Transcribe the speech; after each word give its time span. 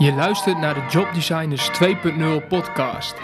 Je 0.00 0.12
luistert 0.12 0.58
naar 0.58 0.74
de 0.74 0.86
Job 0.90 1.14
Designers 1.14 1.70
2.0 1.82 2.48
podcast. 2.48 3.14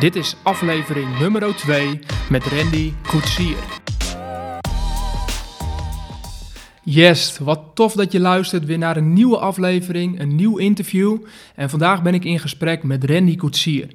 Dit 0.00 0.16
is 0.16 0.36
aflevering 0.42 1.18
nummer 1.18 1.56
2 1.56 2.00
met 2.30 2.44
Randy 2.44 2.92
Koetsier. 3.02 3.56
Yes, 6.82 7.38
wat 7.38 7.60
tof 7.74 7.92
dat 7.92 8.12
je 8.12 8.20
luistert 8.20 8.64
weer 8.64 8.78
naar 8.78 8.96
een 8.96 9.12
nieuwe 9.12 9.38
aflevering, 9.38 10.20
een 10.20 10.34
nieuw 10.34 10.56
interview. 10.56 11.18
En 11.54 11.70
vandaag 11.70 12.02
ben 12.02 12.14
ik 12.14 12.24
in 12.24 12.38
gesprek 12.38 12.82
met 12.82 13.04
Randy 13.04 13.36
Koetsier. 13.36 13.90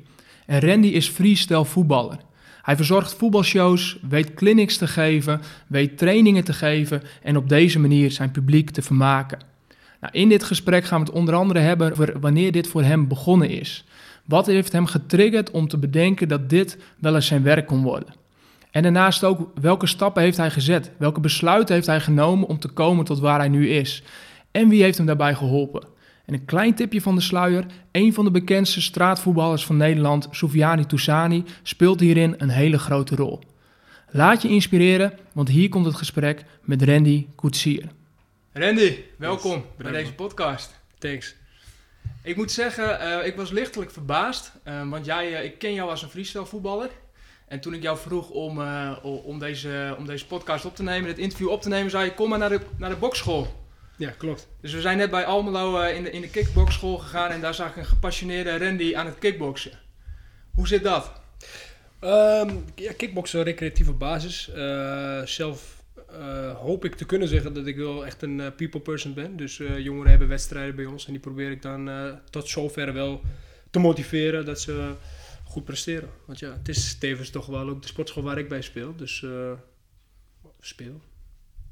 En 0.45 0.59
Randy 0.59 0.87
is 0.87 1.07
freestyle 1.07 1.65
voetballer. 1.65 2.17
Hij 2.61 2.75
verzorgt 2.75 3.13
voetbalshows, 3.13 3.99
weet 4.09 4.33
clinics 4.33 4.77
te 4.77 4.87
geven, 4.87 5.41
weet 5.67 5.97
trainingen 5.97 6.43
te 6.43 6.53
geven 6.53 7.01
en 7.23 7.37
op 7.37 7.49
deze 7.49 7.79
manier 7.79 8.11
zijn 8.11 8.31
publiek 8.31 8.69
te 8.69 8.81
vermaken. 8.81 9.39
Nou, 9.99 10.13
in 10.13 10.29
dit 10.29 10.43
gesprek 10.43 10.85
gaan 10.85 10.99
we 10.99 11.05
het 11.05 11.15
onder 11.15 11.35
andere 11.35 11.59
hebben 11.59 11.91
over 11.91 12.19
wanneer 12.19 12.51
dit 12.51 12.67
voor 12.67 12.83
hem 12.83 13.07
begonnen 13.07 13.49
is. 13.49 13.85
Wat 14.25 14.45
heeft 14.45 14.71
hem 14.71 14.85
getriggerd 14.85 15.51
om 15.51 15.67
te 15.67 15.77
bedenken 15.77 16.27
dat 16.27 16.49
dit 16.49 16.77
wel 16.99 17.15
eens 17.15 17.27
zijn 17.27 17.43
werk 17.43 17.67
kon 17.67 17.81
worden? 17.81 18.13
En 18.71 18.83
daarnaast 18.83 19.23
ook 19.23 19.51
welke 19.61 19.87
stappen 19.87 20.23
heeft 20.23 20.37
hij 20.37 20.51
gezet? 20.51 20.91
Welke 20.97 21.19
besluiten 21.19 21.75
heeft 21.75 21.87
hij 21.87 21.99
genomen 21.99 22.47
om 22.47 22.59
te 22.59 22.67
komen 22.67 23.05
tot 23.05 23.19
waar 23.19 23.39
hij 23.39 23.49
nu 23.49 23.69
is? 23.69 24.03
En 24.51 24.69
wie 24.69 24.83
heeft 24.83 24.97
hem 24.97 25.05
daarbij 25.05 25.35
geholpen? 25.35 25.87
En 26.25 26.33
een 26.33 26.45
klein 26.45 26.73
tipje 26.73 27.01
van 27.01 27.15
de 27.15 27.21
sluier: 27.21 27.65
een 27.91 28.13
van 28.13 28.25
de 28.25 28.31
bekendste 28.31 28.81
straatvoetballers 28.81 29.65
van 29.65 29.77
Nederland, 29.77 30.27
Soufiane 30.31 30.85
Toussani, 30.85 31.43
speelt 31.63 31.99
hierin 31.99 32.35
een 32.37 32.49
hele 32.49 32.79
grote 32.79 33.15
rol. 33.15 33.39
Laat 34.11 34.41
je 34.41 34.49
inspireren, 34.49 35.13
want 35.33 35.49
hier 35.49 35.69
komt 35.69 35.85
het 35.85 35.95
gesprek 35.95 36.45
met 36.63 36.83
Randy 36.83 37.27
Koetsier. 37.35 37.89
Randy, 38.53 39.03
welkom 39.17 39.65
bij 39.77 39.91
deze 39.91 40.13
podcast. 40.13 40.79
Thanks. 40.97 41.35
Ik 42.23 42.35
moet 42.35 42.51
zeggen, 42.51 43.01
uh, 43.01 43.25
ik 43.25 43.35
was 43.35 43.51
lichtelijk 43.51 43.91
verbaasd, 43.91 44.51
uh, 44.67 44.89
want 44.89 45.05
jij, 45.05 45.31
uh, 45.31 45.43
ik 45.43 45.59
ken 45.59 45.73
jou 45.73 45.89
als 45.89 46.01
een 46.01 46.09
freestyle 46.09 46.45
voetballer. 46.45 46.89
En 47.47 47.59
toen 47.59 47.73
ik 47.73 47.81
jou 47.81 47.97
vroeg 47.97 48.29
om, 48.29 48.61
om, 49.01 49.39
deze, 49.39 49.95
om 49.97 50.05
deze 50.05 50.25
podcast 50.25 50.65
op 50.65 50.75
te 50.75 50.83
nemen, 50.83 51.07
dit 51.07 51.17
interview 51.17 51.49
op 51.49 51.61
te 51.61 51.69
nemen, 51.69 51.91
zei 51.91 52.05
je 52.05 52.13
kom 52.13 52.29
maar 52.29 52.39
naar 52.39 52.49
de, 52.49 52.59
naar 52.77 52.89
de 52.89 52.95
bokschool. 52.95 53.63
Ja, 53.97 54.09
klopt. 54.17 54.47
Dus 54.61 54.73
we 54.73 54.81
zijn 54.81 54.97
net 54.97 55.11
bij 55.11 55.25
Almelo 55.25 55.81
in, 55.81 56.03
de, 56.03 56.11
in 56.11 56.21
de 56.21 56.29
kickboxschool 56.29 56.97
gegaan 56.97 57.31
en 57.31 57.41
daar 57.41 57.53
zag 57.53 57.69
ik 57.69 57.75
een 57.75 57.85
gepassioneerde 57.85 58.57
Randy 58.57 58.95
aan 58.95 59.05
het 59.05 59.19
kickboksen. 59.19 59.79
Hoe 60.53 60.67
zit 60.67 60.83
dat? 60.83 61.11
Um, 62.01 62.65
ja, 62.75 62.93
kickboksen, 62.97 63.43
recreatieve 63.43 63.93
basis. 63.93 64.51
zelf 65.23 65.78
uh, 66.13 66.57
hoop 66.57 66.85
ik 66.85 66.95
te 66.95 67.05
kunnen 67.05 67.27
zeggen 67.27 67.53
dat 67.53 67.67
ik 67.67 67.75
wel 67.75 68.05
echt 68.05 68.21
een 68.21 68.39
uh, 68.39 68.47
people 68.55 68.79
person 68.79 69.13
ben. 69.13 69.37
Dus 69.37 69.59
uh, 69.59 69.79
jongeren 69.79 70.09
hebben 70.09 70.27
wedstrijden 70.27 70.75
bij 70.75 70.85
ons 70.85 71.05
en 71.05 71.11
die 71.11 71.21
probeer 71.21 71.51
ik 71.51 71.61
dan 71.61 71.89
tot 72.29 72.49
zover 72.49 72.93
wel 72.93 73.21
te 73.69 73.79
motiveren 73.79 74.45
dat 74.45 74.61
ze 74.61 74.93
goed 75.43 75.63
presteren. 75.63 76.09
Want 76.25 76.39
ja, 76.39 76.51
het 76.51 76.69
is 76.69 76.97
tevens 76.97 77.29
toch 77.29 77.45
wel 77.45 77.69
ook 77.69 77.81
de 77.81 77.87
sportschool 77.87 78.23
waar 78.23 78.37
ik 78.37 78.49
bij 78.49 78.61
speel. 78.61 78.95
Dus 78.95 79.25
speel. 80.59 81.01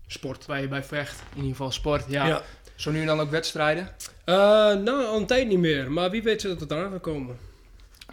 Sport. 0.08 0.46
Waar 0.46 0.62
je 0.62 0.68
bij 0.68 0.84
vecht, 0.84 1.20
in 1.30 1.36
ieder 1.36 1.52
geval 1.52 1.72
sport. 1.72 2.06
Ja. 2.08 2.28
ja. 2.28 2.44
Zo 2.76 2.92
nu 2.92 3.00
en 3.00 3.06
dan 3.06 3.20
ook 3.20 3.30
wedstrijden? 3.30 3.90
nou, 4.26 5.06
al 5.06 5.18
een 5.18 5.26
tijd 5.26 5.48
niet 5.48 5.60
meer. 5.60 5.92
Maar 5.92 6.12
wie 6.12 6.24
weet 6.24 6.42
dat 6.42 6.60
het 6.60 6.72
eraan 6.72 6.92
gaat 6.92 7.02
komen. 7.02 7.38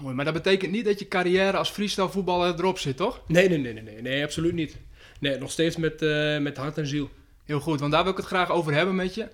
Mooi, 0.00 0.14
maar 0.14 0.24
dat 0.24 0.34
betekent 0.34 0.72
niet 0.72 0.84
dat 0.84 0.98
je 0.98 1.08
carrière 1.08 1.56
als 1.56 1.70
freestyle 1.70 2.08
voetballer 2.08 2.54
erop 2.54 2.78
zit, 2.78 2.96
toch? 2.96 3.20
Nee, 3.26 3.48
nee, 3.48 3.58
nee, 3.58 3.72
nee, 3.72 3.82
nee, 3.82 4.02
nee 4.02 4.24
absoluut 4.24 4.52
niet. 4.52 4.76
Nee, 5.24 5.38
nog 5.38 5.50
steeds 5.50 5.76
met, 5.76 6.02
uh, 6.02 6.38
met 6.38 6.56
hart 6.56 6.78
en 6.78 6.86
ziel. 6.86 7.10
Heel 7.44 7.60
goed, 7.60 7.80
want 7.80 7.92
daar 7.92 8.02
wil 8.02 8.12
ik 8.12 8.18
het 8.18 8.26
graag 8.26 8.50
over 8.50 8.74
hebben 8.74 8.94
met 8.94 9.14
je. 9.14 9.28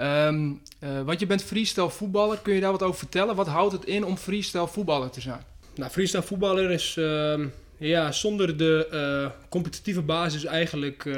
Um, 0.00 0.60
uh, 0.80 1.02
want 1.02 1.20
je 1.20 1.26
bent 1.26 1.42
freestyle 1.42 1.90
voetballer. 1.90 2.38
Kun 2.38 2.54
je 2.54 2.60
daar 2.60 2.70
wat 2.70 2.82
over 2.82 2.98
vertellen? 2.98 3.36
Wat 3.36 3.46
houdt 3.46 3.72
het 3.72 3.84
in 3.84 4.04
om 4.04 4.16
freestyle 4.16 4.68
voetballer 4.68 5.10
te 5.10 5.20
zijn? 5.20 5.40
Nou, 5.74 5.90
freestyle 5.90 6.22
voetballer 6.22 6.70
is 6.70 6.96
uh, 6.96 7.44
ja, 7.76 8.12
zonder 8.12 8.56
de 8.56 8.88
uh, 8.92 9.30
competitieve 9.48 10.02
basis 10.02 10.44
eigenlijk 10.44 11.08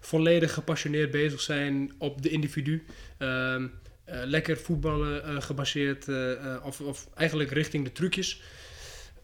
volledig 0.00 0.54
gepassioneerd 0.54 1.10
bezig 1.10 1.40
zijn 1.40 1.92
op 1.98 2.22
de 2.22 2.28
individu. 2.28 2.84
Ehm, 3.18 3.66
lekker 4.04 4.56
voetballen 4.56 5.42
gebaseerd 5.42 6.06
of, 6.62 6.80
of 6.80 7.08
eigenlijk 7.14 7.50
richting 7.50 7.84
de 7.84 7.92
trucjes. 7.92 8.42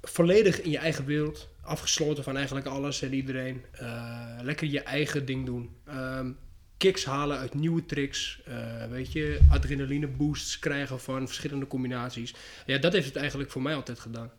Volledig 0.09 0.61
in 0.61 0.71
je 0.71 0.79
eigen 0.79 1.05
wereld 1.05 1.49
afgesloten 1.63 2.25
van 2.25 2.37
eigenlijk 2.37 2.67
alles 2.67 3.03
en 3.03 3.15
iedereen. 3.15 3.65
Uh, 3.81 4.39
lekker 4.43 4.67
je 4.67 4.81
eigen 4.81 5.27
ding 5.27 5.47
doen. 5.47 5.77
Um, 5.89 6.39
kicks 6.77 7.05
halen 7.05 7.39
uit 7.39 7.55
nieuwe 7.55 7.87
tricks. 7.87 8.41
Uh, 8.49 8.87
weet 8.91 9.13
je, 9.13 9.41
adrenaline 9.51 10.07
boosts 10.07 10.59
krijgen 10.59 11.01
van 11.01 11.27
verschillende 11.27 11.67
combinaties. 11.67 12.35
Ja, 12.67 12.79
dat 12.79 12.93
heeft 12.93 13.07
het 13.07 13.17
eigenlijk 13.17 13.51
voor 13.51 13.63
mij 13.63 13.75
altijd 13.75 13.99
gedaan. 13.99 14.31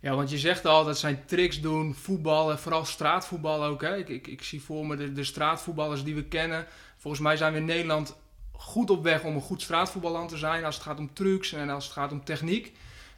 Ja, 0.00 0.14
want 0.14 0.30
je 0.30 0.38
zegt 0.38 0.66
al, 0.66 0.84
dat 0.84 0.98
zijn 0.98 1.24
tricks 1.26 1.60
doen, 1.60 1.94
voetballen, 1.94 2.58
vooral 2.58 2.84
straatvoetbal 2.84 3.64
ook. 3.64 3.82
Hè? 3.82 3.96
Ik, 3.96 4.08
ik, 4.08 4.26
ik 4.26 4.42
zie 4.42 4.62
voor 4.62 4.86
me 4.86 4.96
de, 4.96 5.12
de 5.12 5.24
straatvoetballers 5.24 6.04
die 6.04 6.14
we 6.14 6.24
kennen. 6.24 6.66
Volgens 6.96 7.22
mij 7.22 7.36
zijn 7.36 7.52
we 7.52 7.58
in 7.58 7.64
Nederland 7.64 8.16
goed 8.52 8.90
op 8.90 9.02
weg 9.02 9.24
om 9.24 9.34
een 9.34 9.40
goed 9.40 9.62
straatvoetballand 9.62 10.28
te 10.28 10.36
zijn 10.36 10.64
als 10.64 10.74
het 10.74 10.84
gaat 10.84 10.98
om 10.98 11.14
trucs 11.14 11.52
en 11.52 11.68
als 11.68 11.84
het 11.84 11.92
gaat 11.92 12.12
om 12.12 12.24
techniek. 12.24 12.72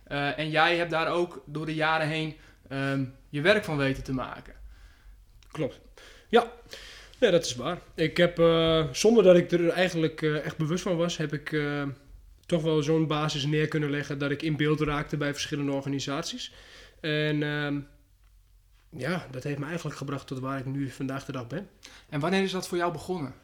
Uh, 0.09 0.39
en 0.39 0.51
jij 0.51 0.77
hebt 0.77 0.91
daar 0.91 1.09
ook 1.09 1.43
door 1.47 1.67
de 1.67 1.75
jaren 1.75 2.09
heen 2.09 2.37
um, 2.73 3.15
je 3.29 3.41
werk 3.41 3.65
van 3.65 3.77
weten 3.77 4.03
te 4.03 4.13
maken. 4.13 4.55
Klopt. 5.51 5.81
Ja, 6.29 6.53
nee, 7.19 7.31
dat 7.31 7.45
is 7.45 7.55
waar. 7.55 7.79
Ik 7.95 8.17
heb, 8.17 8.39
uh, 8.39 8.87
zonder 8.93 9.25
dat 9.25 9.37
ik 9.37 9.53
er 9.53 9.69
eigenlijk 9.69 10.21
uh, 10.21 10.45
echt 10.45 10.57
bewust 10.57 10.83
van 10.83 10.97
was, 10.97 11.17
heb 11.17 11.33
ik 11.33 11.57
toch 12.47 12.63
wel 12.63 12.83
zo'n 12.83 13.07
basis 13.07 13.47
neer 13.47 13.69
kunnen 13.69 13.91
leggen 13.91 14.19
dat 14.19 14.31
ik 14.31 14.43
in 14.43 14.57
beeld 14.57 14.81
raakte 14.81 15.17
bij 15.17 15.33
verschillende 15.33 15.73
organisaties. 15.73 16.53
En 17.01 17.43
ehm, 17.43 17.81
ja, 18.91 19.27
dat 19.31 19.43
heeft 19.43 19.59
me 19.59 19.67
eigenlijk 19.67 19.97
gebracht 19.97 20.27
tot 20.27 20.39
waar 20.39 20.59
ik 20.59 20.65
nu 20.65 20.91
vandaag 20.91 21.25
de 21.25 21.33
dag 21.33 21.47
ben. 21.47 21.69
En 22.09 22.21
wanneer 22.21 22.43
is 22.43 22.51
dat 22.51 22.69
voor 22.69 22.79
jou 22.79 22.93
begonnen? 22.93 23.35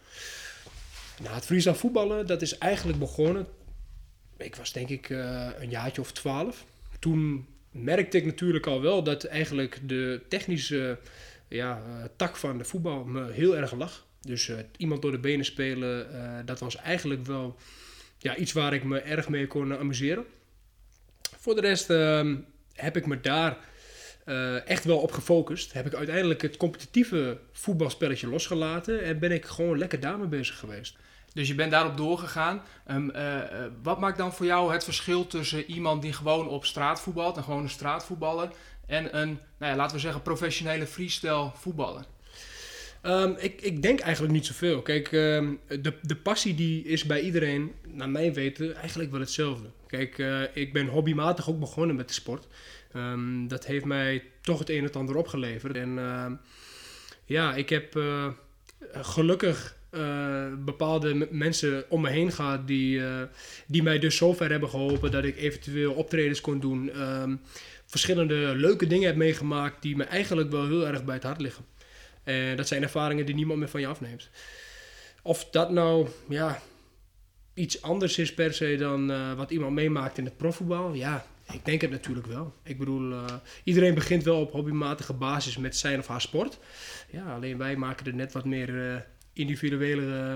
Nou, 1.22 1.34
het 1.34 1.44
Friese 1.44 1.74
voetballen, 1.74 2.26
dat 2.26 2.42
is 2.42 2.58
eigenlijk 2.58 2.98
begonnen. 2.98 3.46
Ik 4.40 4.56
was 4.56 4.72
denk 4.72 4.88
ik 4.88 5.08
een 5.58 5.70
jaartje 5.70 6.00
of 6.00 6.12
twaalf. 6.12 6.64
Toen 6.98 7.46
merkte 7.70 8.16
ik 8.16 8.24
natuurlijk 8.24 8.66
al 8.66 8.80
wel 8.80 9.02
dat 9.02 9.24
eigenlijk 9.24 9.78
de 9.82 10.20
technische 10.28 10.98
ja, 11.48 11.82
uh, 11.88 12.04
tak 12.16 12.36
van 12.36 12.58
de 12.58 12.64
voetbal 12.64 13.04
me 13.04 13.30
heel 13.32 13.56
erg 13.56 13.72
lag. 13.74 14.06
Dus 14.20 14.48
uh, 14.48 14.56
iemand 14.76 15.02
door 15.02 15.10
de 15.10 15.18
benen 15.18 15.44
spelen, 15.44 16.06
dat 16.46 16.60
was 16.60 16.76
eigenlijk 16.76 17.26
wel 17.26 17.56
ja, 18.18 18.36
iets 18.36 18.52
waar 18.52 18.74
ik 18.74 18.84
me 18.84 18.98
erg 18.98 19.28
mee 19.28 19.46
kon 19.46 19.78
amuseren. 19.78 20.24
Voor 21.36 21.54
de 21.54 21.60
rest 21.60 21.90
ehm, 21.90 22.36
heb 22.72 22.96
ik 22.96 23.06
me 23.06 23.20
daar 23.20 23.58
echt 24.64 24.84
wel 24.84 24.98
op 24.98 25.12
gefocust. 25.12 25.72
Heb 25.72 25.86
ik 25.86 25.94
uiteindelijk 25.94 26.42
het 26.42 26.56
competitieve 26.56 27.38
voetbalspelletje 27.52 28.28
losgelaten 28.28 29.02
en 29.02 29.18
ben 29.18 29.32
ik 29.32 29.44
gewoon 29.44 29.78
lekker 29.78 30.00
daarmee 30.00 30.26
bezig 30.26 30.58
geweest. 30.58 30.96
Dus 31.32 31.48
je 31.48 31.54
bent 31.54 31.70
daarop 31.70 31.96
doorgegaan. 31.96 32.62
Um, 32.90 33.10
uh, 33.16 33.38
wat 33.82 34.00
maakt 34.00 34.18
dan 34.18 34.32
voor 34.32 34.46
jou 34.46 34.72
het 34.72 34.84
verschil 34.84 35.26
tussen 35.26 35.64
iemand 35.64 36.02
die 36.02 36.12
gewoon 36.12 36.48
op 36.48 36.64
straat 36.64 37.00
voetbalt, 37.00 37.36
een 37.36 37.42
gewone 37.42 37.68
straatvoetballer, 37.68 38.50
en 38.86 39.18
een, 39.18 39.28
nou 39.58 39.72
ja, 39.72 39.76
laten 39.76 39.96
we 39.96 40.02
zeggen, 40.02 40.22
professionele 40.22 40.86
freestyle 40.86 41.50
voetballer? 41.54 42.04
Um, 43.02 43.36
ik, 43.38 43.60
ik 43.60 43.82
denk 43.82 44.00
eigenlijk 44.00 44.32
niet 44.32 44.46
zoveel. 44.46 44.82
Kijk, 44.82 45.12
um, 45.12 45.60
de, 45.68 45.94
de 46.02 46.16
passie 46.16 46.54
die 46.54 46.84
is 46.84 47.04
bij 47.04 47.20
iedereen, 47.20 47.72
naar 47.88 48.10
mijn 48.10 48.32
weten, 48.32 48.74
eigenlijk 48.74 49.10
wel 49.10 49.20
hetzelfde. 49.20 49.70
Kijk, 49.86 50.18
uh, 50.18 50.42
ik 50.52 50.72
ben 50.72 50.86
hobbymatig 50.86 51.48
ook 51.48 51.60
begonnen 51.60 51.96
met 51.96 52.08
de 52.08 52.14
sport. 52.14 52.46
Dat 53.46 53.66
heeft 53.66 53.84
mij 53.84 54.24
toch 54.40 54.58
het 54.58 54.70
een 54.70 54.78
en 54.78 54.84
het 54.84 54.96
ander 54.96 55.16
opgeleverd. 55.16 55.76
En 55.76 55.98
ja, 57.24 57.54
ik 57.54 57.68
heb 57.68 58.00
gelukkig 58.92 59.76
uh, 59.90 60.46
bepaalde 60.58 61.28
mensen 61.30 61.84
om 61.88 62.00
me 62.00 62.10
heen 62.10 62.32
gaat 62.32 62.66
die, 62.66 62.98
uh, 62.98 63.22
die 63.66 63.82
mij 63.82 63.98
dus 63.98 64.16
zover 64.16 64.50
hebben 64.50 64.68
geholpen 64.68 65.10
dat 65.10 65.24
ik 65.24 65.36
eventueel 65.36 65.92
optredens 65.92 66.40
kon 66.40 66.60
doen. 66.60 67.00
Um, 67.00 67.40
verschillende 67.86 68.34
leuke 68.34 68.86
dingen 68.86 69.06
heb 69.06 69.16
meegemaakt 69.16 69.82
die 69.82 69.96
me 69.96 70.04
eigenlijk 70.04 70.50
wel 70.50 70.66
heel 70.66 70.86
erg 70.86 71.04
bij 71.04 71.14
het 71.14 71.24
hart 71.24 71.40
liggen. 71.40 71.64
En 72.24 72.56
dat 72.56 72.68
zijn 72.68 72.82
ervaringen 72.82 73.26
die 73.26 73.34
niemand 73.34 73.58
meer 73.58 73.68
van 73.68 73.80
je 73.80 73.86
afneemt. 73.86 74.28
Of 75.22 75.50
dat 75.50 75.70
nou 75.70 76.08
ja, 76.28 76.62
iets 77.54 77.82
anders 77.82 78.18
is 78.18 78.34
per 78.34 78.54
se 78.54 78.76
dan 78.76 79.10
uh, 79.10 79.32
wat 79.32 79.50
iemand 79.50 79.72
meemaakt 79.72 80.18
in 80.18 80.24
het 80.24 80.36
profvoetbal, 80.36 80.92
ja, 80.94 81.26
ik 81.52 81.64
denk 81.64 81.80
het 81.80 81.90
natuurlijk 81.90 82.26
wel. 82.26 82.54
Ik 82.62 82.78
bedoel, 82.78 83.14
iedereen 83.64 83.94
begint 83.94 84.22
wel 84.22 84.40
op 84.40 84.52
hobbymatige 84.52 85.12
basis 85.12 85.56
met 85.56 85.76
zijn 85.76 85.98
of 85.98 86.06
haar 86.06 86.20
sport. 86.20 86.58
Ja, 87.10 87.34
alleen 87.34 87.58
wij 87.58 87.76
maken 87.76 88.06
er 88.06 88.14
net 88.14 88.32
wat 88.32 88.44
meer 88.44 89.04
eh, 89.34 90.34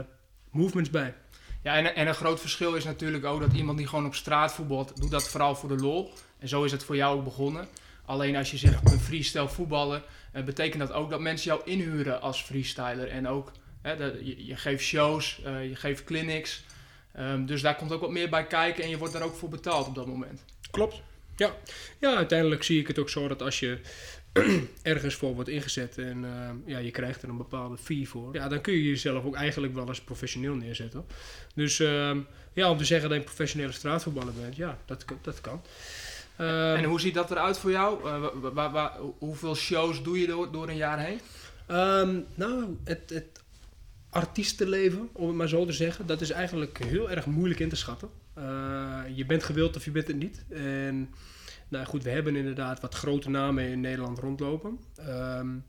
movements 0.50 0.90
bij. 0.90 1.14
Ja, 1.62 1.76
en, 1.76 1.94
en 1.94 2.06
een 2.06 2.14
groot 2.14 2.40
verschil 2.40 2.74
is 2.74 2.84
natuurlijk 2.84 3.24
ook 3.24 3.40
dat 3.40 3.52
iemand 3.52 3.78
die 3.78 3.86
gewoon 3.86 4.06
op 4.06 4.14
straat 4.14 4.52
voetbalt, 4.52 5.00
doet 5.00 5.10
dat 5.10 5.28
vooral 5.28 5.54
voor 5.54 5.68
de 5.68 5.82
lol. 5.82 6.12
En 6.38 6.48
zo 6.48 6.64
is 6.64 6.72
het 6.72 6.84
voor 6.84 6.96
jou 6.96 7.18
ook 7.18 7.24
begonnen. 7.24 7.68
Alleen 8.04 8.36
als 8.36 8.50
je 8.50 8.56
zegt 8.56 8.92
een 8.92 9.00
freestyle 9.00 9.48
voetballer, 9.48 10.02
uh, 10.34 10.42
betekent 10.42 10.82
dat 10.82 10.92
ook 10.92 11.10
dat 11.10 11.20
mensen 11.20 11.46
jou 11.46 11.70
inhuren 11.70 12.20
als 12.20 12.42
freestyler. 12.42 13.08
En 13.08 13.28
ook, 13.28 13.52
hè, 13.82 13.92
je, 13.92 14.46
je, 14.46 14.56
geeft 14.56 14.84
shows, 14.84 15.40
uh, 15.46 15.68
je 15.68 15.76
geeft 15.76 16.04
clinics. 16.04 16.64
Ehm, 17.12 17.44
dus 17.44 17.62
daar 17.62 17.76
komt 17.76 17.92
ook 17.92 18.00
wat 18.00 18.10
meer 18.10 18.28
bij 18.28 18.46
kijken 18.46 18.84
en 18.84 18.90
je 18.90 18.98
wordt 18.98 19.12
daar 19.12 19.22
ook 19.22 19.36
voor 19.36 19.48
betaald 19.48 19.86
op 19.86 19.94
dat 19.94 20.06
moment. 20.06 20.44
Klopt. 20.70 21.02
Ja. 21.36 21.54
ja, 22.00 22.16
uiteindelijk 22.16 22.62
zie 22.62 22.80
ik 22.80 22.86
het 22.86 22.98
ook 22.98 23.08
zo 23.08 23.28
dat 23.28 23.42
als 23.42 23.60
je 23.60 23.80
ergens 24.82 25.14
voor 25.14 25.34
wordt 25.34 25.48
ingezet 25.48 25.98
en 25.98 26.24
eh, 26.24 26.50
ja, 26.66 26.78
je 26.78 26.90
krijgt 26.90 27.22
er 27.22 27.28
een 27.28 27.36
bepaalde 27.36 27.76
fee 27.76 28.08
voor, 28.08 28.34
ja, 28.34 28.48
dan 28.48 28.60
kun 28.60 28.72
je 28.72 28.84
jezelf 28.84 29.24
ook 29.24 29.34
eigenlijk 29.34 29.74
wel 29.74 29.88
als 29.88 30.00
professioneel 30.00 30.54
neerzetten. 30.54 31.04
Dus 31.54 31.80
ehm, 31.80 32.20
ja, 32.52 32.70
om 32.70 32.76
te 32.76 32.84
zeggen 32.84 33.08
dat 33.08 33.16
je 33.16 33.24
een 33.24 33.30
professionele 33.30 33.72
straatvoetballer 33.72 34.32
bent, 34.32 34.56
ja, 34.56 34.78
dat, 34.84 35.04
dat 35.22 35.40
kan. 35.40 35.62
Ehm, 36.36 36.76
en 36.76 36.84
hoe 36.84 37.00
ziet 37.00 37.14
dat 37.14 37.30
eruit 37.30 37.58
voor 37.58 37.70
jou? 37.70 38.08
Uh, 38.54 38.86
hoeveel 39.18 39.54
shows 39.54 40.02
doe 40.02 40.20
je 40.20 40.26
door, 40.26 40.52
door 40.52 40.68
een 40.68 40.76
jaar 40.76 40.98
heen? 40.98 41.20
Ehm, 41.66 42.20
nou, 42.34 42.76
het, 42.84 43.10
het 43.10 43.42
artiestenleven, 44.10 45.08
om 45.12 45.26
het 45.26 45.36
maar 45.36 45.48
zo 45.48 45.64
te 45.64 45.72
zeggen, 45.72 46.06
dat 46.06 46.20
is 46.20 46.30
eigenlijk 46.30 46.78
heel 46.78 47.10
erg 47.10 47.26
moeilijk 47.26 47.60
in 47.60 47.68
te 47.68 47.76
schatten. 47.76 48.08
Uh, 48.38 49.00
je 49.14 49.26
bent 49.26 49.42
gewild 49.42 49.76
of 49.76 49.84
je 49.84 49.90
bent 49.90 50.06
het 50.06 50.16
niet. 50.16 50.44
En 50.48 51.14
nou 51.74 51.86
goed, 51.86 52.02
we 52.02 52.10
hebben 52.10 52.36
inderdaad 52.36 52.80
wat 52.80 52.94
grote 52.94 53.30
namen 53.30 53.64
in 53.64 53.80
Nederland 53.80 54.18
rondlopen. 54.18 54.78
Um, 55.08 55.64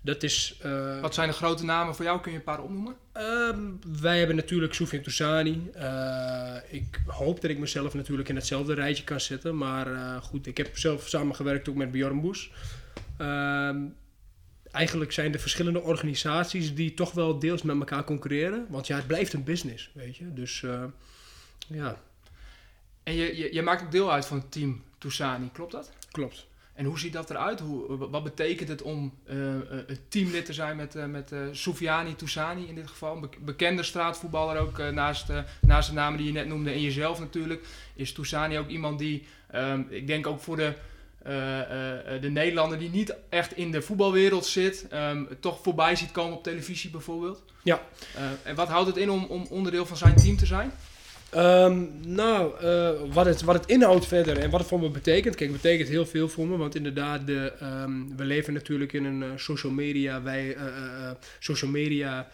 dat 0.00 0.22
is, 0.22 0.58
uh, 0.64 1.00
wat 1.00 1.14
zijn 1.14 1.28
de 1.28 1.34
grote 1.34 1.64
namen 1.64 1.94
voor 1.94 2.04
jou? 2.04 2.20
Kun 2.20 2.32
je 2.32 2.38
een 2.38 2.44
paar 2.44 2.62
opnoemen? 2.62 2.96
Um, 3.16 3.78
wij 4.00 4.18
hebben 4.18 4.36
natuurlijk 4.36 4.74
Soufiane 4.74 5.04
Toussani. 5.04 5.70
Uh, 5.76 6.56
ik 6.68 7.00
hoop 7.06 7.40
dat 7.40 7.50
ik 7.50 7.58
mezelf 7.58 7.94
natuurlijk 7.94 8.28
in 8.28 8.36
hetzelfde 8.36 8.74
rijtje 8.74 9.04
kan 9.04 9.20
zetten. 9.20 9.56
Maar 9.56 9.92
uh, 9.92 10.16
goed, 10.16 10.46
ik 10.46 10.56
heb 10.56 10.78
zelf 10.78 11.08
samengewerkt 11.08 11.68
ook 11.68 11.76
met 11.76 11.90
Bjorn 11.90 12.20
Boes. 12.20 12.50
Um, 13.18 13.94
eigenlijk 14.70 15.12
zijn 15.12 15.32
er 15.32 15.40
verschillende 15.40 15.80
organisaties 15.80 16.74
die 16.74 16.94
toch 16.94 17.12
wel 17.12 17.38
deels 17.38 17.62
met 17.62 17.78
elkaar 17.78 18.04
concurreren. 18.04 18.66
Want 18.68 18.86
ja, 18.86 18.96
het 18.96 19.06
blijft 19.06 19.32
een 19.32 19.44
business, 19.44 19.90
weet 19.94 20.16
je. 20.16 20.32
Dus 20.32 20.64
ja. 21.68 22.00
En 23.02 23.14
je, 23.14 23.36
je, 23.36 23.54
je 23.54 23.62
maakt 23.62 23.82
ook 23.82 23.90
deel 23.90 24.12
uit 24.12 24.26
van 24.26 24.36
het 24.36 24.52
team 24.52 24.82
Toussani, 24.98 25.50
klopt 25.52 25.72
dat? 25.72 25.90
Klopt. 26.10 26.46
En 26.74 26.84
hoe 26.84 26.98
ziet 26.98 27.12
dat 27.12 27.30
eruit? 27.30 27.60
Hoe, 27.60 28.08
wat 28.08 28.24
betekent 28.24 28.68
het 28.68 28.82
om 28.82 29.12
uh, 29.24 29.36
een 29.86 29.98
teamlid 30.08 30.44
te 30.44 30.52
zijn 30.52 30.76
met, 30.76 30.94
uh, 30.94 31.04
met 31.04 31.32
uh, 31.32 31.40
Soufiani 31.52 32.16
Toussani 32.16 32.66
in 32.66 32.74
dit 32.74 32.88
geval? 32.88 33.20
Be 33.20 33.28
bekende 33.40 33.82
straatvoetballer 33.82 34.60
ook 34.60 34.78
naast, 34.78 35.26
naast 35.60 35.88
de 35.88 35.94
namen 35.94 36.18
die 36.18 36.26
je 36.26 36.32
net 36.32 36.46
noemde 36.46 36.70
en 36.70 36.80
jezelf 36.80 37.18
natuurlijk. 37.18 37.64
Is 37.94 38.12
Toussani 38.12 38.58
ook 38.58 38.68
iemand 38.68 38.98
die, 38.98 39.26
um, 39.54 39.86
ik 39.90 40.06
denk 40.06 40.26
ook 40.26 40.40
voor 40.40 40.56
de, 40.56 40.72
de 42.20 42.30
Nederlander 42.30 42.78
die 42.78 42.90
niet 42.90 43.14
echt 43.28 43.56
in 43.56 43.70
de 43.70 43.82
voetbalwereld 43.82 44.46
zit, 44.46 44.86
um, 44.92 45.28
toch 45.40 45.62
voorbij 45.62 45.96
ziet 45.96 46.12
komen 46.12 46.36
op 46.36 46.42
televisie 46.42 46.90
bijvoorbeeld? 46.90 47.42
Ja. 47.62 47.82
en 48.42 48.54
wat 48.54 48.68
houdt 48.68 48.86
het 48.86 48.96
in 48.96 49.10
om, 49.10 49.24
om 49.24 49.46
onderdeel 49.50 49.86
van 49.86 49.96
zijn 49.96 50.16
team 50.16 50.36
te 50.36 50.46
zijn? 50.46 50.72
Um, 51.36 51.90
nou, 52.06 52.64
uh, 52.64 53.12
wat, 53.12 53.26
het, 53.26 53.42
wat 53.42 53.54
het 53.54 53.66
inhoudt 53.66 54.06
verder 54.06 54.38
en 54.38 54.50
wat 54.50 54.60
het 54.60 54.68
voor 54.68 54.80
me 54.80 54.90
betekent. 54.90 55.34
Kijk, 55.34 55.50
het 55.50 55.62
betekent 55.62 55.88
heel 55.88 56.06
veel 56.06 56.28
voor 56.28 56.46
me, 56.46 56.56
want 56.56 56.74
inderdaad, 56.74 57.26
de, 57.26 57.52
um, 57.62 58.16
we 58.16 58.24
leven 58.24 58.52
natuurlijk 58.52 58.92
in 58.92 59.04
een 59.04 59.22
uh, 59.22 59.28
social 59.36 59.72
media, 59.72 60.22
wij, 60.22 60.56
uh, 60.56 61.10
social 61.38 61.70
media 61.70 62.28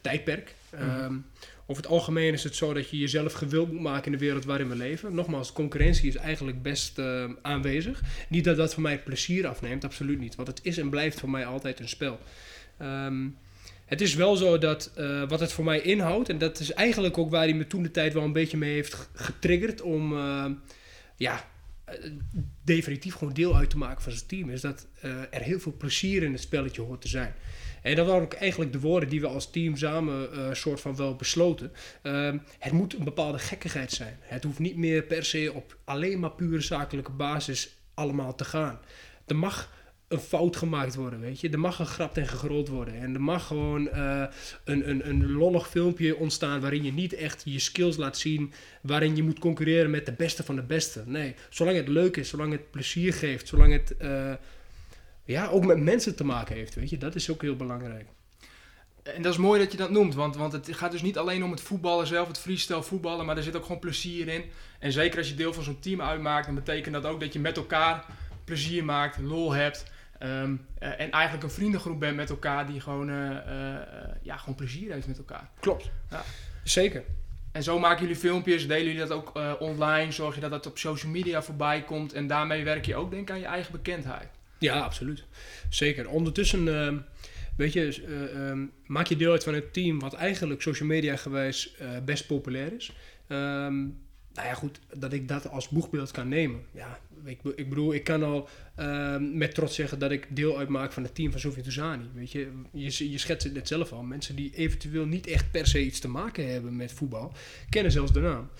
tijdperk. 0.00 0.54
Um, 0.80 1.26
over 1.66 1.82
het 1.82 1.92
algemeen 1.92 2.32
is 2.32 2.44
het 2.44 2.56
zo 2.56 2.72
dat 2.72 2.90
je 2.90 2.98
jezelf 2.98 3.32
gewild 3.32 3.72
moet 3.72 3.80
maken 3.80 4.04
in 4.04 4.12
de 4.12 4.24
wereld 4.24 4.44
waarin 4.44 4.68
we 4.68 4.76
leven. 4.76 5.14
Nogmaals, 5.14 5.52
concurrentie 5.52 6.08
is 6.08 6.16
eigenlijk 6.16 6.62
best 6.62 7.00
aanwezig. 7.42 8.02
Niet 8.28 8.44
dat 8.44 8.56
dat 8.56 8.74
voor 8.74 8.82
mij 8.82 8.98
plezier 8.98 9.46
afneemt, 9.46 9.84
absoluut 9.84 10.18
niet. 10.18 10.34
Want 10.34 10.48
het 10.48 10.60
is 10.62 10.78
en 10.78 10.90
blijft 10.90 11.20
voor 11.20 11.30
mij 11.30 11.46
altijd 11.46 11.80
een 11.80 11.88
spel. 11.88 12.18
Um, 12.82 13.36
het 13.94 14.02
is 14.02 14.14
wel 14.14 14.36
zo 14.36 14.58
dat 14.58 14.92
uh, 14.98 15.28
wat 15.28 15.40
het 15.40 15.52
voor 15.52 15.64
mij 15.64 15.80
inhoudt, 15.80 16.28
en 16.28 16.38
dat 16.38 16.60
is 16.60 16.72
eigenlijk 16.72 17.18
ook 17.18 17.30
waar 17.30 17.44
hij 17.44 17.54
me 17.54 17.66
toen 17.66 17.82
de 17.82 17.90
tijd 17.90 18.12
wel 18.12 18.22
een 18.22 18.32
beetje 18.32 18.56
mee 18.56 18.72
heeft 18.72 19.08
getriggerd 19.12 19.80
om 19.80 20.12
uh, 20.12 20.44
ja, 21.16 21.48
uh, 21.88 22.10
definitief 22.64 23.14
gewoon 23.14 23.32
deel 23.32 23.56
uit 23.56 23.70
te 23.70 23.78
maken 23.78 24.02
van 24.02 24.12
zijn 24.12 24.26
team, 24.26 24.50
is 24.50 24.60
dat 24.60 24.86
er 25.30 25.40
heel 25.40 25.60
veel 25.60 25.74
plezier 25.78 26.22
in 26.22 26.32
het 26.32 26.40
spelletje 26.40 26.82
hoort 26.82 27.00
te 27.00 27.08
zijn. 27.08 27.34
En 27.82 27.96
dat 27.96 28.06
waren 28.06 28.22
ook 28.22 28.32
eigenlijk 28.32 28.72
de 28.72 28.80
woorden 28.80 29.08
die 29.08 29.20
we 29.20 29.26
als 29.26 29.50
team 29.50 29.76
samen 29.76 30.28
soort 30.56 30.80
van 30.80 30.96
wel 30.96 31.16
besloten. 31.16 31.72
Ehm, 32.02 32.38
het 32.58 32.72
moet 32.72 32.94
een 32.94 33.04
bepaalde 33.04 33.38
gekkigheid 33.38 33.92
zijn. 33.92 34.16
Het 34.20 34.44
hoeft 34.44 34.58
niet 34.58 34.76
meer 34.76 35.02
per 35.02 35.24
se 35.24 35.52
op 35.54 35.78
alleen 35.84 36.20
maar 36.20 36.32
pure 36.32 36.60
zakelijke 36.60 37.10
basis 37.10 37.76
allemaal 37.94 38.34
te 38.34 38.44
gaan. 38.44 38.80
Er 39.26 39.36
mag 39.36 39.70
een 40.14 40.20
fout 40.20 40.56
gemaakt 40.56 40.94
worden, 40.94 41.20
weet 41.20 41.40
je. 41.40 41.48
Er 41.48 41.58
mag 41.58 41.78
een 41.78 41.86
grap 41.86 42.16
en 42.16 42.26
gegrold 42.26 42.68
worden. 42.68 42.94
En 43.00 43.14
er 43.14 43.20
mag 43.20 43.46
gewoon 43.46 43.88
uh, 43.94 44.24
een, 44.64 44.88
een, 44.88 45.08
een 45.08 45.32
lollig 45.32 45.68
filmpje 45.68 46.16
ontstaan 46.16 46.60
waarin 46.60 46.84
je 46.84 46.92
niet 46.92 47.12
echt 47.12 47.42
je 47.44 47.58
skills 47.58 47.96
laat 47.96 48.18
zien, 48.18 48.52
waarin 48.80 49.16
je 49.16 49.22
moet 49.22 49.38
concurreren 49.38 49.90
met 49.90 50.06
de 50.06 50.12
beste 50.12 50.44
van 50.44 50.56
de 50.56 50.62
beste. 50.62 51.02
Nee, 51.06 51.34
zolang 51.50 51.76
het 51.76 51.88
leuk 51.88 52.16
is, 52.16 52.28
zolang 52.28 52.52
het 52.52 52.70
plezier 52.70 53.14
geeft, 53.14 53.48
zolang 53.48 53.72
het 53.72 53.94
uh, 54.02 54.32
ja, 55.24 55.48
ook 55.48 55.64
met 55.64 55.78
mensen 55.78 56.16
te 56.16 56.24
maken 56.24 56.56
heeft, 56.56 56.74
weet 56.74 56.90
je. 56.90 56.98
Dat 56.98 57.14
is 57.14 57.30
ook 57.30 57.42
heel 57.42 57.56
belangrijk. 57.56 58.06
En 59.02 59.22
dat 59.22 59.32
is 59.32 59.38
mooi 59.38 59.60
dat 59.60 59.72
je 59.72 59.78
dat 59.78 59.90
noemt, 59.90 60.14
want, 60.14 60.36
want 60.36 60.52
het 60.52 60.68
gaat 60.70 60.92
dus 60.92 61.02
niet 61.02 61.18
alleen 61.18 61.44
om 61.44 61.50
het 61.50 61.60
voetballen 61.60 62.06
zelf, 62.06 62.28
het 62.28 62.38
freestyle 62.38 62.82
voetballen, 62.82 63.26
maar 63.26 63.36
er 63.36 63.42
zit 63.42 63.56
ook 63.56 63.62
gewoon 63.62 63.78
plezier 63.78 64.28
in. 64.28 64.44
En 64.78 64.92
zeker 64.92 65.18
als 65.18 65.28
je 65.28 65.34
deel 65.34 65.52
van 65.52 65.62
zo'n 65.62 65.80
team 65.80 66.00
uitmaakt, 66.00 66.46
dan 66.46 66.54
betekent 66.54 66.94
dat 66.94 67.04
ook 67.04 67.20
dat 67.20 67.32
je 67.32 67.38
met 67.38 67.56
elkaar 67.56 68.04
plezier 68.44 68.84
maakt, 68.84 69.18
lol 69.18 69.52
hebt. 69.52 69.92
Um, 70.22 70.66
uh, 70.82 71.00
en 71.00 71.10
eigenlijk 71.10 71.42
een 71.44 71.50
vriendengroep 71.50 72.00
bent 72.00 72.16
met 72.16 72.30
elkaar 72.30 72.66
die 72.66 72.80
gewoon, 72.80 73.10
uh, 73.10 73.30
uh, 73.30 73.36
ja, 74.22 74.36
gewoon 74.36 74.54
plezier 74.54 74.92
heeft 74.92 75.06
met 75.06 75.18
elkaar. 75.18 75.50
Klopt. 75.60 75.90
Ja. 76.10 76.22
Zeker. 76.62 77.04
En 77.52 77.62
zo 77.62 77.78
maken 77.78 78.00
jullie 78.00 78.16
filmpjes, 78.16 78.66
delen 78.66 78.84
jullie 78.84 79.06
dat 79.06 79.10
ook 79.10 79.32
online, 79.60 80.12
zorg 80.12 80.34
je 80.34 80.40
dat 80.40 80.50
dat 80.50 80.66
op 80.66 80.78
social 80.78 81.12
media 81.12 81.42
voorbij 81.42 81.82
komt 81.82 82.12
en 82.12 82.26
daarmee 82.26 82.64
werk 82.64 82.86
je 82.86 82.96
ook 82.96 83.10
denk 83.10 83.22
ik 83.22 83.34
aan 83.34 83.40
je 83.40 83.46
eigen 83.46 83.72
bekendheid. 83.72 84.28
Ja, 84.58 84.80
absoluut. 84.80 85.24
Zeker. 85.68 86.08
Ondertussen, 86.08 86.68
ehm, 86.68 86.96
weet 87.56 87.72
je, 87.72 88.04
um, 88.36 88.72
maak 88.86 89.06
je 89.06 89.16
deel 89.16 89.32
uit 89.32 89.44
van 89.44 89.54
een 89.54 89.70
team 89.72 90.00
wat 90.00 90.14
eigenlijk 90.14 90.62
social 90.62 90.88
media 90.88 91.16
gewijs 91.16 91.74
best 92.04 92.26
populair 92.26 92.72
is. 92.72 92.92
Nou 94.34 94.46
ja, 94.48 94.54
goed, 94.54 94.78
dat 94.94 95.12
ik 95.12 95.28
dat 95.28 95.50
als 95.50 95.68
boegbeeld 95.68 96.10
kan 96.10 96.28
nemen. 96.28 96.64
Ja, 96.70 96.98
ik, 97.24 97.40
ik 97.56 97.68
bedoel, 97.68 97.94
ik 97.94 98.04
kan 98.04 98.22
al 98.22 98.48
uh, 98.78 99.16
met 99.18 99.54
trots 99.54 99.74
zeggen 99.74 99.98
dat 99.98 100.10
ik 100.10 100.36
deel 100.36 100.58
uitmaak 100.58 100.92
van 100.92 101.02
het 101.02 101.14
team 101.14 101.30
van 101.30 101.40
Sofie 101.40 101.62
Touzani. 101.62 102.10
Weet 102.14 102.32
je, 102.32 102.52
je, 102.72 103.10
je 103.10 103.18
schetst 103.18 103.44
het 103.44 103.54
net 103.54 103.68
zelf 103.68 103.92
al. 103.92 104.02
Mensen 104.02 104.36
die 104.36 104.54
eventueel 104.54 105.06
niet 105.06 105.26
echt 105.26 105.50
per 105.50 105.66
se 105.66 105.84
iets 105.84 106.00
te 106.00 106.08
maken 106.08 106.52
hebben 106.52 106.76
met 106.76 106.92
voetbal, 106.92 107.32
kennen 107.68 107.92
zelfs 107.92 108.12
de 108.12 108.20
naam. 108.20 108.50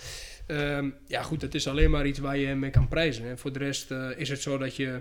Um, 0.46 0.94
ja, 1.06 1.22
goed, 1.22 1.40
dat 1.40 1.54
is 1.54 1.68
alleen 1.68 1.90
maar 1.90 2.06
iets 2.06 2.18
waar 2.18 2.36
je 2.36 2.54
mee 2.54 2.70
kan 2.70 2.88
prijzen. 2.88 3.28
En 3.28 3.38
voor 3.38 3.52
de 3.52 3.58
rest 3.58 3.90
uh, 3.90 4.10
is 4.16 4.28
het 4.28 4.42
zo 4.42 4.58
dat 4.58 4.76
je 4.76 5.00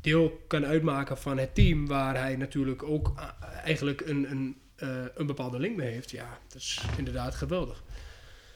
deel 0.00 0.44
kan 0.46 0.66
uitmaken 0.66 1.18
van 1.18 1.38
het 1.38 1.54
team 1.54 1.86
waar 1.86 2.16
hij 2.16 2.36
natuurlijk 2.36 2.82
ook 2.82 3.12
uh, 3.16 3.28
eigenlijk 3.64 4.00
een, 4.00 4.30
een, 4.30 4.56
uh, 4.82 5.04
een 5.14 5.26
bepaalde 5.26 5.58
link 5.58 5.76
mee 5.76 5.90
heeft. 5.90 6.10
Ja, 6.10 6.38
dat 6.48 6.60
is 6.60 6.80
inderdaad 6.96 7.34
geweldig. 7.34 7.82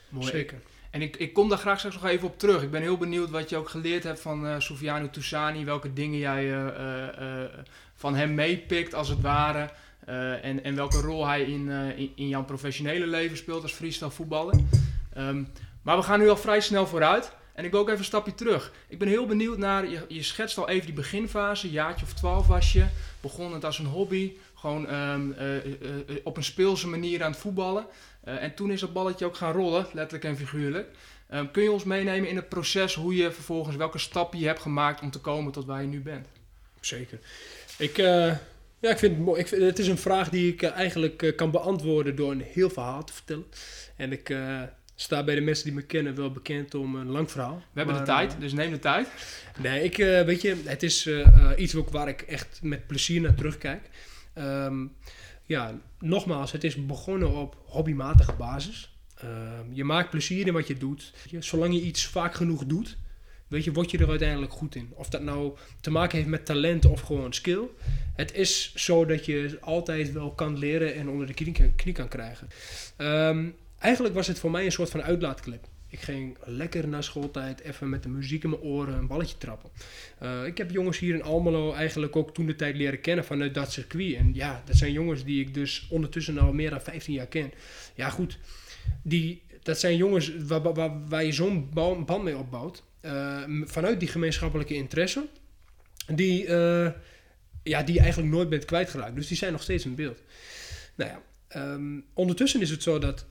Mooi. 0.09 0.27
Zeker. 0.27 0.61
En 0.93 1.03
ik, 1.03 1.17
ik 1.17 1.33
kom 1.33 1.49
daar 1.49 1.59
graag 1.59 1.79
straks 1.79 1.95
nog 1.95 2.07
even 2.07 2.29
op 2.29 2.39
terug. 2.39 2.63
Ik 2.63 2.71
ben 2.71 2.83
heel 2.83 2.97
benieuwd 2.97 3.31
wat 3.31 3.51
je 3.51 3.57
ook 3.57 3.69
geleerd 3.69 4.03
hebt 4.03 4.21
van 4.21 4.47
uh, 4.47 4.55
Soufiane 4.59 5.11
Toussani. 5.11 5.65
Welke 5.65 5.93
dingen 5.93 6.19
jij 6.19 6.45
uh, 6.45 6.67
uh, 6.67 7.45
van 7.95 8.15
hem 8.15 8.35
meepikt, 8.35 8.95
als 8.95 9.09
het 9.09 9.21
ware. 9.21 9.71
en, 10.43 10.65
en 10.65 10.75
welke 10.75 11.01
rol 11.01 11.27
hij 11.27 11.43
in, 11.43 11.71
in, 11.71 12.13
in, 12.15 12.29
jouw 12.29 12.45
professionele 12.45 13.07
leven 13.07 13.37
speelt 13.37 13.63
als 13.63 13.73
freestyle 13.73 14.11
voetballer. 14.11 14.55
Um, 15.19 15.49
maar 15.83 15.97
we 15.97 16.03
gaan 16.03 16.19
nu 16.19 16.29
al 16.29 16.37
vrij 16.37 16.61
snel 16.61 16.87
vooruit. 16.87 17.33
En 17.55 17.65
ik 17.65 17.71
wil 17.71 17.81
ook 17.81 17.87
even 17.87 17.99
een 17.99 18.05
stapje 18.05 18.35
terug. 18.35 18.73
Ik 18.89 18.99
ben 18.99 19.09
heel 19.09 19.27
benieuwd 19.27 19.59
naar, 19.59 19.89
je, 19.89 20.05
je 20.09 20.23
schetst 20.23 20.59
al 20.59 20.69
even 20.69 20.87
die 20.87 20.95
beginfase. 20.95 21.71
jaartje 21.71 22.05
of 22.05 22.15
twaalf 22.15 22.47
was 22.47 22.73
je. 22.73 22.87
Begon 23.21 23.53
het 23.53 23.65
als 23.65 23.79
een 23.79 23.87
hobby. 23.87 24.33
Gewoon 24.55 24.95
um, 24.95 25.35
op 26.25 26.37
een 26.37 26.45
speelse 26.45 26.89
manier 26.89 27.23
aan 27.23 27.31
het 27.31 27.41
voetballen. 27.41 27.87
Uh, 28.29 28.43
en 28.43 28.55
toen 28.55 28.71
is 28.71 28.81
dat 28.81 28.93
balletje 28.93 29.25
ook 29.25 29.37
gaan 29.37 29.53
rollen, 29.53 29.87
letterlijk 29.93 30.25
en 30.25 30.37
figuurlijk. 30.37 30.89
Um, 31.35 31.51
kun 31.51 31.63
je 31.63 31.71
ons 31.71 31.85
meenemen 31.85 32.29
in 32.29 32.37
het 32.37 32.49
proces 32.49 32.95
hoe 32.95 33.17
je 33.17 33.33
vervolgens, 33.33 33.77
welke 33.77 33.99
stappen 33.99 34.39
je 34.39 34.47
hebt 34.47 34.61
gemaakt 34.61 35.01
om 35.01 35.11
te 35.11 35.19
komen 35.19 35.53
tot 35.53 35.65
waar 35.65 35.81
je 35.81 35.87
nu 35.87 36.01
bent? 36.01 36.27
Zeker. 36.81 37.19
Ik, 37.79 37.99
uh, 37.99 38.07
ja, 38.79 38.91
ik 38.91 38.99
vind 38.99 39.17
het 39.17 39.25
mooi. 39.25 39.41
Ik 39.41 39.49
vind, 39.49 39.63
het 39.63 39.79
is 39.79 39.89
een 39.89 39.99
vraag 39.99 40.29
die 40.29 40.53
ik 40.53 40.63
uh, 40.63 40.71
eigenlijk 40.71 41.33
kan 41.37 41.51
beantwoorden 41.51 42.17
door 42.17 42.31
een 42.31 42.43
heel 42.43 42.71
verhaal 42.71 43.05
te 43.05 43.13
vertellen. 43.13 43.47
En 43.97 44.13
ik 44.13 44.37
sta 44.95 45.25
bij 45.25 45.35
de 45.35 45.41
mensen 45.41 45.65
die 45.65 45.75
me 45.75 45.83
kennen 45.83 46.15
wel 46.15 46.31
bekend 46.31 46.75
om 46.75 46.95
een 46.95 47.11
lang 47.11 47.31
verhaal. 47.31 47.57
We 47.57 47.79
hebben 47.79 47.95
maar, 47.95 48.05
de 48.05 48.11
tijd, 48.11 48.37
dus 48.41 48.53
neem 48.53 48.71
de 48.71 48.79
tijd. 48.79 49.09
Nee, 49.59 49.85
ik, 49.85 49.97
weet 49.97 50.43
je, 50.43 50.57
het 50.65 50.83
is 50.83 51.09
iets 51.57 51.75
ook 51.75 51.91
waar 51.91 52.09
ik 52.09 52.23
echt 52.23 52.59
met 52.63 52.87
plezier 52.87 53.21
naar 53.21 53.35
terugkijk. 53.35 53.89
Um, 54.39 54.97
ja, 55.53 55.81
nogmaals, 55.99 56.53
het 56.53 56.65
is 56.65 56.87
begonnen 56.87 57.31
op 57.31 57.57
hobbymatige 57.67 58.33
basis. 58.33 58.97
Uh, 59.25 59.31
je 59.73 59.85
maakt 59.85 60.11
plezier 60.11 60.47
in 60.47 60.53
wat 60.53 60.67
je 60.67 60.77
doet. 60.77 61.13
Zolang 61.39 61.75
je 61.75 61.81
iets 61.81 62.07
vaak 62.07 62.35
genoeg 62.35 62.65
doet, 62.67 62.97
weet 63.49 63.65
je, 63.65 63.73
word 63.73 63.91
je 63.91 63.99
er 63.99 64.09
uiteindelijk 64.09 64.53
goed 64.53 64.75
in. 64.75 64.93
Of 64.95 65.09
dat 65.09 65.23
nou 65.23 65.57
te 65.81 65.91
maken 65.91 66.17
heeft 66.17 66.31
met 66.31 66.47
talent 66.47 66.85
of 66.85 67.01
gewoon 67.01 67.33
skill. 67.33 67.63
Het 68.15 68.35
is 68.35 68.75
zo 68.75 69.05
dat 69.05 69.25
je 69.25 69.59
altijd 69.61 70.13
wel 70.13 70.31
kan 70.31 70.59
leren 70.59 70.95
en 70.95 71.09
onder 71.09 71.27
de 71.27 71.35
knie, 71.75 71.93
kan 71.93 72.09
krijgen. 72.09 72.49
Um, 72.99 73.55
eigenlijk 73.79 74.15
was 74.15 74.27
het 74.27 74.39
voor 74.39 74.51
mij 74.51 74.65
een 74.65 74.73
soort 74.73 74.91
van 74.91 75.03
uitlaatklep. 75.03 75.69
Ik 75.93 76.01
ging 76.01 76.37
lekker 76.45 76.89
na 76.89 77.03
schooltijd 77.03 77.61
even 77.61 77.89
met 77.89 78.03
de 78.03 78.09
muziek 78.09 78.45
in 78.45 78.51
mijn 78.51 78.63
oren 78.63 78.95
een 78.95 79.07
balletje 79.07 79.39
trappen. 79.39 79.71
Uh, 80.23 80.47
ik 80.47 80.59
heb 80.59 80.71
jongens 80.71 80.99
hier 80.99 81.15
in 81.15 81.23
Almelo 81.23 81.73
eigenlijk 81.73 82.17
ook 82.17 82.35
toen 82.35 82.47
de 82.47 82.57
tijd 82.57 82.77
leren 82.77 83.01
kennen 83.01 83.25
vanuit 83.25 83.55
dat 83.55 83.73
circuit. 83.73 84.17
En 84.17 84.35
ja, 84.35 84.63
dat 84.65 84.77
zijn 84.77 84.93
jongens 84.93 85.25
die 85.25 85.41
ik 85.41 85.55
dus 85.55 85.87
ondertussen 85.91 86.39
al 86.39 86.53
meer 86.53 86.71
dan 86.71 86.81
15 86.81 87.15
jaar 87.15 87.27
ken. 87.27 87.53
Ja, 87.95 88.11
goed. 88.11 88.39
Die, 89.03 89.43
dat 89.63 89.79
zijn 89.79 89.97
jongens 89.97 90.37
waar, 90.37 90.73
waar, 90.73 91.09
waar 91.09 91.25
je 91.25 91.33
zo'n 91.33 91.71
band 91.71 92.23
mee 92.23 92.37
opbouwt. 92.37 92.83
Uh, 93.03 93.43
vanuit 93.65 94.01
die 94.01 94.09
gemeenschappelijke 94.09 94.75
interesse. 94.75 95.27
Die, 96.15 96.47
uh, 96.47 96.91
ja, 97.63 97.83
die 97.83 97.95
je 97.95 98.01
eigenlijk 98.01 98.33
nooit 98.33 98.49
bent 98.49 98.65
kwijtgeraakt. 98.65 99.15
Dus 99.15 99.29
die 99.29 99.37
zijn 99.37 99.53
nog 99.53 99.63
steeds 99.63 99.85
in 99.85 99.95
beeld. 99.95 100.23
Nou 100.95 101.11
ja, 101.11 101.23
um, 101.73 102.05
ondertussen 102.15 102.61
is 102.61 102.71
het 102.71 102.83
zo 102.83 102.99
dat 102.99 103.27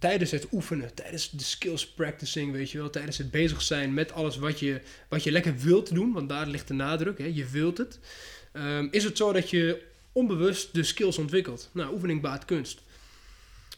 tijdens 0.00 0.30
het 0.30 0.46
oefenen, 0.52 0.94
tijdens 0.94 1.30
de 1.30 1.44
skills 1.44 1.88
practicing, 1.88 2.52
weet 2.52 2.70
je 2.70 2.78
wel, 2.78 2.90
tijdens 2.90 3.18
het 3.18 3.30
bezig 3.30 3.62
zijn 3.62 3.94
met 3.94 4.12
alles 4.12 4.36
wat 4.36 4.58
je, 4.58 4.80
wat 5.08 5.22
je 5.22 5.30
lekker 5.30 5.56
wilt 5.56 5.94
doen, 5.94 6.12
want 6.12 6.28
daar 6.28 6.46
ligt 6.46 6.68
de 6.68 6.74
nadruk, 6.74 7.18
hè, 7.18 7.30
je 7.34 7.46
wilt 7.46 7.78
het, 7.78 7.98
um, 8.52 8.88
is 8.90 9.04
het 9.04 9.16
zo 9.16 9.32
dat 9.32 9.50
je 9.50 9.82
onbewust 10.12 10.74
de 10.74 10.82
skills 10.82 11.18
ontwikkelt. 11.18 11.70
Nou, 11.72 11.92
oefening 11.92 12.20
baat 12.20 12.44
kunst. 12.44 12.82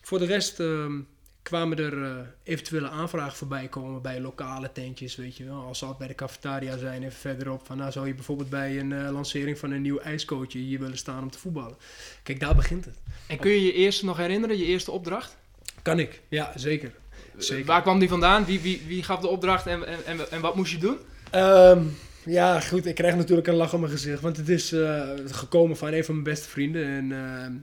Voor 0.00 0.18
de 0.18 0.24
rest 0.24 0.58
um, 0.58 1.08
kwamen 1.42 1.78
er 1.78 1.98
uh, 1.98 2.16
eventuele 2.42 2.88
aanvragen 2.88 3.36
voorbij 3.36 3.68
komen 3.68 4.02
bij 4.02 4.20
lokale 4.20 4.72
tentjes, 4.72 5.16
weet 5.16 5.36
je 5.36 5.44
wel. 5.44 5.60
Als 5.60 5.78
ze 5.78 5.84
al 5.84 5.94
bij 5.98 6.06
de 6.06 6.14
cafetaria 6.14 6.78
zijn, 6.78 7.02
even 7.02 7.18
verderop. 7.18 7.66
Van, 7.66 7.76
nou, 7.76 7.92
zou 7.92 8.06
je 8.06 8.14
bijvoorbeeld 8.14 8.50
bij 8.50 8.78
een 8.78 8.90
uh, 8.90 9.10
lancering 9.10 9.58
van 9.58 9.70
een 9.70 9.82
nieuw 9.82 9.98
ijscoachje 9.98 10.58
hier 10.58 10.78
willen 10.78 10.98
staan 10.98 11.22
om 11.22 11.30
te 11.30 11.38
voetballen? 11.38 11.76
Kijk, 12.22 12.40
daar 12.40 12.54
begint 12.54 12.84
het. 12.84 12.96
En 13.26 13.38
kun 13.38 13.50
je 13.50 13.62
je 13.62 13.72
eerste 13.72 14.04
nog 14.04 14.16
herinneren, 14.16 14.58
je 14.58 14.64
eerste 14.64 14.90
opdracht? 14.90 15.36
Kan 15.82 15.98
ik, 15.98 16.22
ja, 16.28 16.52
zeker. 16.56 16.92
zeker. 17.36 17.66
Waar 17.66 17.82
kwam 17.82 17.98
die 17.98 18.08
vandaan? 18.08 18.44
Wie, 18.44 18.60
wie, 18.60 18.82
wie 18.86 19.02
gaf 19.02 19.20
de 19.20 19.28
opdracht 19.28 19.66
en, 19.66 20.06
en, 20.06 20.30
en, 20.30 20.40
wat 20.40 20.54
moest 20.54 20.72
je 20.72 20.78
doen? 20.78 20.98
Um, 21.34 21.96
ja, 22.24 22.60
goed, 22.60 22.86
ik 22.86 22.94
krijg 22.94 23.16
natuurlijk 23.16 23.46
een 23.46 23.54
lach 23.54 23.72
op 23.72 23.80
mijn 23.80 23.92
gezicht. 23.92 24.20
Want 24.20 24.36
het 24.36 24.48
is 24.48 24.72
uh, 24.72 25.10
gekomen 25.26 25.76
van 25.76 25.92
een 25.92 26.04
van 26.04 26.14
mijn 26.14 26.26
beste 26.26 26.48
vrienden. 26.48 26.86
En 26.86 27.10
uh, 27.10 27.60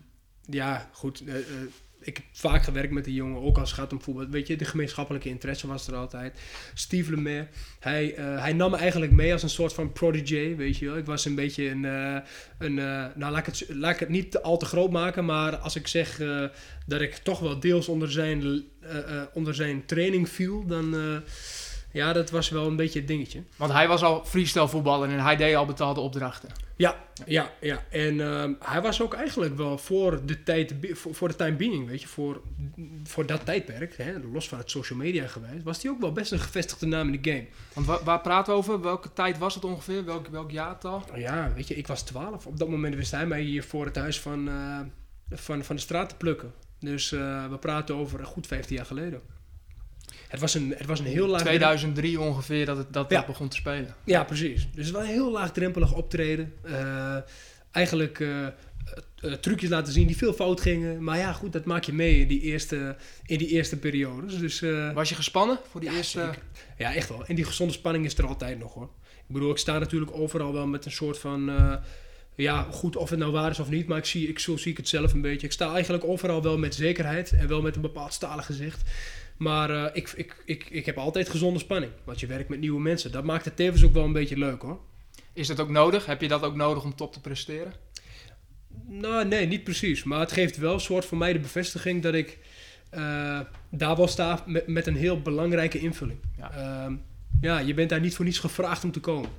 ja, 0.55 0.89
goed, 0.91 1.21
uh, 1.25 1.35
ik 2.01 2.17
heb 2.17 2.25
vaak 2.31 2.63
gewerkt 2.63 2.93
met 2.93 3.05
die 3.05 3.13
jongen, 3.13 3.41
ook 3.41 3.57
als 3.57 3.69
het 3.69 3.79
gaat 3.79 3.91
om 3.91 4.01
voetbal. 4.01 4.29
Weet 4.29 4.47
je, 4.47 4.55
de 4.55 4.65
gemeenschappelijke 4.65 5.29
interesse 5.29 5.67
was 5.67 5.87
er 5.87 5.95
altijd. 5.95 6.39
Steve 6.73 7.11
Lemaire, 7.11 7.47
hij, 7.79 8.17
uh, 8.19 8.41
hij 8.41 8.53
nam 8.53 8.71
me 8.71 8.77
eigenlijk 8.77 9.11
mee 9.11 9.33
als 9.33 9.43
een 9.43 9.49
soort 9.49 9.73
van 9.73 9.91
prodigy, 9.91 10.55
weet 10.55 10.77
je 10.77 10.85
wel. 10.85 10.97
Ik 10.97 11.05
was 11.05 11.25
een 11.25 11.35
beetje 11.35 11.69
een, 11.69 11.83
uh, 11.83 12.17
een 12.57 12.77
uh, 12.77 13.05
nou 13.15 13.31
laat 13.31 13.37
ik, 13.37 13.45
het, 13.45 13.65
laat 13.69 13.93
ik 13.93 13.99
het 13.99 14.09
niet 14.09 14.37
al 14.37 14.57
te 14.57 14.65
groot 14.65 14.91
maken, 14.91 15.25
maar 15.25 15.55
als 15.55 15.75
ik 15.75 15.87
zeg 15.87 16.21
dat 16.85 17.01
ik 17.01 17.13
toch 17.15 17.39
wel 17.39 17.59
deels 17.59 17.87
onder 17.87 18.11
zijn, 18.11 18.63
onder 19.33 19.55
zijn 19.55 19.85
training 19.85 20.29
viel, 20.29 20.65
dan 20.65 20.95
ja, 21.91 22.13
dat 22.13 22.29
was 22.29 22.49
wel 22.49 22.67
een 22.67 22.75
beetje 22.75 22.99
het 22.99 23.07
dingetje. 23.07 23.43
Want 23.55 23.71
hij 23.71 23.87
was 23.87 24.03
al 24.03 24.25
freestyle 24.25 24.67
voetballer 24.67 25.09
en 25.09 25.19
hij 25.19 25.35
deed 25.35 25.55
al 25.55 25.65
betaalde 25.65 25.99
opdrachten. 25.99 26.49
Ja, 26.75 26.95
ja, 27.25 27.51
ja. 27.61 27.83
En 27.89 28.13
uh, 28.13 28.43
hij 28.59 28.81
was 28.81 29.01
ook 29.01 29.13
eigenlijk 29.13 29.57
wel 29.57 29.77
voor 29.77 30.25
de 30.25 30.43
tijd, 30.43 30.75
voor, 30.81 31.15
voor 31.15 31.27
de 31.27 31.35
time 31.35 31.55
being, 31.55 31.87
weet 31.87 32.01
je, 32.01 32.07
voor, 32.07 32.41
voor 33.03 33.25
dat 33.25 33.45
tijdperk, 33.45 33.97
hè, 33.97 34.13
los 34.33 34.49
van 34.49 34.57
het 34.57 34.69
social 34.69 34.99
media 34.99 35.27
geweest, 35.27 35.63
was 35.63 35.81
hij 35.81 35.91
ook 35.91 35.99
wel 35.99 36.11
best 36.11 36.31
een 36.31 36.39
gevestigde 36.39 36.85
naam 36.85 37.13
in 37.13 37.21
de 37.21 37.31
game. 37.31 37.45
Want 37.73 37.87
waar, 37.87 38.03
waar 38.03 38.21
praten 38.21 38.53
we 38.53 38.59
over? 38.59 38.81
Welke 38.81 39.13
tijd 39.13 39.37
was 39.37 39.55
het 39.55 39.65
ongeveer? 39.65 40.05
Welk, 40.05 40.27
welk 40.27 40.51
jaartal? 40.51 41.03
Ja, 41.15 41.51
weet 41.55 41.67
je, 41.67 41.75
ik 41.75 41.87
was 41.87 42.01
12. 42.01 42.45
Op 42.45 42.59
dat 42.59 42.69
moment 42.69 42.95
wist 42.95 43.11
hij 43.11 43.27
mij 43.27 43.41
hier 43.41 43.63
voor 43.63 43.85
het 43.85 43.95
huis 43.95 44.19
van, 44.19 44.47
uh, 44.47 44.79
van, 45.29 45.63
van 45.63 45.75
de 45.75 45.81
straat 45.81 46.09
te 46.09 46.15
plukken. 46.15 46.53
Dus 46.79 47.11
uh, 47.11 47.49
we 47.49 47.57
praten 47.57 47.95
over 47.95 48.25
goed 48.25 48.47
15 48.47 48.75
jaar 48.75 48.85
geleden. 48.85 49.21
Het 50.29 50.39
was 50.39 50.53
een, 50.53 50.73
het 50.77 50.85
was 50.85 50.99
een 50.99 51.05
heel 51.05 51.27
laag... 51.27 51.41
2003 51.41 52.19
ongeveer 52.19 52.65
dat 52.65 52.77
het 52.77 52.93
dat, 52.93 53.09
Ja. 53.09 53.17
dat 53.17 53.25
begon 53.25 53.47
te 53.47 53.55
spelen. 53.55 53.95
Ja, 54.03 54.23
precies. 54.23 54.67
Dus 54.75 54.85
het 54.85 54.95
was 54.95 55.03
een 55.03 55.09
heel 55.09 55.31
laagdrempelig 55.31 55.93
optreden. 55.93 56.53
Eh, 56.61 57.17
eigenlijk 57.71 58.19
eh, 58.19 58.45
eh, 58.45 58.53
trucjes 59.33 59.69
laten 59.69 59.93
zien 59.93 60.07
die 60.07 60.17
veel 60.17 60.33
fout 60.33 60.61
gingen. 60.61 61.03
Maar 61.03 61.17
ja, 61.17 61.33
goed, 61.33 61.53
dat 61.53 61.65
maak 61.65 61.83
je 61.83 61.93
mee 61.93 62.19
in 62.19 62.27
die 62.27 62.41
eerste, 62.41 62.95
in 63.25 63.37
die 63.37 63.47
eerste 63.47 63.77
periodes. 63.77 64.37
Dus, 64.37 64.63
Was 64.93 65.09
je 65.09 65.15
gespannen 65.15 65.59
voor 65.69 65.79
die 65.81 65.89
ja, 65.89 65.95
eerste... 65.95 66.19
zeker. 66.19 66.41
Ja, 66.77 66.93
echt 66.93 67.09
wel. 67.09 67.25
En 67.25 67.35
die 67.35 67.45
gezonde 67.45 67.73
spanning 67.73 68.05
is 68.05 68.17
er 68.17 68.27
altijd 68.27 68.59
nog 68.59 68.73
hoor. 68.73 68.89
Ik 69.27 69.35
bedoel, 69.35 69.51
ik 69.51 69.57
sta 69.57 69.79
natuurlijk 69.79 70.11
overal 70.13 70.53
wel 70.53 70.67
met 70.67 70.85
een 70.85 70.91
soort 70.91 71.17
van... 71.17 71.51
ja, 72.35 72.67
goed, 72.71 72.95
of 72.95 73.09
het 73.09 73.19
nou 73.19 73.31
waar 73.31 73.49
is 73.49 73.59
of 73.59 73.69
niet, 73.69 73.87
maar 73.87 73.97
ik 73.97 74.05
zie, 74.05 74.27
ik, 74.27 74.39
zo 74.39 74.57
zie 74.57 74.71
ik 74.71 74.77
het 74.77 74.87
zelf 74.87 75.13
een 75.13 75.21
beetje. 75.21 75.47
Ik 75.47 75.53
sta 75.53 75.73
eigenlijk 75.73 76.03
overal 76.03 76.43
wel 76.43 76.57
met 76.57 76.75
zekerheid 76.75 77.31
en 77.31 77.47
wel 77.47 77.61
met 77.61 77.75
een 77.75 77.81
bepaald 77.81 78.13
stalen 78.13 78.43
gezicht. 78.43 78.81
Maar 79.39 79.69
eh, 79.69 79.85
ik, 79.93 80.13
ik, 80.15 80.35
ik, 80.45 80.69
ik 80.69 80.85
heb 80.85 80.97
altijd 80.97 81.29
gezonde 81.29 81.59
spanning, 81.59 81.91
want 82.03 82.19
je 82.19 82.27
werkt 82.27 82.49
met 82.49 82.59
nieuwe 82.59 82.81
mensen. 82.81 83.11
Dat 83.11 83.23
maakt 83.23 83.45
het 83.45 83.55
tevens 83.55 83.83
ook 83.83 83.93
wel 83.93 84.03
een 84.03 84.13
beetje 84.13 84.37
leuk 84.37 84.61
hoor. 84.61 84.79
Is 85.33 85.47
dat 85.47 85.59
ook 85.59 85.69
nodig? 85.69 86.05
Heb 86.05 86.21
je 86.21 86.27
dat 86.27 86.43
ook 86.43 86.55
nodig 86.55 86.83
om 86.83 86.95
top 86.95 87.13
te 87.13 87.21
presteren? 87.21 87.73
Nou, 88.87 89.25
nee, 89.25 89.47
niet 89.47 89.63
precies. 89.63 90.03
Maar 90.03 90.19
het 90.19 90.31
geeft 90.31 90.57
wel 90.57 90.73
een 90.73 90.79
soort 90.79 91.05
voor 91.05 91.17
mij 91.17 91.33
de 91.33 91.39
bevestiging 91.39 92.03
dat 92.03 92.13
ik 92.13 92.37
eh, 92.89 93.39
daar 93.69 93.95
wel 93.95 94.07
sta 94.07 94.43
met, 94.45 94.67
met 94.67 94.87
een 94.87 94.95
heel 94.95 95.21
belangrijke 95.21 95.79
invulling. 95.79 96.19
Ja. 96.37 96.51
Ehm, 96.51 96.95
ja, 97.41 97.59
je 97.59 97.73
bent 97.73 97.89
daar 97.89 97.99
niet 97.99 98.15
voor 98.15 98.25
niets 98.25 98.39
gevraagd 98.39 98.83
om 98.83 98.91
te 98.91 98.99
komen. 98.99 99.29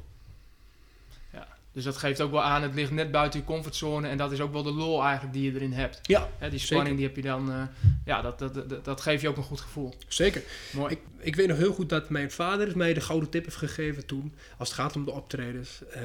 Dus 1.72 1.84
dat 1.84 1.96
geeft 1.96 2.20
ook 2.20 2.30
wel 2.30 2.42
aan, 2.42 2.62
het 2.62 2.74
ligt 2.74 2.90
net 2.90 3.10
buiten 3.10 3.40
je 3.40 3.46
comfortzone 3.46 4.08
en 4.08 4.16
dat 4.16 4.32
is 4.32 4.40
ook 4.40 4.52
wel 4.52 4.62
de 4.62 4.72
lol 4.72 5.02
eigenlijk 5.02 5.32
die 5.32 5.52
je 5.52 5.54
erin 5.54 5.72
hebt. 5.72 6.00
Ja, 6.02 6.28
die 6.50 6.58
spanning 6.58 6.96
die 6.96 7.06
heb 7.06 7.16
je 7.16 7.22
dan, 7.22 7.50
eh, 7.52 7.62
ja, 8.04 8.22
dat, 8.22 8.38
dat, 8.38 8.68
dat, 8.68 8.84
dat 8.84 9.00
geeft 9.00 9.22
je 9.22 9.28
ook 9.28 9.36
een 9.36 9.42
goed 9.42 9.60
gevoel. 9.60 9.94
zeker. 10.08 10.42
Mooi. 10.72 10.92
Ik, 10.92 11.00
ik 11.18 11.36
weet 11.36 11.48
nog 11.48 11.56
heel 11.56 11.72
goed 11.72 11.88
dat 11.88 12.08
mijn 12.08 12.30
vader 12.30 12.76
mij 12.76 12.94
de 12.94 13.00
gouden 13.00 13.30
tip 13.30 13.44
heeft 13.44 13.56
gegeven 13.56 14.06
toen, 14.06 14.34
als 14.58 14.68
het 14.68 14.78
gaat 14.78 14.96
om 14.96 15.04
de 15.04 15.10
optredens. 15.12 15.82
eh, 15.90 16.02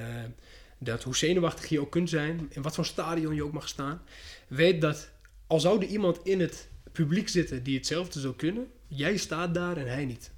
dat 0.77 1.03
hoe 1.03 1.15
zenuwachtig 1.15 1.69
je 1.69 1.79
ook 1.79 1.91
kunt 1.91 2.10
zijn, 2.10 2.48
in 2.50 2.62
wat 2.62 2.75
voor 2.75 2.86
stadion 2.86 3.36
je 3.36 3.43
ook 3.43 3.51
mag 3.51 3.67
staan, 3.67 4.01
weet 4.48 4.81
dat 4.81 5.10
al 5.48 5.60
zou 5.60 5.81
er 5.81 5.88
iemand 5.88 6.19
in 6.24 6.39
het 6.39 6.67
publiek 6.91 7.29
zitten 7.29 7.63
die 7.63 7.77
hetzelfde 7.77 8.19
zou 8.19 8.36
kunnen, 8.36 8.67
jij 8.88 9.17
staat 9.17 9.53
daar 9.53 9.77
en 9.77 9.88
hij 9.88 10.05
niet. 10.05 10.31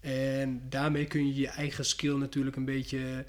En 0.00 0.62
daarmee 0.68 1.04
kun 1.04 1.26
je 1.26 1.34
je 1.34 1.48
eigen 1.48 1.84
skill 1.84 2.14
natuurlijk 2.14 2.56
een 2.56 2.64
beetje 2.64 3.24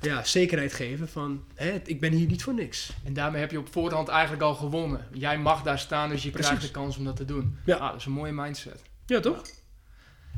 ja, 0.00 0.24
zekerheid 0.24 0.72
geven 0.72 1.08
van, 1.08 1.44
hè, 1.54 1.80
ik 1.84 2.00
ben 2.00 2.12
hier 2.12 2.26
niet 2.26 2.42
voor 2.42 2.54
niks. 2.54 2.92
En 3.04 3.12
daarmee 3.12 3.40
heb 3.40 3.50
je 3.50 3.58
op 3.58 3.72
voorhand 3.72 4.08
eigenlijk 4.08 4.42
al 4.42 4.54
gewonnen. 4.54 5.06
Jij 5.12 5.38
mag 5.38 5.62
daar 5.62 5.78
staan, 5.78 6.08
dus 6.08 6.22
je 6.22 6.30
Precies. 6.30 6.48
krijgt 6.48 6.66
de 6.66 6.70
kans 6.70 6.96
om 6.96 7.04
dat 7.04 7.16
te 7.16 7.24
doen. 7.24 7.58
Ja. 7.64 7.76
Ah, 7.76 7.90
dat 7.90 8.00
is 8.00 8.06
een 8.06 8.12
mooie 8.12 8.32
mindset. 8.32 8.82
Ja, 9.06 9.20
toch? 9.20 9.42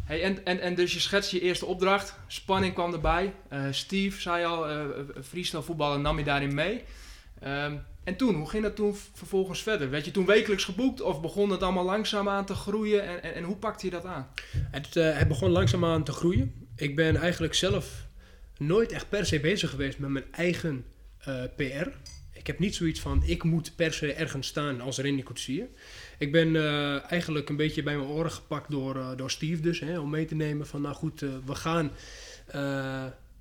Hey, 0.04 0.22
en, 0.22 0.44
en, 0.44 0.60
en 0.60 0.74
dus 0.74 0.92
je 0.92 1.00
schetst 1.00 1.30
je 1.30 1.40
eerste 1.40 1.66
opdracht. 1.66 2.14
Spanning 2.26 2.74
kwam 2.74 2.92
erbij. 2.92 3.34
Eh, 3.48 3.62
Steve, 3.70 4.20
zei 4.20 4.44
al, 4.44 4.66
freestyle 5.22 5.62
voetballer 5.62 6.00
nam 6.00 6.18
je 6.18 6.24
daarin 6.24 6.54
mee. 6.54 6.84
Ehm, 7.40 7.76
en 8.04 8.16
toen, 8.16 8.34
hoe 8.34 8.48
ging 8.48 8.62
dat 8.62 8.76
toen 8.76 8.96
vervolgens 9.12 9.62
verder? 9.62 9.90
Werd 9.90 10.04
je 10.04 10.10
toen 10.10 10.26
wekelijks 10.26 10.64
geboekt 10.64 11.00
of 11.00 11.20
begon 11.20 11.50
het 11.50 11.62
allemaal 11.62 11.84
langzaam 11.84 12.28
aan 12.28 12.44
te 12.44 12.54
groeien? 12.54 13.02
En, 13.06 13.22
en, 13.22 13.34
en 13.34 13.44
hoe 13.44 13.56
pakte 13.56 13.86
je 13.86 13.92
dat 13.92 14.04
aan? 14.04 14.28
Het, 14.70 14.94
het 14.94 15.28
begon 15.28 15.50
langzaamaan 15.50 16.04
te 16.04 16.12
groeien. 16.12 16.68
Ik 16.76 16.96
ben 16.96 17.16
eigenlijk 17.16 17.54
zelf 17.54 18.08
nooit 18.60 18.92
echt 18.92 19.08
per 19.08 19.26
se 19.26 19.40
bezig 19.40 19.70
geweest 19.70 19.98
met 19.98 20.10
mijn 20.10 20.24
eigen 20.30 20.84
eh, 21.18 21.42
PR. 21.56 21.88
Ik 22.32 22.46
heb 22.46 22.58
niet 22.58 22.74
zoiets 22.74 23.00
van, 23.00 23.22
ik 23.24 23.42
moet 23.42 23.72
per 23.76 23.92
se 23.92 24.12
ergens 24.12 24.46
staan 24.46 24.80
als 24.80 24.98
Randy 24.98 25.22
Koetsier. 25.22 25.66
Ik 26.18 26.32
ben 26.32 26.56
eh, 26.56 27.10
eigenlijk 27.10 27.48
een 27.48 27.56
beetje 27.56 27.82
bij 27.82 27.96
mijn 27.96 28.08
oren 28.08 28.30
gepakt 28.32 28.70
door, 28.70 28.96
eh, 28.96 29.10
door 29.16 29.30
Steve 29.30 29.62
dus, 29.62 29.80
hè, 29.80 29.98
om 29.98 30.10
mee 30.10 30.24
te 30.24 30.34
nemen 30.34 30.66
van, 30.66 30.80
nou 30.80 30.94
goed, 30.94 31.20
we, 31.20 31.54
gaan, 31.54 31.90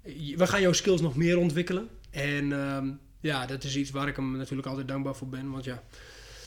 je- 0.03 0.33
we 0.37 0.47
gaan 0.47 0.61
jouw 0.61 0.73
skills 0.73 1.01
nog 1.01 1.15
meer 1.15 1.37
ontwikkelen. 1.37 1.89
En 2.11 2.51
ehm, 2.53 2.89
ja, 3.19 3.45
dat 3.45 3.63
is 3.63 3.75
iets 3.77 3.91
waar 3.91 4.07
ik 4.07 4.15
hem 4.15 4.37
natuurlijk 4.37 4.67
altijd 4.67 4.87
dankbaar 4.87 5.15
voor 5.15 5.27
ben, 5.29 5.51
want 5.51 5.63
ja, 5.63 5.83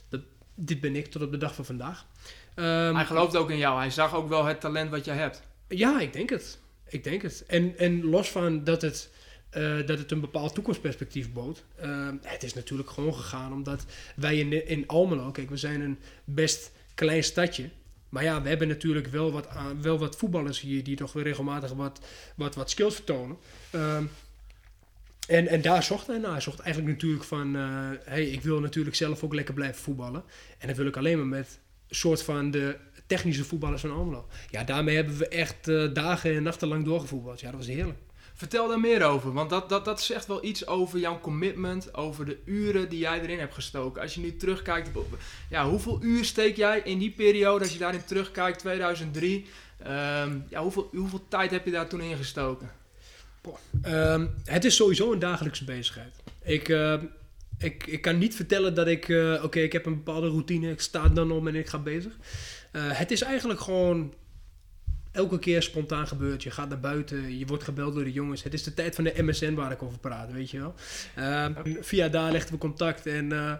dat, 0.08 0.20
dit 0.54 0.80
ben 0.80 0.96
ik 0.96 1.06
tot 1.06 1.22
op 1.22 1.30
de 1.30 1.38
dag 1.38 1.54
van 1.54 1.64
vandaag. 1.64 2.06
Ehm, 2.54 2.94
Hij 2.94 3.04
geloofde 3.04 3.38
ook 3.38 3.50
in 3.50 3.58
jou. 3.58 3.78
Hij 3.78 3.90
zag 3.90 4.14
ook 4.14 4.28
wel 4.28 4.44
het 4.44 4.60
talent 4.60 4.90
wat 4.90 5.04
jij 5.04 5.16
hebt. 5.16 5.42
ja, 5.68 6.00
ik 6.00 6.12
denk 6.12 6.30
het. 6.30 6.58
Ik 6.92 7.04
denk 7.04 7.22
het. 7.22 7.44
En, 7.46 7.78
en 7.78 8.04
los 8.04 8.30
van 8.30 8.64
dat 8.64 8.82
het, 8.82 9.10
eh, 9.50 9.86
dat 9.86 9.98
het 9.98 10.10
een 10.10 10.20
bepaald 10.20 10.54
toekomstperspectief 10.54 11.32
bood. 11.32 11.64
eh, 11.76 12.08
het 12.22 12.42
is 12.42 12.54
natuurlijk 12.54 12.90
gewoon 12.90 13.14
gegaan 13.14 13.52
omdat 13.52 13.84
wij 14.16 14.38
in, 14.38 14.68
in 14.68 14.86
Almelo, 14.86 15.30
kijk, 15.30 15.50
we 15.50 15.56
zijn 15.56 15.80
een 15.80 15.98
best 16.24 16.72
klein 16.94 17.24
stadje. 17.24 17.70
Maar 18.08 18.24
ja, 18.24 18.42
we 18.42 18.48
hebben 18.48 18.68
natuurlijk 18.68 19.06
wel 19.06 19.32
wat, 19.32 19.48
wel 19.80 19.98
wat 19.98 20.16
voetballers 20.16 20.60
hier 20.60 20.84
die 20.84 20.96
toch 20.96 21.12
weer 21.12 21.24
regelmatig 21.24 21.72
wat, 21.72 22.00
wat, 22.36 22.54
wat 22.54 22.70
skills 22.70 22.94
vertonen. 22.94 23.36
Ehm, 23.70 24.04
en, 25.28 25.48
en 25.48 25.62
daar 25.62 25.82
zocht 25.82 26.06
hij 26.06 26.18
naar. 26.18 26.30
Hij 26.30 26.40
zocht 26.40 26.58
eigenlijk 26.58 26.94
natuurlijk 26.94 27.24
van, 27.24 27.56
eh, 27.56 27.90
hey, 28.04 28.26
ik 28.26 28.42
wil 28.42 28.60
natuurlijk 28.60 28.96
zelf 28.96 29.22
ook 29.22 29.34
lekker 29.34 29.54
blijven 29.54 29.82
voetballen. 29.82 30.24
En 30.58 30.68
dat 30.68 30.76
wil 30.76 30.86
ik 30.86 30.96
alleen 30.96 31.16
maar 31.16 31.26
met 31.26 31.58
soort 31.90 32.22
van 32.22 32.50
de 32.50 32.76
technische 33.14 33.44
voetballers 33.44 33.80
van 33.80 33.92
Almelo. 33.92 34.26
Ja, 34.50 34.64
daarmee 34.64 34.94
hebben 34.94 35.18
we 35.18 35.28
echt 35.28 35.68
eh, 35.68 35.84
dagen 35.92 36.34
en 36.34 36.42
nachten 36.42 36.68
lang 36.68 36.84
doorgevoetbald. 36.84 37.40
Ja, 37.40 37.50
dat 37.50 37.58
was 37.58 37.66
heerlijk. 37.68 37.98
Vertel 38.34 38.68
daar 38.68 38.80
meer 38.80 39.02
over, 39.04 39.32
want 39.32 39.50
dat, 39.50 39.68
dat, 39.68 39.84
dat 39.84 40.02
zegt 40.02 40.26
wel 40.26 40.44
iets 40.44 40.66
over 40.66 40.98
jouw 40.98 41.20
commitment, 41.20 41.94
over 41.94 42.24
de 42.24 42.38
uren 42.44 42.88
die 42.88 42.98
jij 42.98 43.20
erin 43.20 43.38
hebt 43.38 43.54
gestoken. 43.54 44.02
Als 44.02 44.14
je 44.14 44.20
nu 44.20 44.36
terugkijkt, 44.36 44.90
ja, 45.50 45.68
hoeveel 45.68 45.98
uur 46.02 46.24
steek 46.24 46.56
jij 46.56 46.80
in 46.84 46.98
die 46.98 47.10
periode, 47.10 47.64
als 47.64 47.72
je 47.72 47.78
daarin 47.78 48.04
terugkijkt, 48.04 48.58
2003, 48.58 49.46
ehm, 49.78 50.38
ja, 50.48 50.62
hoeveel, 50.62 50.88
hoeveel 50.92 51.24
tijd 51.28 51.50
heb 51.50 51.64
je 51.64 51.70
daar 51.70 51.88
toen 51.88 52.00
in 52.00 52.16
gestoken? 52.16 52.70
Um, 53.86 54.34
het 54.44 54.64
is 54.64 54.76
sowieso 54.76 55.12
een 55.12 55.18
dagelijkse 55.18 55.64
bezigheid. 55.64 56.14
Ik, 56.42 56.68
uh, 56.68 56.94
ik, 57.58 57.86
ik 57.86 58.02
kan 58.02 58.18
niet 58.18 58.34
vertellen 58.34 58.74
dat 58.74 58.86
ik, 58.86 59.08
uh, 59.08 59.32
oké, 59.32 59.44
okay, 59.44 59.62
ik 59.62 59.72
heb 59.72 59.86
een 59.86 60.02
bepaalde 60.04 60.28
routine, 60.28 60.70
ik 60.70 60.80
sta 60.80 61.08
dan 61.08 61.30
om 61.30 61.48
en 61.48 61.54
ik 61.54 61.68
ga 61.68 61.78
bezig. 61.78 62.12
Uh, 62.72 62.82
het 62.90 63.10
is 63.10 63.22
eigenlijk 63.22 63.60
gewoon 63.60 64.14
elke 65.12 65.38
keer 65.38 65.62
spontaan 65.62 66.06
gebeurt. 66.06 66.42
Je 66.42 66.50
gaat 66.50 66.68
naar 66.68 66.80
buiten, 66.80 67.38
je 67.38 67.46
wordt 67.46 67.64
gebeld 67.64 67.94
door 67.94 68.04
de 68.04 68.12
jongens. 68.12 68.42
Het 68.42 68.54
is 68.54 68.62
de 68.62 68.74
tijd 68.74 68.94
van 68.94 69.04
de 69.04 69.22
MSN 69.22 69.54
waar 69.54 69.72
ik 69.72 69.82
over 69.82 69.98
praat, 69.98 70.32
weet 70.32 70.50
je 70.50 70.58
wel. 70.58 70.74
Uh, 71.18 71.46
via 71.80 72.08
daar 72.08 72.32
legden 72.32 72.52
we 72.52 72.58
contact 72.58 73.06
en, 73.06 73.32
uh, 73.32 73.52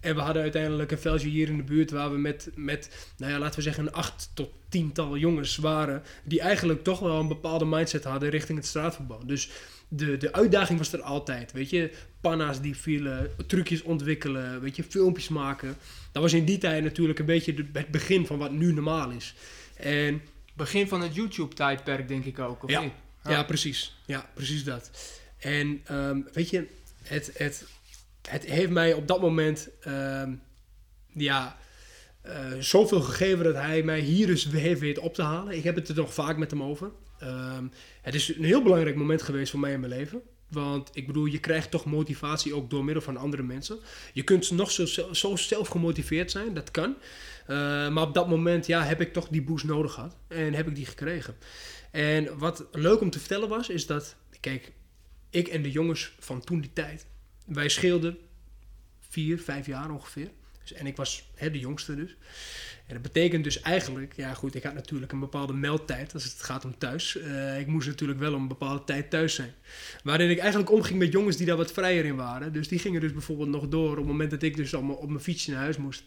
en 0.00 0.14
we 0.14 0.20
hadden 0.20 0.42
uiteindelijk 0.42 0.90
een 0.90 0.98
veldje 0.98 1.28
hier 1.28 1.48
in 1.48 1.56
de 1.56 1.62
buurt 1.62 1.90
waar 1.90 2.10
we 2.10 2.18
met, 2.18 2.50
met, 2.54 3.12
nou 3.16 3.32
ja, 3.32 3.38
laten 3.38 3.56
we 3.56 3.62
zeggen, 3.62 3.86
een 3.86 3.92
acht 3.92 4.30
tot 4.34 4.50
tiental 4.68 5.16
jongens 5.16 5.56
waren. 5.56 6.02
Die 6.24 6.40
eigenlijk 6.40 6.84
toch 6.84 6.98
wel 7.00 7.20
een 7.20 7.28
bepaalde 7.28 7.64
mindset 7.64 8.04
hadden 8.04 8.30
richting 8.30 8.58
het 8.58 8.66
straatvoetbal. 8.66 9.26
Dus 9.26 9.50
de, 9.92 10.16
de 10.16 10.32
uitdaging 10.32 10.78
was 10.78 10.92
er 10.92 11.02
altijd, 11.02 11.52
weet 11.52 11.70
je. 11.70 11.90
Panna's 12.20 12.60
die 12.60 12.76
vielen, 12.76 13.30
trucjes 13.46 13.82
ontwikkelen, 13.82 14.60
weet 14.60 14.76
je, 14.76 14.82
filmpjes 14.82 15.28
maken. 15.28 15.76
Dat 16.12 16.22
was 16.22 16.32
in 16.32 16.44
die 16.44 16.58
tijd 16.58 16.82
natuurlijk 16.82 17.18
een 17.18 17.26
beetje 17.26 17.54
het 17.72 17.90
begin 17.90 18.26
van 18.26 18.38
wat 18.38 18.52
nu 18.52 18.72
normaal 18.72 19.10
is. 19.10 19.34
En 19.76 20.22
begin 20.54 20.88
van 20.88 21.00
het 21.00 21.14
YouTube-tijdperk, 21.14 22.08
denk 22.08 22.24
ik 22.24 22.38
ook. 22.38 22.64
Of 22.64 22.70
ja. 22.70 22.80
Niet? 22.80 22.92
ja, 23.24 23.42
precies. 23.42 23.96
Ja, 24.06 24.30
precies 24.34 24.64
dat. 24.64 24.90
En 25.38 25.82
um, 25.90 26.28
weet 26.32 26.50
je, 26.50 26.66
het, 27.02 27.30
het, 27.34 27.66
het 28.28 28.44
heeft 28.44 28.70
mij 28.70 28.92
op 28.92 29.06
dat 29.06 29.20
moment 29.20 29.68
um, 29.86 30.42
ja, 31.06 31.56
uh, 32.26 32.34
zoveel 32.58 33.00
gegeven 33.00 33.44
dat 33.44 33.54
hij 33.54 33.82
mij 33.82 34.00
hier 34.00 34.26
dus 34.26 34.44
heeft 34.44 34.80
weten 34.80 35.02
op 35.02 35.14
te 35.14 35.22
halen. 35.22 35.56
Ik 35.56 35.64
heb 35.64 35.74
het 35.74 35.88
er 35.88 35.94
nog 35.94 36.14
vaak 36.14 36.36
met 36.36 36.50
hem 36.50 36.62
over. 36.62 36.90
Um, 37.22 37.70
het 38.02 38.14
is 38.14 38.36
een 38.36 38.44
heel 38.44 38.62
belangrijk 38.62 38.96
moment 38.96 39.22
geweest 39.22 39.50
voor 39.50 39.60
mij 39.60 39.72
in 39.72 39.80
mijn 39.80 39.92
leven. 39.92 40.22
Want 40.48 40.90
ik 40.92 41.06
bedoel, 41.06 41.24
je 41.24 41.38
krijgt 41.38 41.70
toch 41.70 41.84
motivatie 41.84 42.54
ook 42.54 42.70
door 42.70 42.84
middel 42.84 43.02
van 43.02 43.16
andere 43.16 43.42
mensen. 43.42 43.78
Je 44.12 44.22
kunt 44.22 44.50
nog 44.50 44.70
zo, 44.70 44.86
zo 45.12 45.36
zelf 45.36 45.68
gemotiveerd 45.68 46.30
zijn, 46.30 46.54
dat 46.54 46.70
kan. 46.70 46.96
Uh, 47.42 47.56
maar 47.88 48.02
op 48.02 48.14
dat 48.14 48.28
moment 48.28 48.66
ja, 48.66 48.84
heb 48.84 49.00
ik 49.00 49.12
toch 49.12 49.28
die 49.28 49.42
boost 49.42 49.64
nodig 49.64 49.92
gehad. 49.92 50.16
En 50.28 50.54
heb 50.54 50.68
ik 50.68 50.74
die 50.74 50.86
gekregen. 50.86 51.36
En 51.90 52.38
wat 52.38 52.66
leuk 52.72 53.00
om 53.00 53.10
te 53.10 53.18
vertellen 53.18 53.48
was, 53.48 53.68
is 53.68 53.86
dat... 53.86 54.16
Kijk, 54.40 54.72
ik 55.30 55.48
en 55.48 55.62
de 55.62 55.70
jongens 55.70 56.12
van 56.18 56.40
toen 56.40 56.60
die 56.60 56.72
tijd... 56.72 57.06
Wij 57.46 57.68
scheelden 57.68 58.18
vier, 59.08 59.40
vijf 59.40 59.66
jaar 59.66 59.90
ongeveer. 59.90 60.30
Dus, 60.62 60.72
en 60.72 60.86
ik 60.86 60.96
was 60.96 61.30
hè, 61.34 61.50
de 61.50 61.58
jongste 61.58 61.94
dus. 61.94 62.16
En 62.90 62.96
dat 63.02 63.12
betekent 63.12 63.44
dus 63.44 63.60
eigenlijk, 63.60 64.12
ja 64.16 64.34
goed, 64.34 64.54
ik 64.54 64.62
had 64.62 64.74
natuurlijk 64.74 65.12
een 65.12 65.20
bepaalde 65.20 65.52
meldtijd 65.52 66.14
als 66.14 66.24
het 66.24 66.42
gaat 66.42 66.64
om 66.64 66.78
thuis. 66.78 67.16
Uh, 67.16 67.58
ik 67.58 67.66
moest 67.66 67.88
natuurlijk 67.88 68.18
wel 68.18 68.34
om 68.34 68.42
een 68.42 68.48
bepaalde 68.48 68.84
tijd 68.84 69.10
thuis 69.10 69.34
zijn. 69.34 69.54
Waarin 70.02 70.30
ik 70.30 70.38
eigenlijk 70.38 70.70
omging 70.70 70.98
met 70.98 71.12
jongens 71.12 71.36
die 71.36 71.46
daar 71.46 71.56
wat 71.56 71.72
vrijer 71.72 72.04
in 72.04 72.16
waren. 72.16 72.52
Dus 72.52 72.68
die 72.68 72.78
gingen 72.78 73.00
dus 73.00 73.12
bijvoorbeeld 73.12 73.48
nog 73.48 73.68
door 73.68 73.90
op 73.90 73.96
het 73.96 74.06
moment 74.06 74.30
dat 74.30 74.42
ik 74.42 74.56
dus 74.56 74.74
op 74.74 74.82
mijn, 74.82 74.98
op 74.98 75.08
mijn 75.08 75.20
fietsje 75.20 75.50
naar 75.50 75.60
huis 75.60 75.76
moest. 75.76 76.04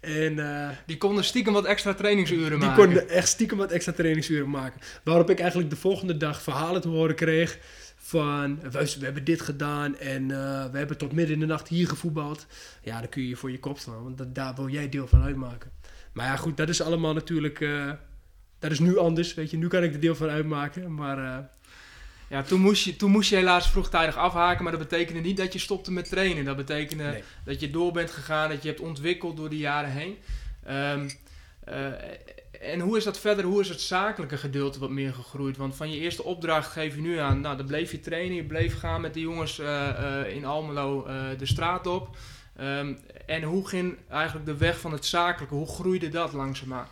En, 0.00 0.32
uh, 0.32 0.68
die 0.86 0.98
konden 0.98 1.24
stiekem 1.24 1.52
wat 1.52 1.64
extra 1.64 1.94
trainingsuren 1.94 2.50
die 2.50 2.58
maken. 2.58 2.76
Die 2.76 2.84
konden 2.84 3.08
echt 3.08 3.28
stiekem 3.28 3.58
wat 3.58 3.70
extra 3.70 3.92
trainingsuren 3.92 4.50
maken. 4.50 4.80
Waarop 5.04 5.30
ik 5.30 5.38
eigenlijk 5.38 5.70
de 5.70 5.76
volgende 5.76 6.16
dag 6.16 6.42
verhalen 6.42 6.80
te 6.80 6.88
horen 6.88 7.14
kreeg 7.14 7.58
van 7.96 8.60
we, 8.60 8.70
we, 8.70 9.04
hebben 9.04 9.24
dit 9.24 9.40
gedaan 9.40 9.96
en 9.96 10.22
uh, 10.22 10.64
we 10.70 10.78
hebben 10.78 10.98
tot 10.98 11.12
midden 11.12 11.34
in 11.34 11.40
de 11.40 11.46
nacht 11.46 11.68
hier 11.68 11.88
gevoetbald. 11.88 12.46
Ja, 12.82 13.00
dan 13.00 13.08
kun 13.08 13.22
je 13.22 13.28
je 13.28 13.36
voor 13.36 13.50
je 13.50 13.58
kop 13.58 13.78
slaan, 13.78 14.02
want 14.02 14.18
dat, 14.18 14.34
daar 14.34 14.54
wil 14.54 14.68
jij 14.68 14.88
deel 14.88 15.06
van 15.06 15.22
uitmaken. 15.22 15.70
Maar 16.12 16.26
ja, 16.26 16.36
goed, 16.36 16.56
dat 16.56 16.68
is 16.68 16.82
allemaal 16.82 17.12
natuurlijk. 17.12 17.60
Uh, 17.60 17.92
dat 18.58 18.70
is 18.70 18.78
nu 18.78 18.98
anders, 18.98 19.34
weet 19.34 19.50
je. 19.50 19.56
Nu 19.56 19.68
kan 19.68 19.82
ik 19.82 19.92
er 19.94 20.00
deel 20.00 20.14
van 20.14 20.28
uitmaken, 20.28 20.94
maar. 20.94 21.18
Uh, 21.18 21.38
ja, 22.28 22.42
toen 22.42 22.60
moest, 22.60 22.84
je, 22.84 22.96
toen 22.96 23.10
moest 23.10 23.30
je 23.30 23.36
helaas 23.36 23.70
vroegtijdig 23.70 24.16
afhaken, 24.16 24.62
maar 24.62 24.72
dat 24.72 24.88
betekende 24.88 25.20
niet 25.20 25.36
dat 25.36 25.52
je 25.52 25.58
stopte 25.58 25.92
met 25.92 26.08
trainen. 26.08 26.44
Dat 26.44 26.56
betekende 26.56 27.04
nee. 27.04 27.22
dat 27.44 27.60
je 27.60 27.70
door 27.70 27.92
bent 27.92 28.10
gegaan, 28.10 28.48
dat 28.48 28.62
je 28.62 28.68
hebt 28.68 28.80
ontwikkeld 28.80 29.36
door 29.36 29.48
de 29.48 29.56
jaren 29.58 29.90
heen. 29.90 30.16
Um, 30.68 31.10
uh, 31.68 32.70
en 32.70 32.80
hoe 32.80 32.96
is 32.96 33.04
dat 33.04 33.18
verder, 33.18 33.44
hoe 33.44 33.60
is 33.60 33.68
het 33.68 33.80
zakelijke 33.80 34.36
gedeelte 34.36 34.78
wat 34.78 34.90
meer 34.90 35.14
gegroeid? 35.14 35.56
Want 35.56 35.76
van 35.76 35.90
je 35.90 35.98
eerste 35.98 36.22
opdracht 36.22 36.72
geef 36.72 36.94
je 36.94 37.00
nu 37.00 37.18
aan, 37.18 37.40
nou 37.40 37.56
dan 37.56 37.66
bleef 37.66 37.90
je 37.90 38.00
trainen, 38.00 38.36
je 38.36 38.44
bleef 38.44 38.78
gaan 38.78 39.00
met 39.00 39.14
de 39.14 39.20
jongens 39.20 39.58
in 40.28 40.44
Almelo 40.44 41.06
de 41.38 41.46
straat 41.46 41.86
op. 41.86 42.16
Um, 42.62 42.98
en 43.26 43.42
hoe 43.42 43.68
ging 43.68 43.96
eigenlijk 44.08 44.46
de 44.46 44.56
weg 44.56 44.80
van 44.80 44.92
het 44.92 45.04
zakelijke, 45.04 45.54
hoe 45.54 45.66
groeide 45.66 46.08
dat 46.08 46.32
langzaamaan? 46.32 46.86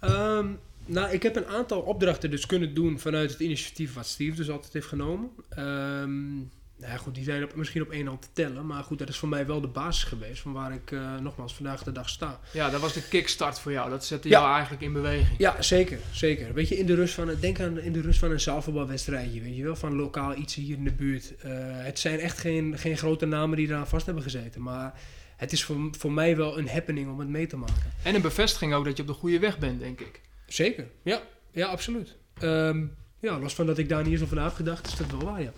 Um, 0.00 0.58
nou, 0.84 1.10
ik 1.12 1.22
heb 1.22 1.36
een 1.36 1.46
aantal 1.46 1.80
opdrachten 1.80 2.30
dus 2.30 2.46
kunnen 2.46 2.74
doen 2.74 2.98
vanuit 2.98 3.30
het 3.30 3.40
initiatief 3.40 3.94
wat 3.94 4.06
Steve 4.06 4.36
dus 4.36 4.50
altijd 4.50 4.72
heeft 4.72 4.86
genomen. 4.86 5.30
Um, 5.58 6.50
nou 6.78 6.92
ja, 6.92 6.98
goed, 6.98 7.14
die 7.14 7.24
zijn 7.24 7.44
op, 7.44 7.54
misschien 7.54 7.82
op 7.82 7.90
één 7.90 8.06
hand 8.06 8.22
te 8.22 8.28
tellen. 8.32 8.66
Maar 8.66 8.82
goed, 8.82 8.98
dat 8.98 9.08
is 9.08 9.16
voor 9.16 9.28
mij 9.28 9.46
wel 9.46 9.60
de 9.60 9.66
basis 9.66 10.04
geweest 10.04 10.40
van 10.40 10.52
waar 10.52 10.72
ik 10.72 10.90
uh, 10.90 11.18
nogmaals 11.18 11.54
vandaag 11.54 11.82
de 11.82 11.92
dag 11.92 12.08
sta. 12.08 12.40
Ja, 12.52 12.70
dat 12.70 12.80
was 12.80 12.92
de 12.92 13.08
kickstart 13.08 13.60
voor 13.60 13.72
jou. 13.72 13.90
Dat 13.90 14.04
zette 14.04 14.28
jou 14.28 14.52
eigenlijk 14.52 14.82
in 14.82 14.92
beweging. 14.92 15.38
Ja, 15.38 15.62
zeker. 15.62 15.98
Zeker. 16.12 16.54
Weet 16.54 16.68
je, 16.68 16.78
in 16.78 16.86
de 16.86 16.94
rust 16.94 17.14
van, 17.14 17.30
denk 17.40 17.60
aan 17.60 17.78
in 17.78 17.92
de 17.92 18.00
rust 18.00 18.18
van 18.18 18.30
een 18.30 18.40
zaalvoetbalwedstrijdje. 18.40 19.40
Weet 19.40 19.56
je 19.56 19.62
wel, 19.62 19.76
van 19.76 19.96
lokaal 19.96 20.36
iets 20.36 20.54
hier 20.54 20.76
in 20.76 20.84
de 20.84 20.92
buurt. 20.92 21.34
Uh, 21.44 21.52
het 21.62 21.98
zijn 21.98 22.20
echt 22.20 22.38
geen, 22.38 22.78
geen 22.78 22.96
grote 22.96 23.26
namen 23.26 23.56
die 23.56 23.68
eraan 23.68 23.88
vast 23.88 24.06
hebben 24.06 24.22
gezeten. 24.22 24.62
Maar 24.62 25.00
het 25.36 25.52
is 25.52 25.64
voor, 25.64 25.88
voor 25.90 26.12
mij 26.12 26.36
wel 26.36 26.58
een 26.58 26.68
happening 26.68 27.10
om 27.10 27.18
het 27.18 27.28
mee 27.28 27.46
te 27.46 27.56
maken. 27.56 27.92
En 28.02 28.14
een 28.14 28.22
bevestiging 28.22 28.74
ook 28.74 28.84
dat 28.84 28.96
je 28.96 29.02
op 29.02 29.08
de 29.08 29.14
goede 29.14 29.38
weg 29.38 29.58
bent, 29.58 29.80
denk 29.80 30.00
ik. 30.00 30.20
Zeker. 30.46 30.86
Ja, 31.02 31.22
ja 31.50 31.66
absoluut. 31.66 32.16
Um, 32.42 32.96
ja, 33.20 33.38
los 33.38 33.54
van 33.54 33.66
dat 33.66 33.78
ik 33.78 33.88
daar 33.88 34.02
niet 34.02 34.12
eens 34.12 34.22
over 34.22 34.36
na 34.36 34.44
heb 34.44 34.54
gedacht, 34.54 34.86
is 34.86 34.96
dat 34.96 35.10
wel 35.10 35.24
waar, 35.24 35.42
ja. 35.42 35.52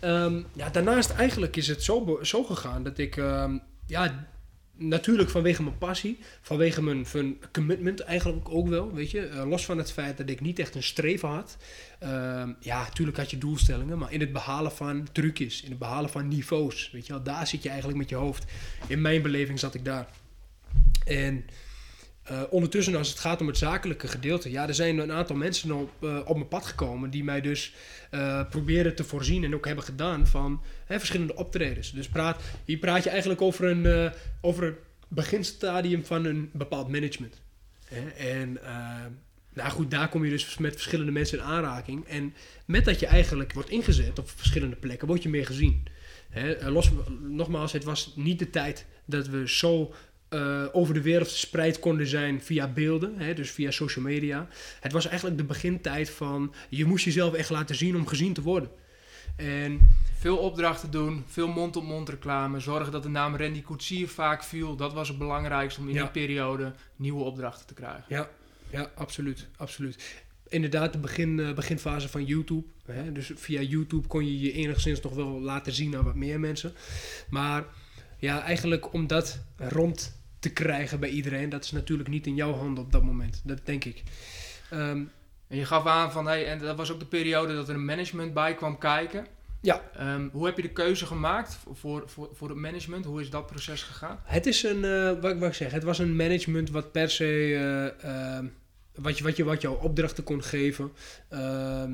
Ja, 0.00 0.24
um, 0.24 0.46
ja 0.52 0.68
daarnaast 0.68 1.10
eigenlijk 1.10 1.56
is 1.56 1.68
het 1.68 1.82
zo, 1.82 2.18
zo 2.22 2.44
gegaan 2.44 2.82
dat 2.82 2.98
ik, 2.98 3.16
um, 3.16 3.62
ja, 3.86 4.26
natuurlijk 4.76 5.30
vanwege 5.30 5.62
mijn 5.62 5.78
passie, 5.78 6.18
vanwege 6.40 6.82
mijn, 6.82 7.06
mijn 7.12 7.38
commitment 7.52 8.00
eigenlijk 8.00 8.48
ook 8.48 8.68
wel, 8.68 8.92
weet 8.92 9.10
je. 9.10 9.30
Uh, 9.30 9.48
los 9.48 9.64
van 9.64 9.78
het 9.78 9.92
feit 9.92 10.16
dat 10.16 10.28
ik 10.28 10.40
niet 10.40 10.58
echt 10.58 10.74
een 10.74 10.82
streven 10.82 11.28
had. 11.28 11.56
Uh, 12.02 12.08
ja, 12.60 12.82
natuurlijk 12.82 13.16
had 13.16 13.30
je 13.30 13.38
doelstellingen, 13.38 13.98
maar 13.98 14.12
in 14.12 14.20
het 14.20 14.32
behalen 14.32 14.72
van 14.72 15.08
trucjes, 15.12 15.62
in 15.62 15.70
het 15.70 15.78
behalen 15.78 16.10
van 16.10 16.28
niveaus, 16.28 16.90
weet 16.92 17.06
je 17.06 17.12
wel. 17.12 17.22
Daar 17.22 17.46
zit 17.46 17.62
je 17.62 17.68
eigenlijk 17.68 17.98
met 17.98 18.08
je 18.08 18.16
hoofd. 18.16 18.44
In 18.86 19.00
mijn 19.00 19.22
beleving 19.22 19.58
zat 19.58 19.74
ik 19.74 19.84
daar. 19.84 20.08
En... 21.04 21.44
Uh, 22.30 22.42
ondertussen, 22.50 22.94
als 22.94 23.08
het 23.08 23.18
gaat 23.18 23.40
om 23.40 23.46
het 23.46 23.58
zakelijke 23.58 24.08
gedeelte, 24.08 24.50
ja, 24.50 24.68
er 24.68 24.74
zijn 24.74 24.98
een 24.98 25.12
aantal 25.12 25.36
mensen 25.36 25.72
op, 25.72 25.90
uh, 26.00 26.20
op 26.24 26.36
mijn 26.36 26.48
pad 26.48 26.66
gekomen 26.66 27.10
die 27.10 27.24
mij 27.24 27.40
dus 27.40 27.74
uh, 28.10 28.48
proberen 28.50 28.94
te 28.94 29.04
voorzien 29.04 29.44
en 29.44 29.54
ook 29.54 29.66
hebben 29.66 29.84
gedaan 29.84 30.26
van 30.26 30.62
hè, 30.86 30.98
verschillende 30.98 31.36
optredens. 31.36 31.92
Dus 31.92 32.08
praat, 32.08 32.42
hier 32.64 32.78
praat 32.78 33.04
je 33.04 33.10
eigenlijk 33.10 33.40
over 33.40 33.64
een, 33.64 34.12
over 34.40 34.78
beginstadium 35.08 36.04
van 36.04 36.24
een 36.24 36.50
bepaald 36.52 36.88
management. 36.88 37.40
Hè? 37.84 38.08
En 38.08 38.58
nou 39.52 39.70
goed, 39.70 39.90
daar 39.90 40.08
kom 40.08 40.24
je 40.24 40.30
dus 40.30 40.58
met 40.58 40.72
verschillende 40.72 41.12
mensen 41.12 41.38
in 41.38 41.44
aanraking. 41.44 42.06
En 42.06 42.34
met 42.64 42.84
dat 42.84 43.00
je 43.00 43.06
eigenlijk 43.06 43.52
wordt 43.52 43.70
ingezet 43.70 44.18
op 44.18 44.30
verschillende 44.30 44.76
plekken, 44.76 45.08
word 45.08 45.22
je 45.22 45.28
meer 45.28 45.46
gezien. 45.46 45.86
Los, 46.60 46.90
nogmaals, 47.20 47.72
het 47.72 47.84
was 47.84 48.12
niet 48.16 48.38
de 48.38 48.50
tijd 48.50 48.86
dat 49.04 49.28
we 49.28 49.48
zo 49.48 49.94
uh, 50.30 50.64
over 50.72 50.94
de 50.94 51.02
wereld 51.02 51.28
verspreid 51.28 51.78
konden 51.78 52.06
zijn 52.06 52.42
via 52.42 52.68
beelden, 52.68 53.18
hè, 53.18 53.34
dus 53.34 53.50
via 53.50 53.70
social 53.70 54.04
media. 54.04 54.48
Het 54.80 54.92
was 54.92 55.06
eigenlijk 55.06 55.36
de 55.38 55.44
begintijd 55.44 56.10
van 56.10 56.54
je 56.68 56.84
moest 56.84 57.04
jezelf 57.04 57.34
echt 57.34 57.50
laten 57.50 57.74
zien 57.74 57.96
om 57.96 58.06
gezien 58.06 58.32
te 58.32 58.42
worden. 58.42 58.70
En 59.36 59.88
veel 60.18 60.36
opdrachten 60.36 60.90
doen, 60.90 61.24
veel 61.26 61.48
mond-op-mond 61.48 62.08
reclame, 62.08 62.60
zorgen 62.60 62.92
dat 62.92 63.02
de 63.02 63.08
naam 63.08 63.36
Randy 63.36 63.62
Koetsier 63.62 64.08
vaak 64.08 64.44
viel. 64.44 64.76
Dat 64.76 64.92
was 64.92 65.08
het 65.08 65.18
belangrijkste 65.18 65.80
om 65.80 65.88
in 65.88 65.94
ja. 65.94 66.02
die 66.02 66.10
periode 66.10 66.72
nieuwe 66.96 67.24
opdrachten 67.24 67.66
te 67.66 67.74
krijgen. 67.74 68.04
Ja, 68.08 68.28
ja 68.70 68.90
absoluut, 68.94 69.48
absoluut. 69.56 70.24
Inderdaad, 70.48 70.92
de 70.92 70.98
begin, 70.98 71.38
uh, 71.38 71.52
beginfase 71.52 72.08
van 72.08 72.24
YouTube. 72.24 72.66
Hè, 72.84 73.12
dus 73.12 73.30
via 73.34 73.60
YouTube 73.60 74.06
kon 74.08 74.26
je 74.26 74.40
je 74.40 74.52
enigszins 74.52 75.00
nog 75.00 75.14
wel 75.14 75.40
laten 75.40 75.72
zien 75.72 75.96
aan 75.96 76.04
wat 76.04 76.14
meer 76.14 76.40
mensen. 76.40 76.74
Maar 77.30 77.64
ja, 78.26 78.42
eigenlijk 78.42 78.92
om 78.92 79.06
dat 79.06 79.38
rond 79.56 80.20
te 80.38 80.52
krijgen 80.52 81.00
bij 81.00 81.08
iedereen, 81.08 81.48
dat 81.48 81.64
is 81.64 81.70
natuurlijk 81.70 82.08
niet 82.08 82.26
in 82.26 82.34
jouw 82.34 82.52
handen 82.52 82.84
op 82.84 82.92
dat 82.92 83.02
moment. 83.02 83.40
Dat 83.44 83.60
denk 83.64 83.84
ik. 83.84 84.02
Um, 84.72 85.10
en 85.48 85.56
je 85.56 85.64
gaf 85.64 85.86
aan 85.86 86.12
van, 86.12 86.26
hey, 86.26 86.46
en 86.46 86.58
dat 86.58 86.76
was 86.76 86.92
ook 86.92 86.98
de 86.98 87.06
periode 87.06 87.54
dat 87.54 87.68
er 87.68 87.74
een 87.74 87.84
management 87.84 88.34
bij 88.34 88.54
kwam 88.54 88.78
kijken. 88.78 89.26
Ja. 89.60 89.82
Um, 90.00 90.30
hoe 90.32 90.46
heb 90.46 90.56
je 90.56 90.62
de 90.62 90.72
keuze 90.72 91.06
gemaakt 91.06 91.58
voor, 91.72 92.02
voor, 92.06 92.30
voor 92.32 92.48
het 92.48 92.58
management? 92.58 93.04
Hoe 93.04 93.20
is 93.20 93.30
dat 93.30 93.46
proces 93.46 93.82
gegaan? 93.82 94.20
Het 94.24 94.46
is 94.46 94.62
een, 94.62 94.84
uh, 94.84 95.20
wat, 95.20 95.38
wat 95.38 95.48
ik 95.48 95.54
zeg, 95.54 95.72
het 95.72 95.82
was 95.82 95.98
een 95.98 96.16
management 96.16 96.70
wat 96.70 96.92
per 96.92 97.10
se, 97.10 97.48
uh, 98.04 98.10
uh, 98.10 98.38
wat, 98.94 99.18
je, 99.18 99.24
wat, 99.24 99.36
je, 99.36 99.44
wat 99.44 99.60
jouw 99.60 99.74
opdrachten 99.74 100.24
kon 100.24 100.42
geven. 100.42 100.92
eh, 101.28 101.84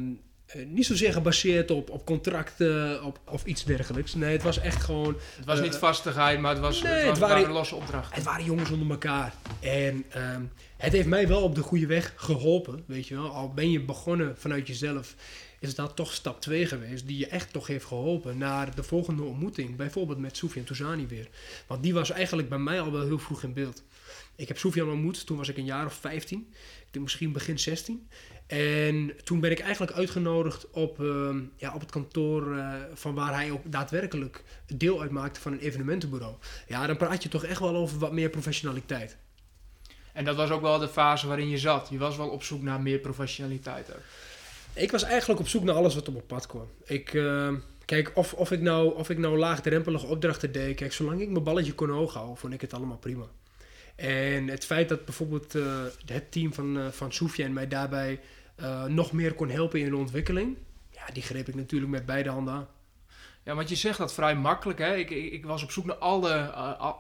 niet 0.67 0.87
zozeer 0.87 1.13
gebaseerd 1.13 1.71
op, 1.71 1.91
op 1.91 2.05
contracten 2.07 3.05
op, 3.05 3.19
of 3.31 3.45
iets 3.45 3.65
dergelijks. 3.65 4.15
Nee, 4.15 4.33
het 4.33 4.43
was 4.43 4.59
echt 4.59 4.83
gewoon... 4.83 5.17
Het 5.37 5.45
was 5.45 5.59
eh, 5.59 5.65
niet 5.65 5.75
vastigheid, 5.77 6.41
maar 6.41 6.53
het 6.53 6.61
was, 6.61 6.83
nee, 6.83 6.93
het 6.93 7.03
was 7.09 7.19
het 7.19 7.29
waren- 7.29 7.51
losse 7.53 7.75
opdracht. 7.75 8.15
Het 8.15 8.25
waren 8.25 8.45
jongens 8.45 8.71
onder 8.71 8.91
elkaar. 8.91 9.35
En 9.61 10.05
ehm, 10.09 10.43
het 10.77 10.93
heeft 10.93 11.09
mij 11.09 11.29
wel 11.29 11.43
op 11.43 11.55
de 11.55 11.63
goede 11.63 11.87
weg 11.87 12.13
geholpen, 12.17 12.85
weet 12.87 13.07
je 13.09 13.15
wel. 13.15 13.31
Al 13.31 13.53
ben 13.53 13.71
je 13.71 13.81
begonnen 13.81 14.35
vanuit 14.39 14.67
jezelf, 14.67 15.15
is 15.59 15.75
dat 15.75 15.97
toch 15.97 16.13
stap 16.13 16.41
2 16.41 16.67
geweest 16.67 17.07
die 17.07 17.19
je 17.19 17.27
echt 17.27 17.53
toch 17.53 17.67
heeft 17.67 17.85
geholpen 17.85 18.39
naar 18.39 18.75
de 18.75 18.83
volgende 18.83 19.23
ontmoeting. 19.23 19.77
Bijvoorbeeld 19.77 20.19
met 20.19 20.37
Soufiane 20.37 20.67
Touzani 20.67 21.07
weer. 21.07 21.29
Want 21.67 21.83
die 21.83 21.95
was 21.95 22.11
eigenlijk 22.11 22.49
bij 22.49 22.59
mij 22.59 22.81
al 22.81 22.93
wel 22.93 23.05
heel 23.05 23.19
vroeg 23.19 23.43
in 23.43 23.53
beeld. 23.53 23.83
Ik 24.37 24.49
heb 24.49 24.59
Soufiane 24.59 24.91
ontmoet, 24.91 25.27
toen 25.27 25.37
was 25.37 25.49
ik 25.49 25.57
een 25.57 25.65
jaar 25.65 25.87
of 25.87 25.95
15. 25.95 26.47
Ik 26.59 26.87
denk 26.91 27.05
misschien 27.05 27.33
begin 27.33 27.59
16. 27.59 28.09
En 28.47 29.13
toen 29.25 29.41
ben 29.41 29.51
ik 29.51 29.61
eigenlijk 29.61 29.93
uitgenodigd 29.93 30.71
op, 30.71 31.01
ehm, 31.01 31.41
ja, 31.57 31.75
op 31.75 31.81
het 31.81 31.91
kantoor 31.91 32.57
eh, 32.57 32.75
van 32.95 33.15
waar 33.15 33.35
hij 33.35 33.51
ook 33.51 33.73
daadwerkelijk 33.73 34.45
deel 34.67 35.01
uitmaakte 35.01 35.41
van 35.41 35.53
een 35.53 35.59
evenementenbureau. 35.59 36.35
Ja, 36.69 36.87
dan 36.87 36.97
praat 36.97 37.23
je 37.23 37.29
toch 37.29 37.45
echt 37.45 37.61
wel 37.61 37.77
over 37.77 37.99
wat 37.99 38.13
meer 38.13 38.29
professionaliteit. 38.31 39.17
En 40.13 40.25
dat 40.25 40.37
was 40.37 40.51
ook 40.51 40.61
wel 40.61 40.79
de 40.79 40.89
fase 40.89 41.27
waarin 41.27 41.49
je 41.49 41.59
zat. 41.59 41.89
Je 41.91 41.99
was 41.99 42.17
wel 42.17 42.29
op 42.29 42.43
zoek 42.43 42.63
naar 42.63 42.81
meer 42.81 42.99
professionaliteit 42.99 43.93
ook. 43.93 44.03
Ik 44.73 44.91
was 44.91 45.03
eigenlijk 45.03 45.41
op 45.41 45.49
zoek 45.49 45.65
naar 45.65 45.75
alles 45.75 45.95
wat 45.95 46.09
op 46.09 46.15
mijn 46.15 46.27
pad 46.27 46.47
kwam. 46.47 46.69
Ik, 46.85 47.15
eh, 47.15 47.53
kijk, 47.85 48.13
of, 48.15 48.33
of, 48.33 48.51
ik 48.51 48.61
nou, 48.61 48.95
of 48.95 49.11
ik 49.11 49.19
nou 49.19 49.39
laagdrempelige 49.39 50.07
opdrachten 50.07 50.53
deed, 50.53 50.77
kijk, 50.77 50.93
zolang 50.93 51.21
ik 51.21 51.31
mijn 51.31 51.45
balletje 51.45 51.73
kon 51.73 51.91
hoog 51.91 52.15
houden, 52.15 52.37
vond 52.37 52.53
ik 52.53 52.61
het 52.61 52.75
allemaal 52.75 52.99
prima. 52.99 53.25
En 53.95 54.49
het 54.49 54.65
feit 54.65 54.89
dat 54.89 55.05
bijvoorbeeld 55.05 55.55
eh, 55.55 55.85
het 56.07 56.33
team 56.33 56.55
van, 56.55 56.77
uh, 56.77 56.89
van 56.89 57.13
Soufiane 57.13 57.53
mij 57.53 57.69
daarbij 57.69 58.21
eh, 58.55 58.85
nog 58.85 59.13
meer 59.13 59.35
kon 59.35 59.49
helpen 59.49 59.81
in 59.81 59.91
de 59.91 59.97
ontwikkeling, 59.97 60.57
ja, 60.91 61.13
die 61.13 61.23
greep 61.23 61.49
ik 61.49 61.55
natuurlijk 61.55 61.93
met 61.93 62.07
beide 62.07 62.31
handen 62.31 62.55
aan. 62.55 62.69
Ja, 63.45 63.55
want 63.55 63.69
je 63.69 63.75
zegt 63.75 63.99
dat 63.99 64.15
vrij 64.15 64.37
makkelijk. 64.37 64.79
Hè? 64.79 64.95
Ik, 64.97 65.11
ik, 65.11 65.33
ik 65.33 65.47
was 65.47 65.63
op 65.63 65.71
zoek 65.71 65.85
naar 65.85 65.97
alle, 65.97 66.51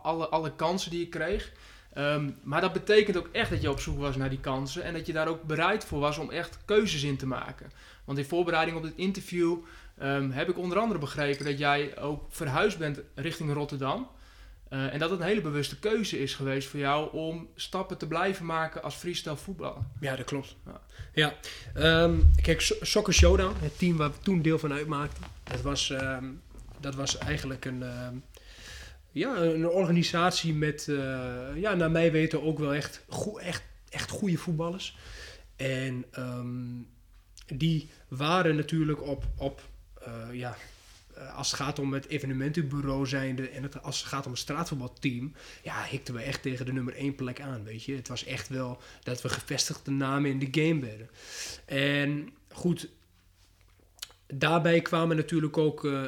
alle, 0.02 0.28
alle 0.28 0.55
kansen 0.55 0.90
die 0.90 1.02
ik 1.02 1.11
kreeg. 1.11 1.52
Um, 1.98 2.37
maar 2.42 2.61
dat 2.61 2.72
betekent 2.72 3.16
ook 3.16 3.28
echt 3.33 3.50
dat 3.50 3.62
je 3.62 3.70
op 3.70 3.81
zoek 3.81 3.98
was 3.98 4.16
naar 4.16 4.31
die 4.31 4.40
kansen. 4.40 4.83
En 4.83 4.92
dat 4.92 5.07
je 5.07 5.12
daar 5.12 5.28
ook 5.28 5.42
bereid 5.42 5.85
voor 5.85 6.00
was 6.00 6.18
om 6.18 6.31
echt 6.31 6.59
keuzes 6.64 7.02
in 7.02 7.16
te 7.16 7.26
maken. 7.26 7.72
Want 8.05 8.18
in 8.18 8.24
voorbereiding 8.24 8.76
op 8.76 8.83
dit 8.83 8.96
interview 8.96 9.57
um, 10.02 10.31
heb 10.31 10.48
ik 10.48 10.59
onder 10.59 10.78
andere 10.78 11.00
begrepen 11.00 11.44
dat 11.44 11.59
jij 11.59 11.98
ook 11.98 12.24
verhuisd 12.28 12.78
bent 12.78 13.00
richting 13.14 13.52
Rotterdam. 13.52 14.09
Uh, 14.73 14.93
en 14.93 14.99
dat 14.99 15.11
het 15.11 15.21
een 15.21 15.27
hele 15.27 15.41
bewuste 15.41 15.79
keuze 15.79 16.19
is 16.19 16.35
geweest 16.35 16.69
voor 16.69 16.81
jou 16.81 17.13
om 17.13 17.49
stappen 17.55 17.99
te 17.99 18.07
blijven 18.07 18.47
maken 18.47 18.83
als 18.83 18.95
freestyle 18.95 19.37
voetballer. 19.37 19.83
Ja, 20.01 20.17
dat 20.17 20.27
klopt. 20.27 20.57
Ja, 20.67 20.81
ja. 21.13 21.35
Um, 22.03 22.31
kijk, 22.43 22.61
Soccer 22.81 23.15
Showdown, 23.15 23.55
het 23.61 23.79
team 23.79 23.97
waar 23.97 24.11
we 24.11 24.19
toen 24.23 24.43
deel 24.43 24.59
van 24.59 24.73
uitmaakten, 24.73 25.25
dat 25.43 25.61
was, 25.61 25.91
um, 25.91 26.43
dat 26.81 26.95
was 26.95 27.19
eigenlijk 27.19 27.65
een, 27.65 27.83
um, 27.83 28.25
ja, 29.11 29.37
een 29.37 29.69
organisatie 29.69 30.55
met, 30.55 30.87
uh, 30.89 30.97
ja, 31.55 31.75
naar 31.75 31.91
mij 31.91 32.13
weten 32.13 32.43
ook 32.43 32.59
wel 32.59 32.75
echt, 32.75 33.05
go 33.09 33.39
echt, 33.39 33.63
echt 33.89 34.11
goede 34.11 34.39
voetballers. 34.39 34.97
En 35.57 36.05
die 37.47 37.91
waren 38.09 38.57
natuurlijk 38.57 39.03
op, 39.03 39.25
op 39.37 39.61
uh, 40.07 40.39
ja, 40.39 40.57
als 41.35 41.51
het 41.51 41.61
gaat 41.61 41.79
om 41.79 41.92
het 41.92 42.07
evenementenbureau 42.07 43.07
zijnde 43.07 43.48
en 43.48 43.83
als 43.83 43.98
het 43.98 44.09
gaat 44.09 44.25
om 44.25 44.31
het 44.31 44.40
straatvoetbalteam, 44.40 45.33
ja, 45.62 45.85
hikten 45.85 46.14
we 46.14 46.20
echt 46.20 46.42
tegen 46.42 46.66
de 46.66 46.72
nummer 46.72 46.94
één 46.94 47.14
plek 47.14 47.40
aan, 47.40 47.64
weet 47.64 47.85
je. 47.85 47.96
Het 47.96 48.09
was 48.09 48.25
echt 48.25 48.48
wel 48.48 48.81
dat 49.03 49.22
we 49.22 49.29
gevestigde 49.29 49.90
namen 49.90 50.31
in 50.31 50.38
de 50.38 50.61
game 50.61 50.81
werden. 50.81 51.11
En 51.64 52.31
goed, 52.53 52.88
daarbij 54.27 54.81
kwamen 54.81 55.16
natuurlijk 55.16 55.57
ook, 55.57 55.85
uh, 55.85 56.05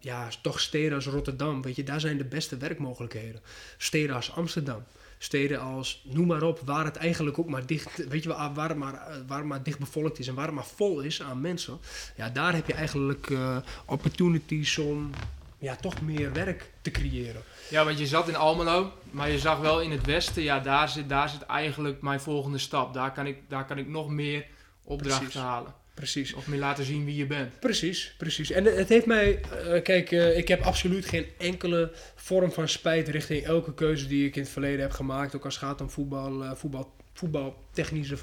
ja, 0.00 0.28
toch 0.42 0.60
steden 0.60 1.02
Rotterdam, 1.02 1.62
weet 1.62 1.76
je, 1.76 1.82
daar 1.82 2.00
zijn 2.00 2.18
de 2.18 2.24
beste 2.24 2.56
werkmogelijkheden. 2.56 3.40
Steden 3.76 4.22
Amsterdam. 4.34 4.84
Steden 5.22 5.60
als, 5.60 6.02
noem 6.04 6.26
maar 6.26 6.42
op, 6.42 6.60
waar 6.64 6.84
het 6.84 6.96
eigenlijk 6.96 7.38
ook 7.38 7.48
maar 7.48 7.66
dicht, 7.66 8.08
weet 8.08 8.22
je, 8.22 8.28
waar, 8.28 8.54
waar, 8.54 8.68
het 8.68 8.78
maar, 8.78 9.22
waar 9.26 9.46
maar 9.46 9.62
dicht 9.62 9.78
bevolkt 9.78 10.18
is 10.18 10.28
en 10.28 10.34
waar 10.34 10.46
het 10.46 10.54
maar 10.54 10.66
vol 10.66 11.00
is 11.00 11.22
aan 11.22 11.40
mensen. 11.40 11.78
Ja, 12.16 12.28
daar 12.28 12.54
heb 12.54 12.66
je 12.66 12.74
eigenlijk 12.74 13.30
uh, 13.30 13.56
opportunities 13.86 14.78
om 14.78 15.10
ja, 15.58 15.76
toch 15.76 16.00
meer 16.00 16.32
werk 16.32 16.70
te 16.80 16.90
creëren. 16.90 17.42
Ja, 17.70 17.84
want 17.84 17.98
je 17.98 18.06
zat 18.06 18.28
in 18.28 18.36
Almelo, 18.36 18.92
maar 19.10 19.30
je 19.30 19.38
zag 19.38 19.58
wel 19.58 19.80
in 19.80 19.90
het 19.90 20.06
westen, 20.06 20.42
ja, 20.42 20.60
daar 20.60 20.88
zit, 20.88 21.08
daar 21.08 21.28
zit 21.28 21.42
eigenlijk 21.42 22.02
mijn 22.02 22.20
volgende 22.20 22.58
stap. 22.58 22.94
Daar 22.94 23.12
kan 23.12 23.26
ik, 23.26 23.38
daar 23.48 23.64
kan 23.64 23.78
ik 23.78 23.88
nog 23.88 24.08
meer 24.08 24.46
opdrachten 24.82 25.26
Precies. 25.26 25.40
halen. 25.40 25.74
Precies. 25.94 26.32
Of 26.32 26.46
meer 26.46 26.58
laten 26.58 26.84
zien 26.84 27.04
wie 27.04 27.16
je 27.16 27.26
bent. 27.26 27.60
Precies, 27.60 28.14
precies. 28.18 28.50
En 28.50 28.64
het 28.64 28.88
heeft 28.88 29.06
mij, 29.06 29.40
uh, 29.66 29.82
kijk, 29.82 30.10
uh, 30.10 30.36
ik 30.36 30.48
heb 30.48 30.60
absoluut 30.60 31.06
geen 31.06 31.26
enkele 31.38 31.92
vorm 32.14 32.52
van 32.52 32.68
spijt 32.68 33.08
richting 33.08 33.44
elke 33.44 33.74
keuze 33.74 34.06
die 34.06 34.26
ik 34.26 34.36
in 34.36 34.42
het 34.42 34.50
verleden 34.50 34.80
heb 34.80 34.90
gemaakt. 34.90 35.36
Ook 35.36 35.44
als 35.44 35.54
het 35.54 35.64
gaat 35.64 35.80
om 35.80 35.90
voetbal, 35.90 36.42
uh, 36.42 36.52
voetbal, 36.54 36.94
voetbaltechnische 37.12 38.16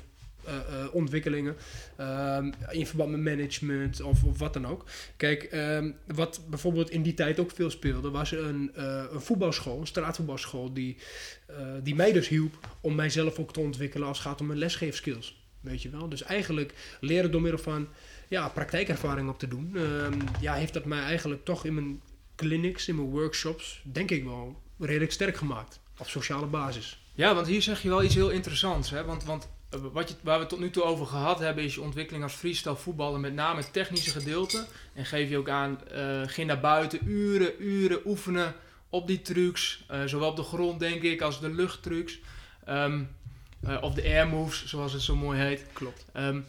ontwikkelingen. 0.92 1.56
Um, 2.00 2.54
in 2.70 2.88
verband 2.88 3.12
met 3.12 3.20
management 3.20 4.02
of, 4.02 4.24
of 4.24 4.40
wat 4.40 4.54
dan 4.54 4.68
ook. 4.68 4.86
Kijk, 5.18 5.50
um, 5.54 5.96
wat 6.06 6.42
bijvoorbeeld 6.50 6.90
in 6.90 7.02
die 7.04 7.14
tijd 7.14 7.40
ook 7.40 7.52
veel 7.52 7.70
speelde, 7.70 8.10
was 8.10 8.32
een, 8.32 8.72
een 8.74 9.22
voetbalschool, 9.22 9.80
een 9.80 9.88
straatvoetbalschool, 9.88 10.74
die, 10.74 10.98
die 11.84 11.96
mij 11.96 12.12
dus 12.12 12.28
hielp 12.28 12.68
om 12.82 12.96
mijzelf 12.96 13.40
ook 13.40 13.54
te 13.54 13.60
ontwikkelen 13.60 14.08
als 14.08 14.18
het 14.18 14.28
gaat 14.28 14.42
om 14.42 14.48
mijn 14.48 14.60
lesgeefskills. 14.60 15.39
Weet 15.62 15.82
je 15.82 15.90
wel? 15.90 16.10
Dus 16.10 16.24
eigenlijk 16.24 16.74
leren 17.00 17.32
door 17.32 17.42
middel 17.42 17.60
van 17.60 17.88
ja, 18.28 18.50
praktijkervaring 18.50 19.30
op 19.30 19.40
te 19.40 19.48
doen. 19.48 19.76
Um, 19.76 20.18
ja, 20.42 20.54
heeft 20.54 20.74
dat 20.74 20.86
mij 20.86 21.02
eigenlijk 21.02 21.46
toch 21.46 21.66
in 21.66 21.74
mijn 21.74 22.02
clinics, 22.36 22.88
in 22.88 22.96
mijn 22.96 23.10
workshops, 23.10 23.82
denk 23.84 24.12
ik 24.12 24.24
wel, 24.24 24.62
redelijk 24.80 25.12
sterk 25.12 25.38
gemaakt. 25.38 25.80
Op 25.98 26.08
sociale 26.08 26.46
basis. 26.46 27.02
Ja, 27.14 27.36
want 27.36 27.48
hier 27.48 27.62
zeg 27.62 27.82
je 27.82 27.90
wel 27.90 28.04
iets 28.04 28.16
heel 28.16 28.30
interessants. 28.30 28.90
Hè? 28.90 29.04
Want, 29.04 29.24
want 29.24 29.50
wat 29.92 30.10
je, 30.10 30.16
waar 30.24 30.40
we 30.40 30.46
tot 30.46 30.60
nu 30.60 30.70
toe 30.70 30.84
over 30.84 31.06
gehad 31.06 31.40
hebben, 31.40 31.64
is 31.64 31.76
je 31.76 31.82
ontwikkeling 31.82 32.24
als 32.24 32.34
freestyle 32.34 32.76
voetballer. 32.76 33.20
Met 33.20 33.34
name 33.34 33.60
het 33.60 33.74
technische 33.74 34.12
gedeelte. 34.12 34.66
En 34.94 35.06
geef 35.06 35.30
je 35.30 35.38
ook 35.38 35.50
aan, 35.50 35.80
uh, 35.92 36.22
ging 36.26 36.48
naar 36.48 36.60
buiten, 36.60 37.00
uren, 37.08 37.64
uren 37.64 38.02
oefenen 38.06 38.56
op 38.90 39.08
die 39.08 39.22
trucs. 39.22 39.86
Uh, 39.92 40.04
zowel 40.06 40.30
op 40.30 40.36
de 40.36 40.44
grond, 40.44 40.80
denk 40.80 41.02
ik, 41.02 41.22
als 41.22 41.40
de 41.40 41.50
luchttrucs. 41.50 42.20
Um, 42.70 43.10
uh, 43.68 43.78
of 43.82 43.94
de 43.94 44.04
air 44.04 44.28
moves, 44.28 44.66
zoals 44.66 44.94
het 44.94 45.02
zo 45.02 45.16
mooi 45.16 45.40
heet. 45.40 45.66
Klopt. 45.74 46.06
Um, 46.18 46.46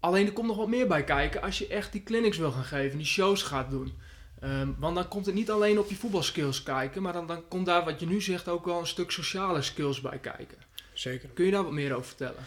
alleen 0.00 0.26
er 0.26 0.32
komt 0.32 0.46
nog 0.46 0.56
wat 0.56 0.68
meer 0.68 0.86
bij 0.86 1.04
kijken 1.04 1.42
als 1.42 1.58
je 1.58 1.66
echt 1.66 1.92
die 1.92 2.02
clinics 2.02 2.38
wil 2.38 2.50
gaan 2.50 2.64
geven, 2.64 2.98
die 2.98 3.06
shows 3.06 3.42
gaat 3.42 3.70
doen. 3.70 3.92
Um, 4.44 4.76
want 4.78 4.94
dan 4.94 5.08
komt 5.08 5.26
het 5.26 5.34
niet 5.34 5.50
alleen 5.50 5.78
op 5.78 5.88
je 5.88 5.96
voetbalskills 5.96 6.62
kijken, 6.62 7.02
maar 7.02 7.12
dan, 7.12 7.26
dan 7.26 7.48
komt 7.48 7.66
daar 7.66 7.84
wat 7.84 8.00
je 8.00 8.06
nu 8.06 8.20
zegt 8.20 8.48
ook 8.48 8.64
wel 8.64 8.78
een 8.78 8.86
stuk 8.86 9.10
sociale 9.10 9.62
skills 9.62 10.00
bij 10.00 10.18
kijken. 10.18 10.58
Zeker. 10.92 11.28
Kun 11.28 11.44
je 11.44 11.50
daar 11.50 11.62
wat 11.62 11.72
meer 11.72 11.94
over 11.94 12.06
vertellen? 12.06 12.42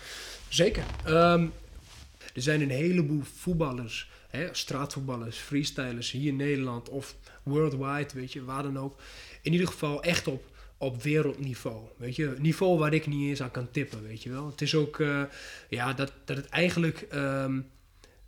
Zeker. 0.48 0.84
Um, 1.08 1.54
er 2.34 2.42
zijn 2.42 2.62
een 2.62 2.70
heleboel 2.70 3.22
voetballers, 3.36 4.10
hè, 4.30 4.48
straatvoetballers, 4.52 5.38
freestylers 5.38 6.12
hier 6.12 6.28
in 6.28 6.36
Nederland 6.36 6.90
of 6.90 7.16
worldwide, 7.44 8.10
weet 8.14 8.34
je, 8.34 8.44
waar 8.44 8.64
dan 8.64 8.80
ook. 8.80 9.00
In 9.42 9.52
ieder 9.52 9.68
geval 9.68 10.04
echt 10.04 10.28
op 10.28 10.44
op 10.84 11.04
wereldniveau. 11.04 11.82
Weet 11.98 12.16
je, 12.16 12.36
niveau 12.38 12.78
waar 12.78 12.94
ik 12.94 13.08
niet 13.08 13.30
eens 13.30 13.42
aan 13.42 13.52
kan 13.52 13.72
tippen, 13.72 14.04
weet 14.04 14.24
je 14.24 14.30
wel. 14.30 14.46
Het 14.46 14.62
is 14.62 14.76
ook, 14.76 14.98
uh, 14.98 15.24
ja, 15.70 15.94
dat, 15.94 16.12
dat 16.26 16.38
het 16.38 16.50
eigenlijk 16.50 17.08
um, 17.14 17.66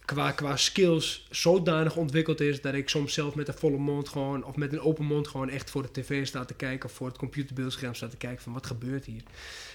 qua, 0.05 0.31
qua 0.31 0.57
skills 0.57 1.27
zodanig 1.29 1.95
ontwikkeld 1.95 2.41
is 2.41 2.61
dat 2.61 2.73
ik 2.73 2.89
soms 2.89 3.13
zelf 3.13 3.35
met 3.35 3.47
een 3.47 3.53
volle 3.53 3.77
mond 3.77 4.09
gewoon, 4.09 4.43
of 4.43 4.55
met 4.55 4.73
een 4.73 4.81
open 4.81 5.05
mond 5.05 5.27
gewoon 5.27 5.49
echt 5.49 5.69
voor 5.69 5.81
de 5.81 5.91
tv 5.91 6.25
sta 6.27 6.45
te 6.45 6.53
kijken 6.53 6.89
of 6.89 6.95
voor 6.95 7.07
het 7.07 7.17
computerbeeldscherm 7.17 7.95
sta 7.95 8.07
te 8.07 8.17
kijken 8.17 8.43
van 8.43 8.53
wat 8.53 8.65
gebeurt 8.65 9.05
hier. 9.05 9.23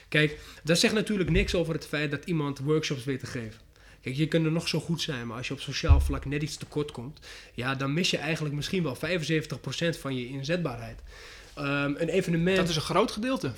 Kijk, 0.08 0.38
dat 0.62 0.78
zegt 0.78 0.94
natuurlijk 0.94 1.30
niks 1.30 1.54
over 1.54 1.74
het 1.74 1.86
feit 1.86 2.10
dat 2.10 2.24
iemand 2.24 2.58
workshops 2.58 3.04
weet 3.04 3.20
te 3.20 3.26
geven. 3.26 3.60
Kijk, 4.00 4.16
je 4.16 4.28
kunt 4.28 4.44
er 4.44 4.52
nog 4.52 4.68
zo 4.68 4.80
goed 4.80 5.00
zijn, 5.00 5.26
maar 5.26 5.36
als 5.36 5.48
je 5.48 5.54
op 5.54 5.60
sociaal 5.60 6.00
vlak 6.00 6.24
net 6.24 6.42
iets 6.42 6.56
tekort 6.56 6.90
komt, 6.90 7.20
ja, 7.54 7.74
dan 7.74 7.92
mis 7.92 8.10
je 8.10 8.16
eigenlijk 8.16 8.54
misschien 8.54 8.82
wel 8.82 8.96
75% 8.96 8.98
van 10.00 10.16
je 10.16 10.28
inzetbaarheid. 10.28 11.00
Um, 11.60 11.94
een 11.98 12.08
evenement. 12.08 12.56
Dat 12.56 12.68
is 12.68 12.76
een 12.76 12.82
groot 12.82 13.10
gedeelte, 13.10 13.52
75%. 13.54 13.56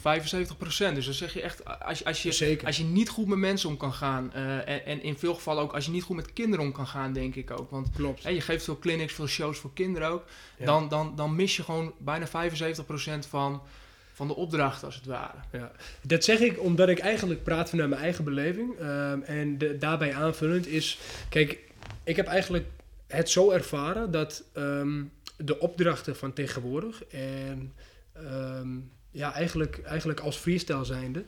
Dus 0.94 1.04
dan 1.04 1.14
zeg 1.14 1.34
je 1.34 1.42
echt, 1.42 1.80
als, 1.80 2.04
als, 2.04 2.22
je, 2.22 2.32
Zeker. 2.32 2.66
als 2.66 2.76
je 2.76 2.84
niet 2.84 3.08
goed 3.08 3.26
met 3.26 3.38
mensen 3.38 3.68
om 3.68 3.76
kan 3.76 3.92
gaan, 3.92 4.32
uh, 4.36 4.68
en, 4.68 4.84
en, 4.84 5.02
in 5.02 5.18
veel 5.18 5.34
gevallen 5.34 5.62
ook 5.62 5.72
als 5.72 5.84
je 5.84 5.90
niet 5.90 6.02
goed 6.02 6.16
met 6.16 6.32
kinderen 6.32 6.64
om 6.64 6.72
kan 6.72 6.86
gaan, 6.86 7.12
denk 7.12 7.34
ik 7.34 7.50
ook. 7.50 7.70
Want 7.70 7.90
Klopt. 7.96 8.22
Hè, 8.22 8.30
je 8.30 8.40
geeft 8.40 8.64
veel 8.64 8.78
clinics, 8.78 9.12
veel 9.12 9.26
shows 9.26 9.58
voor 9.58 9.70
kinderen 9.74 10.08
ook. 10.08 10.24
Ja. 10.58 10.64
Dan, 10.64 10.88
dan, 10.88 11.12
dan 11.16 11.34
mis 11.34 11.56
je 11.56 11.62
gewoon 11.62 11.92
bijna 11.98 12.26
75% 12.28 12.30
van, 13.28 13.62
van 14.12 14.26
de 14.28 14.34
opdracht, 14.34 14.84
als 14.84 14.94
het 14.94 15.06
ware. 15.06 15.38
Ja. 15.52 15.72
Dat 16.06 16.24
zeg 16.24 16.38
ik 16.38 16.60
omdat 16.60 16.88
ik 16.88 16.98
eigenlijk 16.98 17.42
praat 17.42 17.70
vanuit 17.70 17.88
mijn 17.88 18.02
eigen 18.02 18.24
beleving. 18.24 18.80
Um, 18.80 19.22
en 19.22 19.58
de, 19.58 19.78
daarbij 19.78 20.14
aanvullend 20.14 20.66
is, 20.66 20.98
kijk, 21.28 21.58
ik 22.04 22.16
heb 22.16 22.26
eigenlijk 22.26 22.66
het 23.06 23.30
zo 23.30 23.50
ervaren 23.50 24.10
dat 24.10 24.44
um, 24.54 25.12
de 25.36 25.58
opdrachten 25.58 26.16
van 26.16 26.32
tegenwoordig 26.32 27.04
en 27.04 27.72
um, 28.16 28.90
ja, 29.10 29.34
eigenlijk, 29.34 29.80
eigenlijk 29.84 30.20
als 30.20 30.36
freestyle 30.36 30.84
zijnde, 30.84 31.24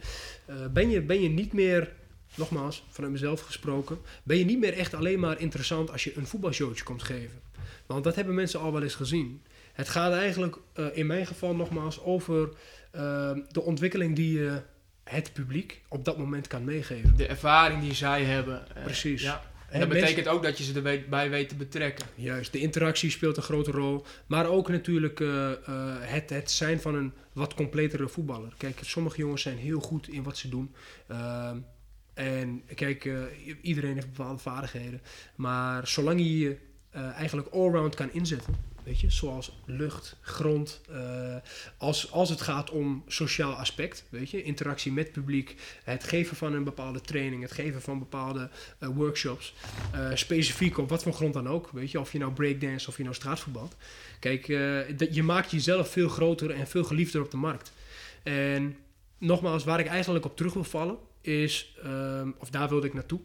uh, 0.51 0.57
ben, 0.73 0.91
je, 0.91 1.01
ben 1.01 1.23
je 1.23 1.29
niet 1.29 1.53
meer 1.53 1.93
nogmaals, 2.35 2.85
vanuit 2.91 3.13
mezelf 3.13 3.41
gesproken, 3.41 3.99
ben 4.23 4.39
je 4.39 4.45
niet 4.45 4.59
meer 4.59 4.73
echt 4.73 4.95
alleen 4.95 5.21
maar 5.21 5.41
interessant 5.41 5.91
als 5.91 6.05
je 6.05 6.17
een 6.17 6.27
voetbalshowtje 6.27 6.85
komt 6.85 7.03
geven. 7.03 7.41
Want 7.87 8.05
dat 8.05 8.15
hebben 8.15 8.35
mensen 8.35 8.61
al 8.61 8.73
wel 8.73 8.83
eens 8.83 8.95
gezien. 8.95 9.43
Het 9.73 9.89
gaat 9.89 10.13
eigenlijk 10.13 10.57
uh, 10.77 10.87
in 10.93 11.07
mijn 11.07 11.27
geval 11.27 11.55
nogmaals 11.55 12.03
over 12.03 12.49
uh, 12.95 13.31
de 13.49 13.63
ontwikkeling 13.63 14.17
die 14.17 14.39
je 14.39 14.61
het 15.05 15.33
publiek 15.33 15.83
op 15.89 16.05
dat 16.05 16.19
moment 16.19 16.47
kan 16.47 16.65
meegeven. 16.65 17.17
De 17.17 17.27
ervaring 17.27 17.83
die 17.83 17.95
zij 17.95 18.25
hebben. 18.25 18.63
Precies. 18.85 19.23
Ja. 19.23 19.43
En 19.75 19.81
dat 19.81 19.89
betekent 19.89 20.29
ook 20.29 20.43
dat 20.43 20.59
je 20.59 20.65
ze 20.65 20.83
erbij 20.83 21.31
weet 21.31 21.49
te 21.49 21.55
betrekken. 21.55 22.07
Juist, 22.15 22.53
de 22.53 22.59
interactie 22.61 23.11
speelt 23.11 23.37
een 23.37 23.43
grote 23.43 23.71
rol. 23.71 24.05
Maar 24.27 24.47
ook 24.47 24.69
natuurlijk 24.69 25.21
uh, 25.21 25.29
uh, 25.29 25.95
het, 26.01 26.31
het 26.31 26.51
zijn 26.51 26.81
van 26.81 26.95
een 26.95 27.13
wat 27.33 27.55
completere 27.55 28.09
voetballer. 28.09 28.55
Kijk, 28.57 28.79
sommige 28.81 29.17
jongens 29.17 29.43
zijn 29.43 29.59
heel 29.59 29.81
goed 29.81 30.09
in 30.09 30.23
wat 30.23 30.37
ze 30.37 30.49
doen. 30.49 30.75
Uh, 31.11 31.51
en 32.15 32.63
kijk, 32.75 33.11
iedereen 33.61 33.95
heeft 33.95 34.13
bepaalde 34.13 34.43
vaardigheden. 34.43 35.03
Maar 35.35 35.89
zolang 35.89 36.21
je 36.21 36.39
je 36.39 36.57
eigenlijk 37.15 37.49
allround 37.49 37.95
kan 37.95 38.13
inzetten, 38.13 38.55
Weet 38.85 39.01
je, 39.01 39.11
zoals 39.11 39.53
lucht, 39.65 40.17
grond. 40.21 40.81
Uh, 40.91 41.37
als, 41.79 42.13
als 42.13 42.29
het 42.29 42.41
gaat 42.41 42.71
om 42.71 43.05
sociaal 43.07 43.53
aspect, 43.53 44.05
weet 44.09 44.31
je, 44.31 44.43
interactie 44.43 44.93
met 44.93 45.13
publiek, 45.13 45.57
het 45.85 46.05
geven 46.05 46.37
van 46.37 46.53
een 46.53 46.65
bepaalde 46.65 47.01
training, 47.01 47.43
het 47.43 47.53
geven 47.53 47.83
van 47.83 47.99
bepaalde 47.99 48.51
uh, 48.81 48.89
workshops, 48.89 49.55
uh, 49.95 50.11
specifiek 50.15 50.79
op 50.79 50.89
wat 50.89 51.03
voor 51.03 51.13
grond 51.13 51.33
dan 51.33 51.49
ook, 51.49 51.71
weet 51.73 51.91
je, 51.91 52.01
of 52.01 52.13
je 52.13 52.19
nou 52.19 52.33
breakdance 52.33 52.89
of 52.89 52.97
je 52.97 53.03
nou 53.03 53.15
straatvoetbalt. 53.15 53.77
Kijk, 54.21 54.47
je 55.11 55.23
maakt 55.23 55.51
jezelf 55.51 55.89
veel 55.91 56.09
groter 56.09 56.51
en 56.51 56.67
veel 56.67 56.85
geliefder 56.85 57.23
op 57.23 57.31
de 57.31 57.37
markt. 57.37 57.73
En 58.23 58.77
nogmaals, 59.19 59.65
waar 59.65 59.81
ik 59.81 59.87
eigenlijk 59.87 60.25
op 60.25 60.37
terug 60.37 60.53
wil 60.53 60.65
vallen, 60.65 60.97
is, 61.21 61.77
um, 61.85 62.35
of 62.39 62.51
daar 62.51 62.69
wilde 62.69 62.87
ik 62.87 62.95
naartoe, 62.95 63.21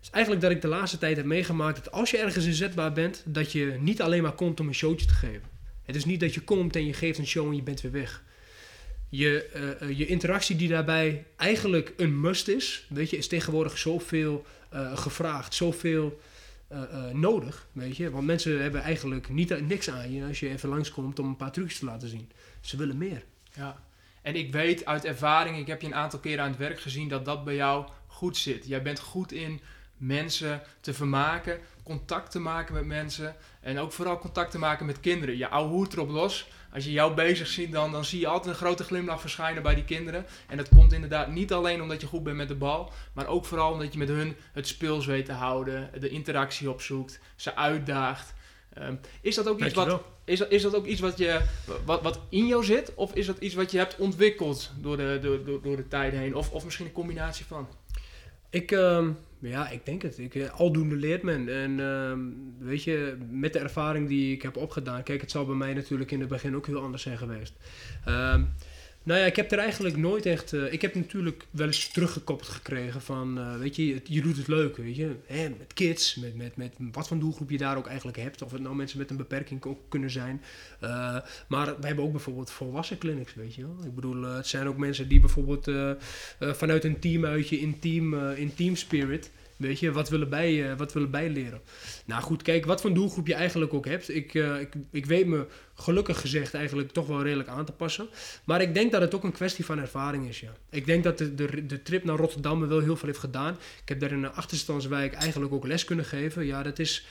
is 0.00 0.10
eigenlijk 0.10 0.42
dat 0.42 0.50
ik 0.50 0.60
de 0.60 0.68
laatste 0.68 0.98
tijd 0.98 1.16
heb 1.16 1.26
meegemaakt 1.26 1.84
dat 1.84 1.92
als 1.92 2.10
je 2.10 2.18
ergens 2.18 2.46
inzetbaar 2.46 2.92
bent, 2.92 3.22
dat 3.26 3.52
je 3.52 3.76
niet 3.80 4.02
alleen 4.02 4.22
maar 4.22 4.32
komt 4.32 4.60
om 4.60 4.68
een 4.68 4.74
showtje 4.74 5.06
te 5.06 5.12
geven. 5.12 5.42
Het 5.82 5.96
is 5.96 6.04
niet 6.04 6.20
dat 6.20 6.34
je 6.34 6.40
komt 6.40 6.76
en 6.76 6.86
je 6.86 6.92
geeft 6.92 7.18
een 7.18 7.26
show 7.26 7.48
en 7.48 7.56
je 7.56 7.62
bent 7.62 7.80
weer 7.80 7.92
weg. 7.92 8.22
Je, 9.08 9.76
uh, 9.82 9.98
je 9.98 10.06
interactie 10.06 10.56
die 10.56 10.68
daarbij 10.68 11.26
eigenlijk 11.36 11.92
een 11.96 12.20
must 12.20 12.48
is, 12.48 12.86
weet 12.88 13.10
je, 13.10 13.16
is 13.16 13.28
tegenwoordig 13.28 13.78
zoveel 13.78 14.44
uh, 14.74 14.96
gevraagd, 14.96 15.54
zoveel 15.54 16.20
uh, 16.72 17.10
nodig, 17.12 17.66
weet 17.72 17.96
je. 17.96 18.10
Want 18.10 18.26
mensen 18.26 18.62
hebben 18.62 18.82
eigenlijk 18.82 19.28
niet, 19.28 19.66
niks 19.66 19.90
aan 19.90 20.12
je 20.12 20.24
als 20.24 20.40
je 20.40 20.48
even 20.48 20.68
langskomt 20.68 21.18
om 21.18 21.26
een 21.26 21.36
paar 21.36 21.52
trucjes 21.52 21.78
te 21.78 21.84
laten 21.84 22.08
zien. 22.08 22.30
Ze 22.60 22.76
willen 22.76 22.98
meer. 22.98 23.24
Ja, 23.54 23.82
en 24.22 24.34
ik 24.34 24.52
weet 24.52 24.84
uit 24.84 25.04
ervaring, 25.04 25.58
ik 25.58 25.66
heb 25.66 25.80
je 25.80 25.86
een 25.86 25.94
aantal 25.94 26.18
keren 26.18 26.44
aan 26.44 26.50
het 26.50 26.58
werk 26.58 26.80
gezien, 26.80 27.08
dat 27.08 27.24
dat 27.24 27.44
bij 27.44 27.54
jou 27.54 27.88
goed 28.06 28.36
zit. 28.36 28.66
Jij 28.66 28.82
bent 28.82 28.98
goed 28.98 29.32
in 29.32 29.60
mensen 29.98 30.62
te 30.80 30.94
vermaken, 30.94 31.58
contact 31.82 32.30
te 32.30 32.40
maken 32.40 32.74
met 32.74 32.84
mensen 32.84 33.36
en 33.60 33.78
ook 33.78 33.92
vooral 33.92 34.18
contact 34.18 34.50
te 34.50 34.58
maken 34.58 34.86
met 34.86 35.00
kinderen. 35.00 35.36
Je 35.36 35.48
ouwe 35.48 35.70
hoed 35.70 35.92
erop 35.92 36.10
los. 36.10 36.48
Als 36.72 36.84
je 36.84 36.92
jou 36.92 37.14
bezig 37.14 37.46
ziet, 37.46 37.72
dan, 37.72 37.92
dan 37.92 38.04
zie 38.04 38.20
je 38.20 38.26
altijd 38.26 38.54
een 38.54 38.60
grote 38.60 38.84
glimlach 38.84 39.20
verschijnen 39.20 39.62
bij 39.62 39.74
die 39.74 39.84
kinderen. 39.84 40.26
En 40.46 40.56
dat 40.56 40.68
komt 40.68 40.92
inderdaad 40.92 41.28
niet 41.28 41.52
alleen 41.52 41.82
omdat 41.82 42.00
je 42.00 42.06
goed 42.06 42.22
bent 42.22 42.36
met 42.36 42.48
de 42.48 42.54
bal, 42.54 42.92
maar 43.12 43.26
ook 43.26 43.44
vooral 43.44 43.72
omdat 43.72 43.92
je 43.92 43.98
met 43.98 44.08
hun 44.08 44.36
het 44.52 44.66
speels 44.66 45.06
weet 45.06 45.24
te 45.24 45.32
houden, 45.32 45.90
de 46.00 46.08
interactie 46.08 46.70
opzoekt, 46.70 47.20
ze 47.36 47.56
uitdaagt. 47.56 48.34
Um, 48.78 49.00
is 49.20 49.34
dat 49.34 49.48
ook 49.48 49.60
iets 49.60 49.74
wat, 49.74 50.00
is 50.24 50.38
dat, 50.38 50.50
is 50.50 50.62
dat 50.62 50.74
ook 50.74 50.86
iets 50.86 51.00
wat, 51.00 51.18
je, 51.18 51.40
wat, 51.84 52.02
wat 52.02 52.20
in 52.28 52.46
jou 52.46 52.64
zit? 52.64 52.94
Of 52.94 53.14
is 53.14 53.26
dat 53.26 53.38
iets 53.38 53.54
wat 53.54 53.70
je 53.70 53.78
hebt 53.78 53.96
ontwikkeld 53.96 54.72
door 54.76 54.96
de, 54.96 55.18
door, 55.22 55.44
door, 55.44 55.62
door 55.62 55.76
de 55.76 55.88
tijd 55.88 56.12
heen? 56.12 56.34
Of, 56.34 56.50
of 56.50 56.64
misschien 56.64 56.86
een 56.86 56.92
combinatie 56.92 57.44
van? 57.44 57.68
Ik, 58.50 58.70
um, 58.70 59.16
ja, 59.38 59.68
ik 59.68 59.86
denk 59.86 60.02
het. 60.02 60.18
Ik, 60.18 60.34
eh, 60.34 60.50
aldoende 60.50 60.96
leert 60.96 61.22
men. 61.22 61.48
En 61.48 61.78
uh, 61.78 62.66
weet 62.66 62.84
je, 62.84 63.16
met 63.30 63.52
de 63.52 63.58
ervaring 63.58 64.08
die 64.08 64.32
ik 64.34 64.42
heb 64.42 64.56
opgedaan, 64.56 65.02
kijk, 65.02 65.20
het 65.20 65.30
zal 65.30 65.46
bij 65.46 65.54
mij 65.54 65.74
natuurlijk 65.74 66.10
in 66.10 66.20
het 66.20 66.28
begin 66.28 66.56
ook 66.56 66.66
heel 66.66 66.82
anders 66.82 67.02
zijn 67.02 67.18
geweest. 67.18 67.54
Uh, 68.08 68.42
nou 69.08 69.20
ja, 69.20 69.26
ik 69.26 69.36
heb 69.36 69.52
er 69.52 69.58
eigenlijk 69.58 69.96
nooit 69.96 70.26
echt. 70.26 70.52
Uh, 70.52 70.72
ik 70.72 70.82
heb 70.82 70.94
natuurlijk 70.94 71.46
wel 71.50 71.66
eens 71.66 71.88
teruggekoppeld 71.88 72.48
gekregen 72.48 73.02
van. 73.02 73.38
Uh, 73.38 73.56
weet 73.56 73.76
je, 73.76 74.00
je 74.04 74.22
doet 74.22 74.36
het 74.36 74.48
leuk, 74.48 74.76
weet 74.76 74.96
je. 74.96 75.16
Hè, 75.26 75.48
met 75.48 75.72
kids, 75.74 76.14
met, 76.14 76.36
met, 76.36 76.56
met 76.56 76.72
wat 76.92 77.08
voor 77.08 77.18
doelgroep 77.18 77.50
je 77.50 77.58
daar 77.58 77.76
ook 77.76 77.86
eigenlijk 77.86 78.18
hebt. 78.18 78.42
Of 78.42 78.52
het 78.52 78.60
nou 78.60 78.74
mensen 78.74 78.98
met 78.98 79.10
een 79.10 79.16
beperking 79.16 79.64
ook 79.64 79.80
kunnen 79.88 80.10
zijn. 80.10 80.42
Uh, 80.82 81.16
maar 81.48 81.80
we 81.80 81.86
hebben 81.86 82.04
ook 82.04 82.12
bijvoorbeeld 82.12 82.50
volwassen 82.50 82.98
clinics, 82.98 83.34
weet 83.34 83.54
je 83.54 83.62
wel. 83.62 83.84
Ik 83.84 83.94
bedoel, 83.94 84.22
het 84.22 84.46
zijn 84.46 84.68
ook 84.68 84.76
mensen 84.76 85.08
die 85.08 85.20
bijvoorbeeld 85.20 85.70
vanuit 86.38 86.84
een 86.84 86.98
team 86.98 87.24
uit 87.24 87.48
je 87.48 87.60
in 87.60 87.78
team, 87.78 88.30
in 88.30 88.54
team 88.54 88.76
spirit. 88.76 89.30
Weet 89.58 89.80
je, 89.80 89.92
wat 89.92 90.08
willen 90.08 90.28
bij, 90.28 90.70
uh, 90.70 90.76
wat 90.76 90.92
willen 90.92 91.10
bijleren? 91.10 91.60
Nou 92.04 92.22
goed, 92.22 92.42
kijk, 92.42 92.66
wat 92.66 92.80
voor 92.80 92.94
doelgroep 92.94 93.26
je 93.26 93.34
eigenlijk 93.34 93.74
ook 93.74 93.86
hebt. 93.86 94.14
Ik, 94.14 94.34
uh, 94.34 94.60
ik, 94.60 94.72
ik 94.90 95.06
weet 95.06 95.26
me 95.26 95.46
gelukkig 95.74 96.20
gezegd 96.20 96.54
eigenlijk 96.54 96.92
toch 96.92 97.06
wel 97.06 97.22
redelijk 97.22 97.48
aan 97.48 97.64
te 97.64 97.72
passen. 97.72 98.08
Maar 98.44 98.60
ik 98.60 98.74
denk 98.74 98.92
dat 98.92 99.00
het 99.00 99.14
ook 99.14 99.24
een 99.24 99.32
kwestie 99.32 99.64
van 99.64 99.78
ervaring 99.78 100.28
is, 100.28 100.40
ja. 100.40 100.52
Ik 100.70 100.86
denk 100.86 101.04
dat 101.04 101.18
de, 101.18 101.34
de, 101.34 101.66
de 101.66 101.82
trip 101.82 102.04
naar 102.04 102.16
Rotterdam 102.16 102.58
me 102.58 102.66
wel 102.66 102.80
heel 102.80 102.96
veel 102.96 103.08
heeft 103.08 103.20
gedaan. 103.20 103.56
Ik 103.82 103.88
heb 103.88 104.00
daar 104.00 104.12
in 104.12 104.22
een 104.22 104.32
achterstandswijk 104.32 105.12
eigenlijk 105.12 105.52
ook 105.52 105.66
les 105.66 105.84
kunnen 105.84 106.04
geven. 106.04 106.46
Ja, 106.46 106.62
dat 106.62 106.78
is 106.78 107.06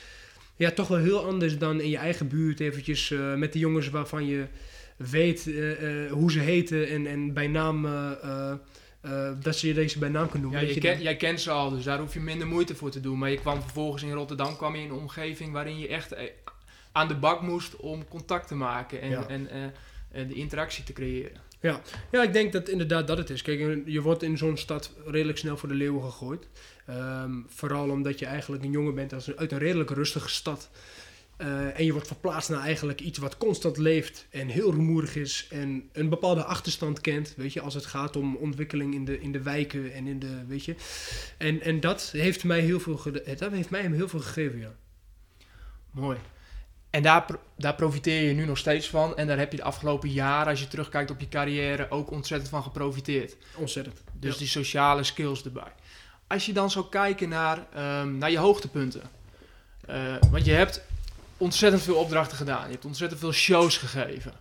ja, 0.56 0.72
toch 0.72 0.88
wel 0.88 0.98
heel 0.98 1.26
anders 1.26 1.58
dan 1.58 1.82
in 1.82 1.90
je 1.90 1.98
eigen 1.98 2.28
buurt 2.28 2.60
eventjes 2.60 3.10
uh, 3.10 3.36
met 3.36 3.54
de 3.54 3.60
jongens 3.60 3.90
waarvan 3.90 4.28
je 4.28 4.46
weet 4.98 5.50
hoe 6.10 6.32
ze 6.32 6.40
heten 6.40 6.88
en, 6.88 7.08
en 7.08 7.34
bij 7.34 7.48
naam 7.48 7.88
uh, 9.06 9.30
dat 9.42 9.60
je 9.60 9.74
deze 9.74 10.00
bij 10.00 10.10
naam 10.10 10.30
kan 10.30 10.42
noemen. 10.42 10.62
Ja, 10.62 10.74
je 10.74 10.80
ken, 10.80 11.02
jij 11.02 11.16
kent 11.16 11.42
ze 11.42 11.52
al, 11.52 11.70
dus 11.70 11.84
daar 11.84 12.00
hoef 12.00 12.14
je 12.14 12.20
minder 12.20 12.48
moeite 12.48 12.76
voor 12.76 12.90
te 12.90 13.00
doen. 13.00 13.18
Maar 13.18 13.30
je 13.30 13.40
kwam 13.40 13.62
vervolgens 13.62 14.04
in 14.04 14.12
Rotterdam 14.12 14.58
kwam 14.58 14.76
je 14.76 14.82
in 14.82 14.90
een 14.90 14.96
omgeving 14.96 15.52
waarin 15.52 15.80
je 15.80 15.88
echt 15.88 16.12
eh, 16.12 16.30
aan 16.92 17.08
de 17.08 17.16
bak 17.16 17.42
moest 17.42 17.76
om 17.76 18.08
contact 18.08 18.48
te 18.48 18.56
maken 18.56 19.02
en, 19.02 19.30
en, 19.30 19.42
uh, 19.42 19.64
en 20.12 20.28
de 20.28 20.34
interactie 20.34 20.84
te 20.84 20.94
creëren. 20.94 21.46
Ja. 21.62 21.82
ja, 22.12 22.24
ik 22.24 22.34
denk 22.34 22.52
dat 22.52 22.70
inderdaad 22.70 23.08
dat 23.08 23.18
het 23.18 23.30
is. 23.30 23.42
Kijk, 23.42 23.82
je 23.86 24.02
wordt 24.02 24.24
in 24.24 24.38
zo'n 24.38 24.58
stad 24.58 24.92
redelijk 25.06 25.38
snel 25.38 25.58
voor 25.58 25.70
de 25.70 25.76
leeuwen 25.76 26.04
gegooid. 26.04 26.48
Um, 26.90 27.46
vooral 27.48 27.90
omdat 27.90 28.20
je 28.20 28.26
eigenlijk 28.26 28.64
een 28.64 28.72
jongen 28.72 28.96
bent 28.96 29.14
uit 29.36 29.52
een 29.52 29.58
redelijk 29.58 29.90
rustige 29.90 30.30
stad. 30.30 30.70
Uh, 31.38 31.80
en 31.80 31.86
je 31.86 31.92
wordt 31.92 32.08
verplaatst 32.08 32.50
naar 32.50 32.62
eigenlijk 32.62 33.02
iets 33.02 33.18
wat 33.18 33.38
constant 33.38 33.78
leeft 33.78 34.26
en 34.30 34.48
heel 34.48 34.72
rumoerig 34.72 35.16
is 35.16 35.48
en 35.50 35.90
een 35.92 36.10
bepaalde 36.10 36.44
achterstand 36.44 37.02
kent, 37.02 37.34
weet 37.38 37.54
je, 37.54 37.62
als 37.62 37.74
het 37.74 37.86
gaat 37.86 38.16
om 38.16 38.36
ontwikkeling 38.36 38.94
in 38.94 39.06
de, 39.06 39.22
in 39.22 39.32
de 39.32 39.42
wijken 39.42 39.94
en 39.94 40.08
in 40.08 40.20
de, 40.20 40.46
weet 40.48 40.66
je. 40.66 40.76
En, 41.38 41.62
en 41.62 41.80
dat 41.80 42.10
heeft 42.12 42.44
mij 42.44 42.60
heel 42.60 42.80
veel, 42.80 43.02
dat 43.38 43.52
heeft 43.52 43.70
mij 43.70 43.82
heel 43.82 44.10
veel 44.10 44.20
gegeven, 44.20 44.60
ja. 44.60 44.76
Mooi. 45.92 46.18
En 46.90 47.04
daar, 47.04 47.26
daar 47.58 47.76
profiteer 47.76 48.22
je 48.22 48.34
nu 48.34 48.46
nog 48.46 48.58
steeds 48.58 48.90
van. 48.90 49.18
En 49.18 49.28
daar 49.28 49.38
heb 49.38 49.52
je 49.52 49.58
de 49.58 49.64
afgelopen 49.64 50.10
jaren, 50.10 50.48
als 50.48 50.60
je 50.60 50.68
terugkijkt 50.68 51.12
op 51.12 51.20
je 51.20 51.30
carrière, 51.30 51.90
ook 51.90 52.12
ontzettend 52.12 52.50
van 52.50 52.64
geprofiteerd. 52.64 53.36
Ontzettend. 53.56 54.04
Dus 54.14 54.34
ja. 54.34 54.40
die 54.40 54.48
sociale 54.48 55.04
skills 55.04 55.44
erbij. 55.44 55.74
Als 56.28 56.46
je 56.46 56.54
dan 56.54 56.72
zou 56.72 56.86
kijken 56.90 57.30
naar, 57.30 57.58
um, 58.02 58.18
naar 58.18 58.32
je 58.32 58.38
hoogtepunten. 58.38 59.02
Uh, 59.90 60.16
want 60.32 60.46
je 60.46 60.52
hebt 60.52 60.82
ontzettend 61.38 61.84
veel 61.84 61.96
opdrachten 61.96 62.38
gedaan. 62.38 62.66
Je 62.66 62.72
hebt 62.72 62.86
ontzettend 62.86 63.20
veel 63.20 63.32
shows 63.32 63.78
gegeven. 63.78 64.34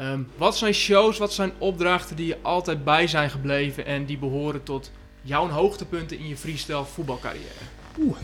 Um, 0.00 0.28
wat 0.36 0.56
zijn 0.56 0.74
shows, 0.74 1.18
wat 1.18 1.32
zijn 1.32 1.52
opdrachten 1.58 2.16
die 2.16 2.26
je 2.26 2.38
altijd 2.42 2.84
bij 2.84 3.06
zijn 3.06 3.30
gebleven 3.30 3.86
en 3.86 4.04
die 4.04 4.18
behoren 4.18 4.62
tot 4.62 4.90
jouw 5.22 5.48
hoogtepunten 5.48 6.18
in 6.18 6.28
je 6.28 6.36
freestyle 6.36 6.84
voetbalcarrière? 6.84 7.64
Oeh, 7.98 8.16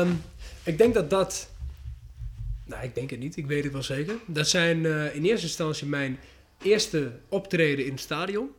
um, 0.00 0.22
ik 0.62 0.78
denk 0.78 0.94
dat 0.94 1.10
dat. 1.10 1.50
Nou, 2.64 2.84
ik 2.84 2.94
denk 2.94 3.10
het 3.10 3.18
niet, 3.18 3.36
ik 3.36 3.46
weet 3.46 3.64
het 3.64 3.72
wel 3.72 3.82
zeker. 3.82 4.14
Dat 4.26 4.48
zijn 4.48 4.78
uh, 4.78 5.14
in 5.14 5.24
eerste 5.24 5.46
instantie 5.46 5.86
mijn 5.86 6.18
eerste 6.62 7.12
optreden 7.28 7.84
in 7.84 7.90
het 7.90 8.00
stadion. 8.00 8.50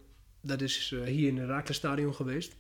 Dat 0.42 0.62
is 0.62 0.92
uh, 0.94 1.04
hier 1.04 1.28
in 1.28 1.38
het 1.38 1.50
Raakles 1.50 1.82
geweest. 2.16 2.54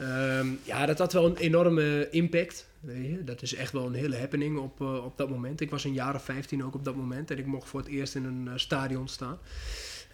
Um, 0.00 0.60
ja, 0.62 0.86
dat 0.86 0.98
had 0.98 1.12
wel 1.12 1.26
een 1.26 1.36
enorme 1.36 2.08
impact. 2.10 2.66
Weet 2.80 3.06
je? 3.06 3.24
Dat 3.24 3.42
is 3.42 3.54
echt 3.54 3.72
wel 3.72 3.86
een 3.86 3.94
hele 3.94 4.16
happening 4.16 4.58
op, 4.58 4.80
uh, 4.80 5.04
op 5.04 5.16
dat 5.16 5.30
moment. 5.30 5.60
Ik 5.60 5.70
was 5.70 5.84
een 5.84 5.92
jaar 5.92 6.14
of 6.14 6.24
15 6.24 6.64
ook 6.64 6.74
op 6.74 6.84
dat 6.84 6.96
moment 6.96 7.30
en 7.30 7.38
ik 7.38 7.46
mocht 7.46 7.68
voor 7.68 7.80
het 7.80 7.88
eerst 7.88 8.14
in 8.14 8.24
een 8.24 8.46
uh, 8.46 8.52
stadion 8.56 9.08
staan. 9.08 9.38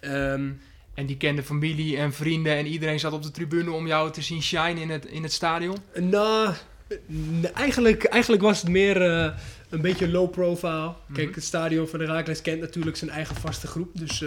Um, 0.01 0.61
en 0.93 1.05
die 1.05 1.17
kende 1.17 1.43
familie 1.43 1.97
en 1.97 2.13
vrienden 2.13 2.55
en 2.55 2.65
iedereen 2.65 2.99
zat 2.99 3.13
op 3.13 3.23
de 3.23 3.31
tribune 3.31 3.71
om 3.71 3.87
jou 3.87 4.11
te 4.11 4.21
zien 4.21 4.41
shine 4.41 4.81
in 4.81 4.89
het, 4.89 5.05
in 5.05 5.23
het 5.23 5.33
stadion? 5.33 5.77
Nou, 5.93 6.53
eigenlijk, 7.53 8.03
eigenlijk 8.03 8.41
was 8.41 8.61
het 8.61 8.69
meer 8.69 9.01
uh, 9.01 9.33
een 9.69 9.81
beetje 9.81 10.09
low 10.09 10.31
profile. 10.31 10.87
Mm 10.87 10.95
-hmm. 11.05 11.15
Kijk, 11.15 11.35
het 11.35 11.43
stadion 11.43 11.87
van 11.87 11.99
de 11.99 12.05
Raakles 12.05 12.41
kent 12.41 12.61
natuurlijk 12.61 12.97
zijn 12.97 13.11
eigen 13.11 13.35
vaste 13.35 13.67
groep. 13.67 13.89
Dus 13.93 14.23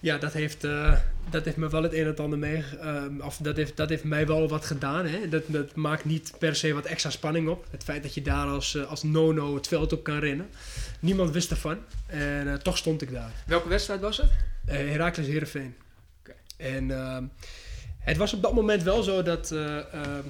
ja, 0.00 0.18
dat 0.18 0.32
heeft, 0.32 0.64
uh, 0.64 0.98
dat 1.30 1.44
heeft 1.44 1.56
me 1.56 1.68
wel 1.68 1.82
het 1.82 1.92
een 1.92 2.00
en 2.00 2.06
het 2.06 2.20
ander 2.20 2.38
mee. 2.38 2.64
Uh, 2.82 3.24
of 3.24 3.36
dat 3.36 3.56
heeft, 3.56 3.76
dat 3.76 3.88
heeft 3.88 4.04
mij 4.04 4.26
wel 4.26 4.48
wat 4.48 4.64
gedaan. 4.64 5.06
Hè? 5.06 5.28
Dat, 5.28 5.42
dat 5.46 5.74
maakt 5.74 6.04
niet 6.04 6.32
per 6.38 6.56
se 6.56 6.72
wat 6.72 6.84
extra 6.84 7.10
spanning 7.10 7.48
op. 7.48 7.66
Het 7.70 7.84
feit 7.84 8.02
dat 8.02 8.14
je 8.14 8.22
daar 8.22 8.46
als, 8.46 8.74
uh, 8.74 8.90
als 8.90 9.02
nono 9.02 9.54
het 9.54 9.68
veld 9.68 9.92
op 9.92 10.02
kan 10.02 10.18
rennen. 10.18 10.48
Niemand 11.00 11.30
wist 11.30 11.50
ervan. 11.50 11.78
En 12.06 12.62
toch 12.62 12.76
stond 12.76 13.02
ik 13.02 13.12
daar. 13.12 13.32
Welke 13.46 13.68
wedstrijd 13.68 14.00
was 14.00 14.16
het? 14.16 14.30
Herakles 14.64 15.26
Heerenveen. 15.26 15.74
Okay. 16.20 16.36
En 16.56 16.90
ehm, 16.90 17.24
Het 17.98 18.16
was 18.16 18.32
op 18.32 18.42
dat 18.42 18.54
moment 18.54 18.82
wel 18.82 19.02
zo 19.02 19.22
dat 19.22 19.50
eh, 19.52 19.76
ehm, 19.94 20.22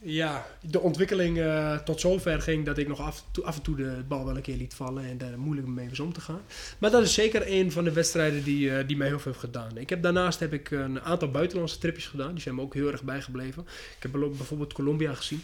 ja, 0.00 0.46
de 0.70 0.80
ontwikkeling 0.80 1.38
eh, 1.38 1.76
tot 1.78 2.00
zover 2.00 2.42
ging 2.42 2.64
dat 2.66 2.78
ik 2.78 2.88
nog 2.88 3.00
af, 3.00 3.24
toe- 3.30 3.44
af 3.44 3.56
en 3.56 3.62
toe 3.62 3.76
de 3.76 4.02
bal 4.08 4.24
wel 4.24 4.36
een 4.36 4.42
keer 4.42 4.56
liet 4.56 4.74
vallen 4.74 5.04
en 5.04 5.18
daar 5.18 5.38
moeilijk 5.38 5.68
mee 5.68 5.88
was 5.88 6.00
om 6.00 6.12
te 6.12 6.20
gaan. 6.20 6.40
Maar 6.78 6.90
dat 6.90 7.02
is 7.02 7.14
zeker 7.14 7.42
een 7.46 7.72
van 7.72 7.84
de 7.84 7.92
wedstrijden 7.92 8.44
die, 8.44 8.76
eh, 8.76 8.86
die 8.86 8.96
mij 8.96 9.06
heel 9.06 9.18
veel 9.18 9.32
heeft 9.32 9.44
gedaan. 9.44 9.76
Ik 9.76 9.90
heb, 9.90 10.02
daarnaast 10.02 10.40
heb 10.40 10.52
ik 10.52 10.70
een 10.70 11.00
aantal 11.00 11.30
buitenlandse 11.30 11.78
tripjes 11.78 12.06
gedaan, 12.06 12.32
die 12.32 12.42
zijn 12.42 12.54
me 12.54 12.60
ook 12.62 12.74
heel 12.74 12.90
erg 12.92 13.02
bijgebleven. 13.02 13.62
Ik 13.96 14.02
heb 14.02 14.12
bijvoorbeeld 14.12 14.72
Colombia 14.72 15.14
gezien. 15.14 15.42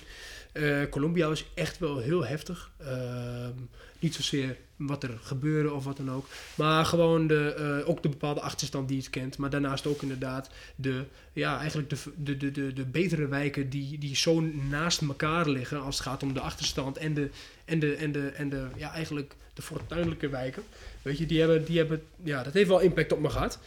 Eh, 0.52 0.82
Colombia 0.90 1.28
was 1.28 1.44
echt 1.54 1.78
wel 1.78 1.98
heel 1.98 2.26
heftig. 2.26 2.70
Ehm, 2.78 3.52
niet 3.98 4.14
zozeer 4.14 4.56
wat 4.76 5.02
er 5.02 5.18
gebeurde 5.22 5.72
of 5.72 5.84
wat 5.84 5.96
dan 5.96 6.10
ook. 6.10 6.26
Maar 6.54 6.84
gewoon 6.84 7.26
de, 7.26 7.54
eh, 7.54 7.88
ook 7.88 8.02
de 8.02 8.08
bepaalde 8.08 8.40
achterstand 8.40 8.88
die 8.88 9.02
je 9.02 9.10
kent. 9.10 9.38
Maar 9.38 9.50
daarnaast 9.50 9.86
ook 9.86 10.02
inderdaad 10.02 10.50
de, 10.76 11.04
ja, 11.32 11.58
eigenlijk 11.58 11.90
de, 11.90 11.96
de, 12.16 12.36
de, 12.36 12.50
de, 12.50 12.72
de 12.72 12.84
betere 12.84 13.26
wijken 13.26 13.70
die, 13.70 13.98
die 13.98 14.16
zo 14.16 14.40
naast 14.40 15.00
elkaar 15.00 15.48
liggen 15.48 15.82
als 15.82 15.98
het 15.98 16.06
gaat 16.06 16.22
om 16.22 16.32
de 16.32 16.40
achterstand 16.40 16.96
en 16.96 17.14
de, 17.14 17.30
en 17.64 17.78
de, 17.78 17.94
en 17.94 18.12
de, 18.12 18.28
en 18.28 18.48
de 18.48 18.66
ja, 18.76 18.92
eigenlijk 18.92 19.34
de 19.54 19.62
fortuinlijke 19.62 20.28
wijken. 20.28 20.62
Weet 21.02 21.18
je, 21.18 21.26
die 21.26 21.38
hebben, 21.38 21.64
die 21.64 21.78
hebben, 21.78 22.02
ja, 22.22 22.42
dat 22.42 22.52
heeft 22.52 22.68
wel 22.68 22.80
impact 22.80 23.12
op 23.12 23.20
me 23.20 23.30
gehad. 23.30 23.58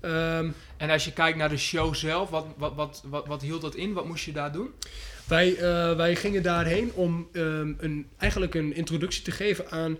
Ehm, 0.00 0.50
En 0.76 0.90
als 0.90 1.04
je 1.04 1.12
kijkt 1.12 1.38
naar 1.38 1.48
de 1.48 1.56
show 1.56 1.94
zelf, 1.94 2.30
wat, 2.30 2.46
wat, 2.56 2.74
wat, 2.74 3.02
wat, 3.06 3.26
wat 3.26 3.42
hield 3.42 3.60
dat 3.60 3.74
in? 3.74 3.92
Wat 3.92 4.06
moest 4.06 4.24
je 4.24 4.32
daar 4.32 4.52
doen? 4.52 4.70
Wij, 5.26 5.56
eh, 5.56 5.96
wij 5.96 6.16
gingen 6.16 6.42
daarheen 6.42 6.92
om 6.94 7.28
ehm, 7.32 7.72
een, 7.78 8.06
eigenlijk 8.18 8.54
een 8.54 8.74
introductie 8.74 9.22
te 9.22 9.30
geven 9.30 9.70
aan 9.70 9.98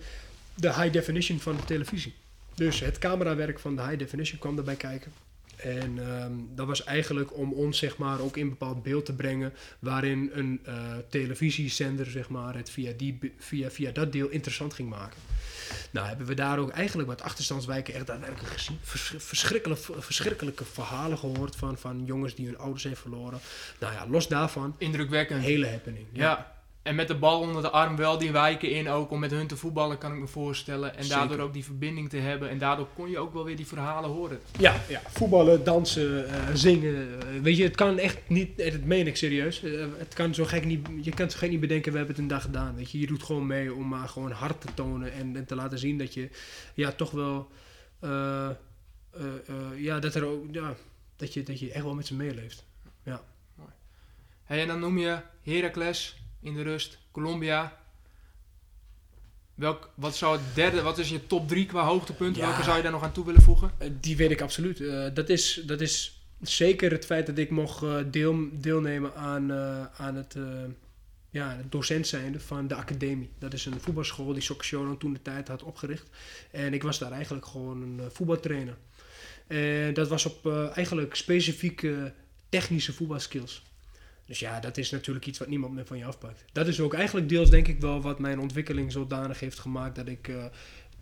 de 0.60 0.74
high 0.74 0.92
definition 0.92 1.40
van 1.40 1.56
de 1.56 1.64
televisie. 1.64 2.14
Dus 2.54 2.80
het 2.80 2.98
camerawerk 2.98 3.58
van 3.58 3.76
de 3.76 3.82
high 3.82 3.98
definition 3.98 4.38
kwam 4.38 4.54
daarbij 4.56 4.76
kijken. 4.76 5.12
En 5.56 5.98
ehm, 5.98 6.32
dat 6.54 6.66
was 6.66 6.84
eigenlijk 6.84 7.36
om 7.36 7.52
ons 7.52 7.78
zeg 7.78 7.96
maar, 7.96 8.20
ook 8.20 8.36
in 8.36 8.42
een 8.42 8.48
bepaald 8.48 8.82
beeld 8.82 9.04
te 9.04 9.12
brengen 9.12 9.52
waarin 9.78 10.30
een 10.34 10.60
eh, 10.64 10.74
televisiezender 11.08 12.06
zeg 12.06 12.28
maar, 12.28 12.54
het 12.56 12.70
via, 12.70 12.92
die, 12.96 13.18
via, 13.38 13.70
via 13.70 13.90
dat 13.90 14.12
deel 14.12 14.28
interessant 14.28 14.74
ging 14.74 14.88
maken. 14.88 15.20
Nou 15.90 16.06
hebben 16.06 16.26
we 16.26 16.34
daar 16.34 16.58
ook 16.58 16.70
eigenlijk 16.70 17.08
wat 17.08 17.22
achterstandswijken 17.22 17.94
echt 17.94 18.06
daadwerkelijk 18.06 18.52
gezien. 18.52 18.78
Vers- 18.82 19.14
verschrikkelijk, 19.16 19.80
verschrikkelijke 19.98 20.64
verhalen 20.64 21.18
gehoord 21.18 21.56
van, 21.56 21.78
van 21.78 22.02
jongens 22.04 22.34
die 22.34 22.46
hun 22.46 22.58
ouders 22.58 22.82
hebben 22.82 23.00
verloren. 23.02 23.40
Nou 23.78 23.92
ja, 23.92 24.06
los 24.08 24.28
daarvan, 24.28 24.74
Indrukwekkend. 24.78 25.38
een 25.38 25.44
hele 25.44 25.68
happening. 25.68 26.06
Ja. 26.12 26.59
En 26.82 26.94
met 26.94 27.08
de 27.08 27.14
bal 27.14 27.40
onder 27.40 27.62
de 27.62 27.70
arm 27.70 27.96
wel 27.96 28.18
die 28.18 28.32
wijken 28.32 28.70
in 28.70 28.88
ook 28.88 29.10
om 29.10 29.20
met 29.20 29.30
hun 29.30 29.46
te 29.46 29.56
voetballen, 29.56 29.98
kan 29.98 30.12
ik 30.12 30.18
me 30.18 30.26
voorstellen. 30.26 30.96
En 30.96 31.04
Zeker. 31.04 31.18
daardoor 31.18 31.38
ook 31.38 31.52
die 31.52 31.64
verbinding 31.64 32.08
te 32.08 32.16
hebben. 32.16 32.50
En 32.50 32.58
daardoor 32.58 32.88
kon 32.94 33.10
je 33.10 33.18
ook 33.18 33.32
wel 33.32 33.44
weer 33.44 33.56
die 33.56 33.66
verhalen 33.66 34.10
horen. 34.10 34.40
Ja, 34.58 34.74
ja. 34.88 35.00
voetballen, 35.06 35.64
dansen, 35.64 36.28
eh, 36.28 36.54
zingen. 36.54 37.20
eh, 37.20 37.40
weet 37.42 37.56
je, 37.56 37.62
het 37.62 37.74
kan 37.76 37.98
echt 37.98 38.18
niet, 38.26 38.60
eh, 38.60 38.72
dat 38.72 38.82
meen 38.82 39.06
ik 39.06 39.16
serieus. 39.16 39.60
Het 39.96 40.14
kan 40.14 40.34
zo 40.34 40.44
gek 40.44 40.64
niet, 40.64 40.88
je 41.00 41.10
kan 41.10 41.30
zo 41.30 41.38
gek 41.38 41.50
niet 41.50 41.60
bedenken, 41.60 41.92
we 41.92 41.98
hebben 41.98 42.16
het 42.16 42.24
een 42.24 42.30
dag 42.30 42.42
gedaan. 42.42 42.76
Weet 42.76 42.90
je, 42.90 43.00
je 43.00 43.06
doet 43.06 43.22
gewoon 43.22 43.46
mee 43.46 43.74
om 43.74 43.88
maar 43.88 44.08
gewoon 44.08 44.30
hard 44.30 44.60
te 44.60 44.68
tonen 44.74 45.12
en, 45.12 45.36
en 45.36 45.46
te 45.46 45.54
laten 45.54 45.78
zien 45.78 45.98
dat 45.98 46.14
je 46.14 46.28
ja, 46.74 46.92
toch 46.92 47.10
wel, 47.10 47.48
ja, 49.76 49.98
dat 49.98 50.14
er 50.14 50.24
ook, 50.24 50.44
ja, 50.52 50.74
dat 51.16 51.34
je, 51.34 51.42
dat 51.42 51.60
je 51.60 51.72
echt 51.72 51.84
wel 51.84 51.94
met 51.94 52.06
ze 52.06 52.14
meeleeft. 52.14 52.68
Hey, 54.44 54.60
en 54.60 54.66
dan 54.66 54.80
noem 54.80 54.98
je 54.98 55.18
Heracles 55.42 56.19
in 56.40 56.55
de 56.55 56.62
rust, 56.62 56.98
Colombia. 57.11 57.79
Welk, 59.55 59.90
wat 59.94 60.16
zou 60.16 60.37
het 60.37 60.55
derde, 60.55 60.83
wat 60.83 60.98
is 60.98 61.09
je 61.09 61.26
top 61.26 61.48
drie 61.48 61.66
qua 61.66 61.85
hoogtepunten? 61.85 62.42
Ja. 62.42 62.48
Welke 62.48 62.62
zou 62.62 62.76
je 62.76 62.83
daar 62.83 62.92
nog 62.92 63.03
aan 63.03 63.12
toe 63.12 63.24
willen 63.24 63.42
voegen? 63.42 63.70
Eh, 63.79 63.88
die 64.00 64.16
weet 64.16 64.31
ik 64.31 64.40
absoluut. 64.40 64.81
Eh, 64.81 65.07
dat, 65.14 65.29
is, 65.29 65.62
dat 65.66 65.81
is 65.81 66.22
zeker 66.40 66.90
het 66.90 67.07
feit 67.07 67.26
dat 67.26 67.38
ik 67.38 67.50
mocht 67.50 67.83
eh, 67.83 67.96
deel, 68.11 68.48
deelnemen 68.53 69.14
aan, 69.14 69.53
aan 69.96 70.14
het, 70.14 70.37
ja, 71.31 71.57
het 71.57 71.72
docent 71.72 72.07
zijnde 72.07 72.40
van 72.40 72.68
de 72.68 72.74
academie. 72.74 73.31
Dat 73.38 73.53
is 73.53 73.66
een 73.66 73.81
voetbalschool 73.81 74.33
die 74.33 74.42
Soccer 74.42 74.96
toen 74.98 75.12
de 75.12 75.22
tijd 75.22 75.48
had 75.48 75.62
opgericht. 75.62 76.09
En 76.50 76.74
ik 76.74 76.83
was 76.83 76.98
daar 76.98 77.12
eigenlijk 77.12 77.46
gewoon 77.46 77.83
een 77.83 78.11
voetbaltrainer. 78.11 78.76
En 79.46 79.94
dat 79.94 80.09
was 80.09 80.26
op 80.26 80.53
eigenlijk 80.74 81.14
specifieke 81.14 82.12
technische 82.48 82.92
voetbalskills. 82.92 83.62
Dus 84.30 84.38
ja, 84.38 84.60
dat 84.60 84.76
is 84.76 84.90
natuurlijk 84.90 85.26
iets 85.26 85.38
wat 85.38 85.48
niemand 85.48 85.74
meer 85.74 85.86
van 85.86 85.98
je 85.98 86.04
afpakt. 86.04 86.44
Dat 86.52 86.66
is 86.66 86.80
ook 86.80 86.94
eigenlijk 86.94 87.28
deels 87.28 87.50
denk 87.50 87.68
ik 87.68 87.80
wel 87.80 88.00
wat 88.00 88.18
mijn 88.18 88.40
ontwikkeling 88.40 88.92
zodanig 88.92 89.40
heeft 89.40 89.58
gemaakt 89.58 89.94
dat 89.94 90.08
ik 90.08 90.28
eh, 90.28 90.44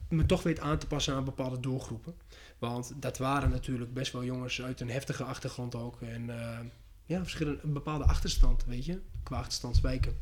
me 0.09 0.27
toch 0.27 0.43
weet 0.43 0.61
aan 0.61 0.79
te 0.79 0.87
passen 0.87 1.15
aan 1.15 1.25
bepaalde 1.25 1.61
doelgroepen. 1.61 2.15
Want 2.59 2.93
dat 2.97 3.19
waren 3.19 3.51
natuurlijk 3.51 3.95
best 3.95 4.13
wel 4.13 4.25
jongens 4.25 4.63
uit 4.63 4.81
een 4.81 4.91
heftige 4.91 5.25
achtergrond 5.25 5.75
ook. 5.75 6.03
En 6.03 6.31
eh, 6.31 6.59
ja, 7.05 7.21
verschillende, 7.21 7.61
een 7.63 7.73
bepaalde 7.73 8.05
achterstand, 8.05 8.65
weet 8.65 8.85
je, 8.85 9.01
qua 9.23 9.37
achterstandswijken. 9.37 10.17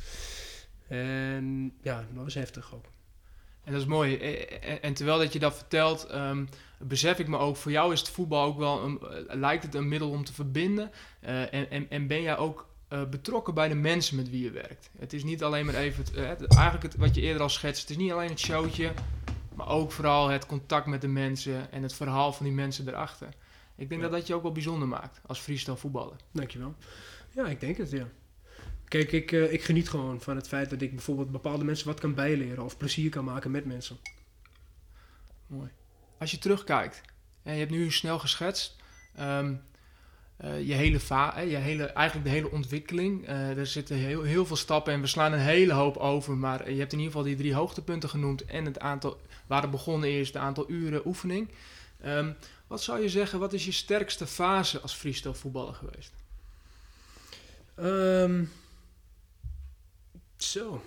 En 0.89 1.73
ja, 1.83 2.07
dat 2.15 2.25
was 2.25 2.35
heftig 2.35 2.75
ook. 2.75 2.85
En 3.65 3.73
dat 3.73 3.81
is 3.81 3.87
mooi. 3.87 4.17
Eh, 4.17 4.71
En, 4.71 4.83
en 4.83 4.95
terwijl 4.95 5.19
dat 5.19 5.33
je 5.33 5.39
dat 5.39 5.57
vertelt, 5.57 6.07
ehm, 6.07 6.45
besef 6.79 7.19
ik 7.19 7.29
me 7.29 7.37
ook, 7.37 7.57
voor 7.57 7.73
jou 7.73 7.93
is 7.93 8.01
het 8.01 8.09
voetbal 8.09 8.45
ook 8.45 8.59
wel, 8.59 8.83
een, 8.85 9.01
lijkt 9.41 9.63
het 9.63 9.75
een 9.75 9.89
middel 9.89 10.11
om 10.11 10.25
te 10.25 10.33
verbinden. 10.33 10.91
Eh, 11.21 11.55
en, 11.55 11.91
en 11.91 12.07
ben 12.07 12.23
jij 12.23 12.37
ook 12.37 12.75
eh, 12.89 13.05
betrokken 13.09 13.55
bij 13.55 13.69
de 13.69 13.75
mensen 13.75 14.17
met 14.17 14.31
wie 14.31 14.43
je 14.43 14.51
werkt. 14.51 14.91
Het 14.99 15.13
is 15.13 15.25
niet 15.25 15.43
alleen 15.43 15.67
maar 15.67 15.75
even, 15.75 16.05
het, 16.05 16.15
eh, 16.15 16.27
het- 16.29 16.55
eigenlijk 16.55 16.83
het, 16.93 16.97
wat 16.97 17.15
je 17.15 17.21
eerder 17.21 17.43
al 17.43 17.49
schetst, 17.49 17.81
het 17.81 17.91
is 17.91 17.97
niet 17.97 18.13
alleen 18.13 18.29
het 18.29 18.39
showtje, 18.39 18.93
maar 19.55 19.69
ook 19.69 19.93
vooral 19.93 20.29
het 20.29 20.47
contact 20.47 20.87
met 20.87 21.01
de 21.01 21.09
mensen 21.09 21.73
en 21.73 21.83
het 21.83 21.95
verhaal 21.95 22.33
van 22.33 22.47
die 22.47 22.55
mensen 22.55 22.89
erachter. 22.89 23.29
Ik 23.77 23.89
denk 23.89 24.01
Ja. 24.01 24.09
dat 24.09 24.19
dat 24.19 24.27
je 24.27 24.35
ook 24.35 24.43
wel 24.43 24.53
bijzonder 24.53 24.89
maakt 24.89 25.21
als 25.27 25.39
freestyle 25.39 25.77
voetballer. 25.77 26.17
Dankjewel. 26.33 26.75
Ja, 27.35 27.47
ik 27.47 27.61
denk 27.61 27.77
het, 27.77 27.91
ja. 27.91 28.09
Kijk, 28.89 29.13
ik, 29.13 29.33
eh, 29.33 29.53
ik 29.53 29.63
geniet 29.63 29.89
gewoon 29.89 30.21
van 30.21 30.37
het 30.37 30.49
feit 30.49 30.71
dat 30.71 30.81
ik 30.81 30.91
bijvoorbeeld 30.91 31.31
bepaalde 31.31 31.65
mensen 31.65 31.87
wat 31.87 32.01
kan 32.01 32.15
bijleren 32.15 32.65
of 32.65 32.77
plezier 32.77 33.11
kan 33.11 33.25
maken 33.25 33.51
met 33.51 33.65
mensen. 33.65 33.97
Mooi. 35.47 35.71
Als 36.19 36.31
je 36.31 36.39
terugkijkt, 36.39 37.01
en 37.43 37.53
je 37.53 37.59
hebt 37.59 37.71
nu 37.71 37.91
snel 37.91 38.19
geschetst, 38.19 38.77
ehm, 39.15 39.47
eh, 39.53 39.59
je 40.39 40.75
hele 40.75 41.01
va 41.01 41.37
eh, 41.37 41.51
je 41.51 41.57
hele, 41.57 41.85
eigenlijk 41.85 42.27
de 42.27 42.33
hele 42.33 42.51
ontwikkeling. 42.51 43.27
eh, 43.27 43.59
er 43.59 43.67
zitten 43.67 43.97
heel, 43.97 44.23
heel 44.23 44.47
veel 44.47 44.57
stappen 44.57 44.93
en 44.93 45.01
we 45.01 45.07
slaan 45.07 45.33
een 45.33 45.39
hele 45.39 45.73
hoop 45.73 45.97
over. 45.97 46.37
Maar 46.37 46.61
eh, 46.61 46.73
je 46.73 46.79
hebt 46.79 46.93
in 46.93 46.99
ieder 46.99 47.13
geval 47.13 47.27
die 47.27 47.37
drie 47.37 47.55
hoogtepunten 47.55 48.09
genoemd 48.09 48.45
en 48.45 48.65
het 48.65 48.79
aantal 48.79 49.21
waar 49.47 49.63
het 49.63 49.71
begonnen 49.71 50.11
is, 50.11 50.27
het 50.27 50.37
aantal 50.37 50.71
uren 50.71 51.07
oefening. 51.07 51.49
Ehm, 52.01 52.33
wat 52.67 52.83
zou 52.83 53.01
je 53.01 53.09
zeggen, 53.09 53.39
wat 53.39 53.53
is 53.53 53.65
je 53.65 53.73
sterkste 53.73 54.27
fase 54.27 54.81
als 54.81 54.95
freestyle 54.95 55.35
voetballer 55.35 55.75
geweest? 55.75 56.13
Ehm, 57.75 58.45
zo. 60.37 60.83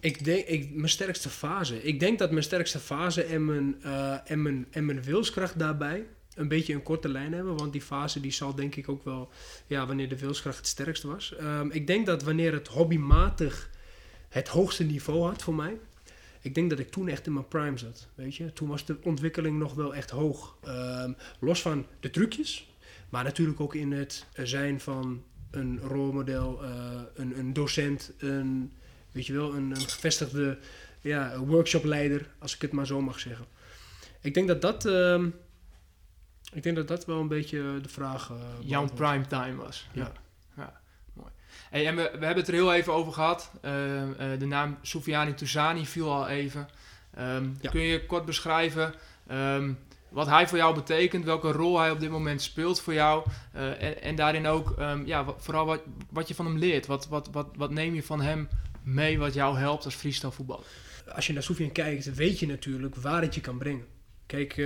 Ik 0.00 0.24
denk, 0.24 0.46
ik, 0.46 0.74
mijn 0.74 0.88
sterkste 0.88 1.28
fase. 1.28 1.82
Ik 1.82 2.00
denk 2.00 2.18
dat 2.18 2.30
mijn 2.30 2.42
sterkste 2.44 2.78
fase 2.78 3.22
en 3.22 3.44
mijn, 3.44 3.82
eh, 3.82 4.30
en, 4.30 4.42
mijn, 4.42 4.66
en 4.70 4.84
mijn 4.84 5.02
wilskracht 5.02 5.58
daarbij 5.58 6.06
een 6.34 6.48
beetje 6.48 6.74
een 6.74 6.82
korte 6.82 7.08
lijn 7.08 7.32
hebben. 7.32 7.56
Want 7.56 7.72
die 7.72 7.82
fase 7.82 8.20
die 8.20 8.32
zal 8.32 8.54
denk 8.54 8.74
ik 8.74 8.88
ook 8.88 9.04
wel, 9.04 9.30
ja, 9.66 9.86
wanneer 9.86 10.08
de 10.08 10.18
wilskracht 10.18 10.56
het 10.56 10.66
sterkst 10.66 11.02
was. 11.02 11.34
Ehm, 11.36 11.70
ik 11.70 11.86
denk 11.86 12.06
dat 12.06 12.22
wanneer 12.22 12.52
het 12.52 12.68
hobbymatig 12.68 13.70
het 14.28 14.48
hoogste 14.48 14.84
niveau 14.84 15.22
had 15.22 15.42
voor 15.42 15.54
mij. 15.54 15.78
Ik 16.40 16.54
denk 16.54 16.70
dat 16.70 16.78
ik 16.78 16.90
toen 16.90 17.08
echt 17.08 17.26
in 17.26 17.32
mijn 17.32 17.48
prime 17.48 17.78
zat. 17.78 18.08
Weet 18.14 18.36
je? 18.36 18.52
Toen 18.52 18.68
was 18.68 18.84
de 18.84 18.96
ontwikkeling 19.02 19.58
nog 19.58 19.74
wel 19.74 19.94
echt 19.94 20.10
hoog. 20.10 20.56
Ehm, 20.62 21.12
los 21.38 21.62
van 21.62 21.86
de 22.00 22.10
trucjes. 22.10 22.68
Maar 23.08 23.24
natuurlijk 23.24 23.60
ook 23.60 23.74
in 23.74 23.92
het 23.92 24.26
zijn 24.42 24.80
van 24.80 25.22
een 25.50 25.80
rolmodel, 25.80 26.62
eh, 26.62 27.00
een, 27.14 27.38
een 27.38 27.52
docent, 27.52 28.12
een, 28.18 28.72
weet 29.12 29.26
je 29.26 29.32
wel, 29.32 29.54
een, 29.54 29.76
gevestigde 29.76 30.58
ja, 31.00 31.38
workshopleider, 31.38 32.26
als 32.38 32.54
ik 32.54 32.62
het 32.62 32.72
maar 32.72 32.86
zo 32.86 33.00
mag 33.00 33.20
zeggen. 33.20 33.46
Ik 34.20 34.34
denk 34.34 34.48
dat 34.48 34.62
dat, 34.62 34.86
ehm, 34.86 35.28
ik 36.54 36.62
denk 36.62 36.76
dat, 36.76 36.88
dat 36.88 37.06
wel 37.06 37.20
een 37.20 37.28
beetje 37.28 37.78
de 37.82 37.88
vraag 37.88 38.30
uh, 38.30 38.36
Jouw 38.60 38.88
prime 38.94 39.26
time 39.26 39.54
was. 39.56 39.86
Ja. 39.92 40.12
ja 40.56 40.80
mooi. 41.12 41.28
Hey, 41.70 41.86
en 41.86 41.96
we, 41.96 42.02
we 42.02 42.24
hebben 42.24 42.36
het 42.44 42.48
er 42.48 42.54
heel 42.54 42.74
even 42.74 42.92
over 42.92 43.12
gehad. 43.12 43.50
Eh, 43.60 44.32
eh, 44.32 44.38
de 44.40 44.46
naam 44.46 44.78
Soufiane 44.82 45.34
Touzani 45.34 45.86
viel 45.86 46.12
al 46.12 46.28
even. 46.28 46.68
Ehm, 47.14 47.48
Ja. 47.60 47.70
Kun 47.70 47.80
je 47.80 48.06
kort 48.06 48.24
beschrijven 48.24 48.94
ehm, 49.26 49.72
wat 50.08 50.26
hij 50.26 50.48
voor 50.48 50.58
jou 50.58 50.74
betekent, 50.74 51.24
welke 51.24 51.52
rol 51.52 51.78
hij 51.78 51.90
op 51.90 52.00
dit 52.00 52.10
moment 52.10 52.42
speelt 52.42 52.80
voor 52.80 52.92
jou. 52.94 53.24
eh, 53.52 53.82
en, 53.82 54.02
en 54.02 54.14
daarin 54.14 54.46
ook 54.46 54.74
ehm, 54.78 55.06
ja, 55.06 55.24
wat- 55.24 55.36
vooral 55.38 55.66
wat, 55.66 55.80
wat 56.10 56.28
je 56.28 56.34
van 56.34 56.46
hem 56.46 56.58
leert. 56.58 56.86
Wat, 56.86 57.08
wat, 57.08 57.28
wat, 57.32 57.48
wat 57.56 57.70
neem 57.70 57.94
je 57.94 58.02
van 58.02 58.20
hem 58.20 58.48
mee 58.82 59.18
wat 59.18 59.34
jou 59.34 59.58
helpt 59.58 59.84
als 59.84 59.94
freestyle 59.94 60.32
voetballer? 60.32 60.64
als 61.14 61.26
je 61.26 61.32
naar 61.32 61.42
Sofian 61.42 61.72
kijkt, 61.72 62.14
weet 62.14 62.38
je 62.38 62.46
natuurlijk 62.46 62.94
waar 62.94 63.22
het 63.22 63.34
je 63.34 63.40
kan 63.40 63.58
brengen. 63.58 63.86
Kijk, 64.26 64.56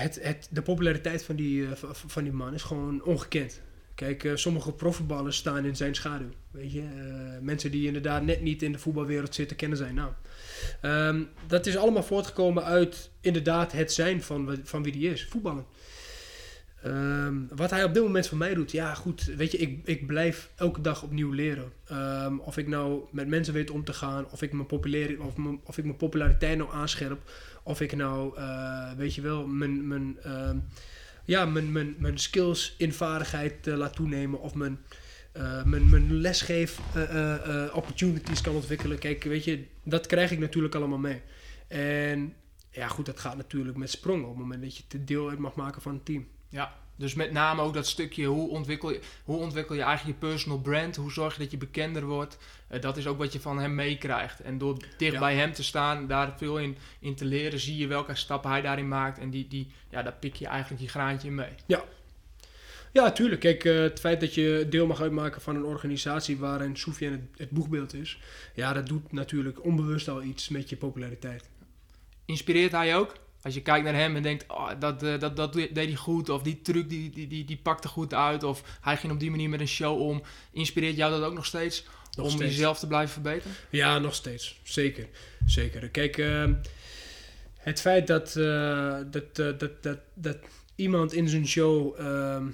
het, 0.00 0.18
het, 0.22 0.48
de 0.50 0.62
populariteit 0.62 1.24
van 1.24 1.36
die, 1.36 1.66
eh, 1.66 1.72
van 1.92 2.22
die 2.22 2.32
man 2.32 2.54
is 2.54 2.62
gewoon 2.62 3.02
ongekend. 3.02 3.60
Kijk, 3.94 4.24
eh, 4.24 4.32
sommige 4.34 4.72
profvoetballers 4.72 5.36
staan 5.36 5.64
in 5.64 5.76
zijn 5.76 5.94
schaduw. 5.94 6.30
Weet 6.50 6.72
je? 6.72 6.80
Eh, 6.80 7.40
mensen 7.40 7.70
die 7.70 7.86
inderdaad 7.86 8.22
net 8.22 8.40
niet 8.40 8.62
in 8.62 8.72
de 8.72 8.78
voetbalwereld 8.78 9.34
zitten, 9.34 9.56
kennen 9.56 9.78
zijn 9.78 9.94
naam. 9.94 10.14
Ehm, 10.80 11.22
dat 11.46 11.66
is 11.66 11.76
allemaal 11.76 12.02
voortgekomen 12.02 12.64
uit 12.64 13.10
inderdaad 13.20 13.72
het 13.72 13.92
zijn 13.92 14.22
van, 14.22 14.58
van 14.62 14.82
wie 14.82 14.92
die 14.92 15.10
is, 15.10 15.24
voetballen. 15.24 15.64
Ehm, 16.82 17.34
wat 17.48 17.70
hij 17.70 17.84
op 17.84 17.94
dit 17.94 18.02
moment 18.02 18.26
voor 18.26 18.38
mij 18.38 18.54
doet, 18.54 18.72
ja 18.72 18.94
goed, 18.94 19.24
weet 19.24 19.52
je, 19.52 19.58
ik, 19.58 19.80
ik 19.84 20.06
blijf 20.06 20.50
elke 20.56 20.80
dag 20.80 21.02
opnieuw 21.02 21.30
leren. 21.32 21.72
Ehm, 21.86 22.38
of 22.38 22.56
ik 22.56 22.68
nou 22.68 23.04
met 23.10 23.28
mensen 23.28 23.54
weet 23.54 23.70
om 23.70 23.84
te 23.84 23.92
gaan, 23.92 24.26
of 24.30 24.42
ik 24.42 24.52
mijn, 24.52 25.20
of 25.20 25.34
of 25.64 25.78
ik 25.78 25.84
mijn 25.84 25.96
populariteit 25.96 26.58
nou 26.58 26.72
aanscherp, 26.72 27.30
of 27.64 27.80
ik 27.80 27.96
nou, 27.96 28.36
eh, 28.36 28.92
weet 28.92 29.14
je 29.14 29.20
wel, 29.20 29.46
mijn, 29.46 29.88
mijn, 29.88 30.18
ehm, 30.22 30.58
ja, 31.24 31.44
mijn, 31.44 31.72
mijn, 31.72 31.94
mijn 31.98 32.18
skills 32.18 32.74
in 32.78 32.92
vaardigheid 32.92 33.66
eh, 33.66 33.76
laat 33.76 33.94
toenemen, 33.94 34.40
of 34.40 34.54
mijn, 34.54 34.78
uh, 35.36 35.64
mijn, 35.64 35.90
mijn 35.90 36.14
lesgeef 36.14 36.80
opportunities 37.72 38.40
kan 38.40 38.54
ontwikkelen. 38.54 38.98
Kijk, 38.98 39.24
weet 39.24 39.44
je, 39.44 39.64
dat 39.84 40.06
krijg 40.06 40.30
ik 40.30 40.38
natuurlijk 40.38 40.74
allemaal 40.74 40.98
mee. 40.98 41.22
En 41.68 42.34
ja, 42.70 42.88
goed, 42.88 43.06
dat 43.06 43.20
gaat 43.20 43.36
natuurlijk 43.36 43.76
met 43.76 43.90
sprongen 43.90 44.24
op 44.24 44.30
het 44.30 44.38
moment 44.38 44.62
dat 44.62 44.76
je 44.76 45.04
deel 45.04 45.28
uit 45.28 45.38
mag 45.38 45.54
maken 45.54 45.82
van 45.82 45.92
een 45.92 46.02
team. 46.02 46.26
Ja, 46.48 46.74
dus 46.96 47.14
met 47.14 47.32
name 47.32 47.62
ook 47.62 47.74
dat 47.74 47.86
stukje 47.86 48.24
hoe 48.26 48.48
ontwikkel 48.48 48.90
je, 48.90 49.00
hoe 49.24 49.38
ontwikkel 49.38 49.74
je 49.74 49.82
eigenlijk 49.82 50.20
je 50.20 50.26
personal 50.26 50.58
brand, 50.58 50.96
hoe 50.96 51.12
zorg 51.12 51.32
je 51.34 51.42
dat 51.42 51.50
je 51.50 51.56
bekender 51.56 52.04
wordt. 52.04 52.38
Uh, 52.70 52.80
dat 52.80 52.96
is 52.96 53.06
ook 53.06 53.18
wat 53.18 53.32
je 53.32 53.40
van 53.40 53.58
hem 53.58 53.74
meekrijgt. 53.74 54.40
En 54.40 54.58
door 54.58 54.76
dicht 54.96 55.18
bij 55.18 55.34
hem 55.34 55.52
te 55.52 55.62
staan, 55.62 56.06
daar 56.06 56.34
veel 56.36 56.58
in, 56.58 56.76
in 56.98 57.14
te 57.14 57.24
leren, 57.24 57.58
zie 57.58 57.76
je 57.76 57.86
welke 57.86 58.14
stappen 58.14 58.50
hij 58.50 58.60
daarin 58.60 58.88
maakt. 58.88 59.18
En 59.18 59.30
die, 59.30 59.48
die, 59.48 59.70
ja, 59.90 60.02
daar 60.02 60.16
pik 60.20 60.34
je 60.34 60.46
eigenlijk 60.46 60.82
je 60.82 60.88
graantje 60.88 61.28
in 61.28 61.34
mee. 61.34 61.52
Ja, 61.66 61.84
ja, 62.94 63.12
tuurlijk. 63.12 63.40
Kijk, 63.40 63.64
uh, 63.64 63.80
het 63.80 64.00
feit 64.00 64.20
dat 64.20 64.34
je 64.34 64.66
deel 64.70 64.86
mag 64.86 65.00
uitmaken 65.00 65.40
van 65.40 65.56
een 65.56 65.64
organisatie 65.64 66.38
waarin 66.38 66.76
Soufiane 66.76 67.16
het, 67.16 67.38
het 67.38 67.50
boegbeeld 67.50 67.94
is, 67.94 68.18
ja, 68.54 68.72
dat 68.72 68.86
doet 68.86 69.12
natuurlijk 69.12 69.64
onbewust 69.64 70.08
al 70.08 70.22
iets 70.22 70.48
met 70.48 70.68
je 70.68 70.76
populariteit. 70.76 71.48
Inspireert 72.24 72.72
hij 72.72 72.96
ook? 72.96 73.14
Als 73.44 73.54
je 73.54 73.62
kijkt 73.62 73.84
naar 73.84 73.94
hem 73.94 74.16
en 74.16 74.22
denkt, 74.22 74.44
oh, 74.48 74.70
dat, 74.78 75.02
uh, 75.02 75.18
dat, 75.18 75.36
dat 75.36 75.52
deed 75.52 75.74
hij 75.74 75.94
goed, 75.94 76.28
of 76.28 76.42
die 76.42 76.62
truc 76.62 76.88
die, 76.88 77.10
die, 77.10 77.26
die, 77.26 77.44
die 77.44 77.60
pakte 77.62 77.88
goed 77.88 78.14
uit, 78.14 78.42
of 78.42 78.78
hij 78.80 78.96
ging 78.96 79.12
op 79.12 79.20
die 79.20 79.30
manier 79.30 79.48
met 79.48 79.60
een 79.60 79.68
show 79.68 80.00
om. 80.00 80.22
Inspireert 80.52 80.96
jou 80.96 81.10
dat 81.10 81.22
ook 81.22 81.34
nog 81.34 81.46
steeds 81.46 81.84
nog 82.16 82.26
om 82.26 82.32
steeds. 82.32 82.50
jezelf 82.50 82.78
te 82.78 82.86
blijven 82.86 83.12
verbeteren? 83.12 83.56
Ja, 83.70 83.98
nog 83.98 84.14
steeds. 84.14 84.60
Zeker. 84.62 85.08
Zeker. 85.46 85.88
Kijk, 85.88 86.16
uh, 86.16 86.50
het 87.56 87.80
feit 87.80 88.06
dat, 88.06 88.34
uh, 88.36 88.98
dat, 89.10 89.36
dat, 89.36 89.82
dat, 89.82 89.98
dat 90.14 90.38
iemand 90.74 91.12
in 91.12 91.28
zijn 91.28 91.46
show 91.46 92.00
ehm, 92.00 92.46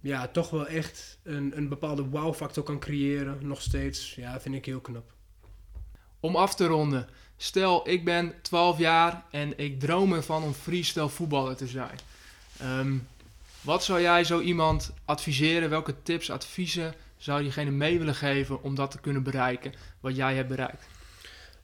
ja, 0.00 0.28
toch 0.28 0.50
wel 0.50 0.66
echt 0.66 1.18
een, 1.22 1.52
een 1.56 1.68
bepaalde 1.68 2.02
wow-factor 2.04 2.62
kan 2.62 2.78
creëren, 2.78 3.38
nog 3.40 3.62
steeds, 3.62 4.14
ja, 4.14 4.40
vind 4.40 4.54
ik 4.54 4.64
heel 4.64 4.80
knap. 4.80 5.12
Om 6.20 6.36
af 6.36 6.54
te 6.54 6.66
ronden. 6.66 7.08
Stel, 7.40 7.88
ik 7.88 8.04
ben 8.04 8.34
12 8.42 8.78
jaar 8.78 9.22
en 9.30 9.58
ik 9.58 9.80
droom 9.80 10.12
ervan 10.12 10.42
om 10.42 10.52
freestyle 10.52 11.08
voetballer 11.08 11.56
te 11.56 11.66
zijn. 11.66 11.98
Um, 12.62 13.06
wat 13.60 13.84
zou 13.84 14.00
jij 14.00 14.24
zo 14.24 14.40
iemand 14.40 14.92
adviseren? 15.04 15.70
Welke 15.70 15.94
tips, 16.02 16.30
adviezen 16.30 16.94
zou 17.16 17.42
diegene 17.42 17.70
mee 17.70 17.98
willen 17.98 18.14
geven 18.14 18.62
om 18.62 18.74
dat 18.74 18.90
te 18.90 19.00
kunnen 19.00 19.22
bereiken 19.22 19.72
wat 20.00 20.16
jij 20.16 20.34
hebt 20.34 20.48
bereikt? 20.48 20.86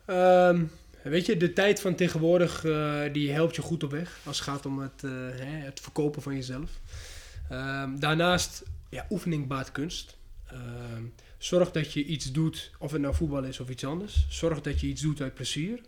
Um, 0.07 0.71
weet 1.03 1.27
je, 1.27 1.37
de 1.37 1.53
tijd 1.53 1.81
van 1.81 1.95
tegenwoordig 1.95 2.65
uh, 2.65 3.03
die 3.13 3.31
helpt 3.31 3.57
je 3.57 3.63
goed 3.63 3.83
op 3.83 3.91
weg 3.91 4.19
als 4.25 4.39
het 4.39 4.49
gaat 4.49 4.67
om 4.67 4.79
het, 4.79 5.03
uh, 5.05 5.11
hè, 5.13 5.57
het 5.65 5.81
verkopen 5.81 6.23
van 6.23 6.35
jezelf. 6.35 6.71
Um, 7.53 8.01
daarnaast, 8.01 8.63
ja, 8.89 9.07
oefening 9.11 9.47
baat 9.47 9.73
kunst. 9.73 10.17
Zorg 11.45 11.71
dat 11.71 11.93
je 11.93 12.05
iets 12.05 12.33
doet, 12.33 12.71
of 12.79 12.93
het 12.93 13.01
nou 13.01 13.15
voetbal 13.15 13.45
is 13.45 13.61
of 13.61 13.69
iets 13.69 13.85
anders. 13.85 14.27
Zorg 14.29 14.61
dat 14.61 14.81
je 14.81 14.87
iets 14.87 15.03
doet 15.03 15.21
uit 15.21 15.35
plezier. 15.35 15.81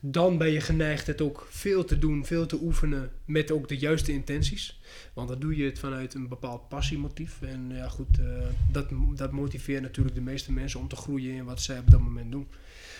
Dan 0.00 0.38
ben 0.38 0.50
je 0.50 0.60
geneigd 0.60 1.06
het 1.06 1.20
ook 1.20 1.46
veel 1.50 1.84
te 1.84 1.98
doen, 1.98 2.26
veel 2.26 2.46
te 2.46 2.58
oefenen 2.62 3.10
met 3.24 3.50
ook 3.50 3.68
de 3.68 3.78
juiste 3.78 4.12
intenties. 4.12 4.80
Want 5.12 5.28
dan 5.28 5.38
doe 5.38 5.56
je 5.56 5.64
het 5.64 5.78
vanuit 5.78 6.14
een 6.14 6.28
bepaald 6.28 6.68
passiemotief. 6.68 7.42
En 7.42 7.70
ja, 7.74 7.88
goed, 7.88 8.18
uh, 8.20 8.26
dat, 8.70 8.86
dat 9.14 9.32
motiveert 9.32 9.82
natuurlijk 9.82 10.14
de 10.14 10.20
meeste 10.20 10.52
mensen 10.52 10.80
om 10.80 10.88
te 10.88 10.96
groeien 10.96 11.34
in 11.34 11.44
wat 11.44 11.62
zij 11.62 11.78
op 11.78 11.90
dat 11.90 12.00
moment 12.00 12.32
doen. 12.32 12.48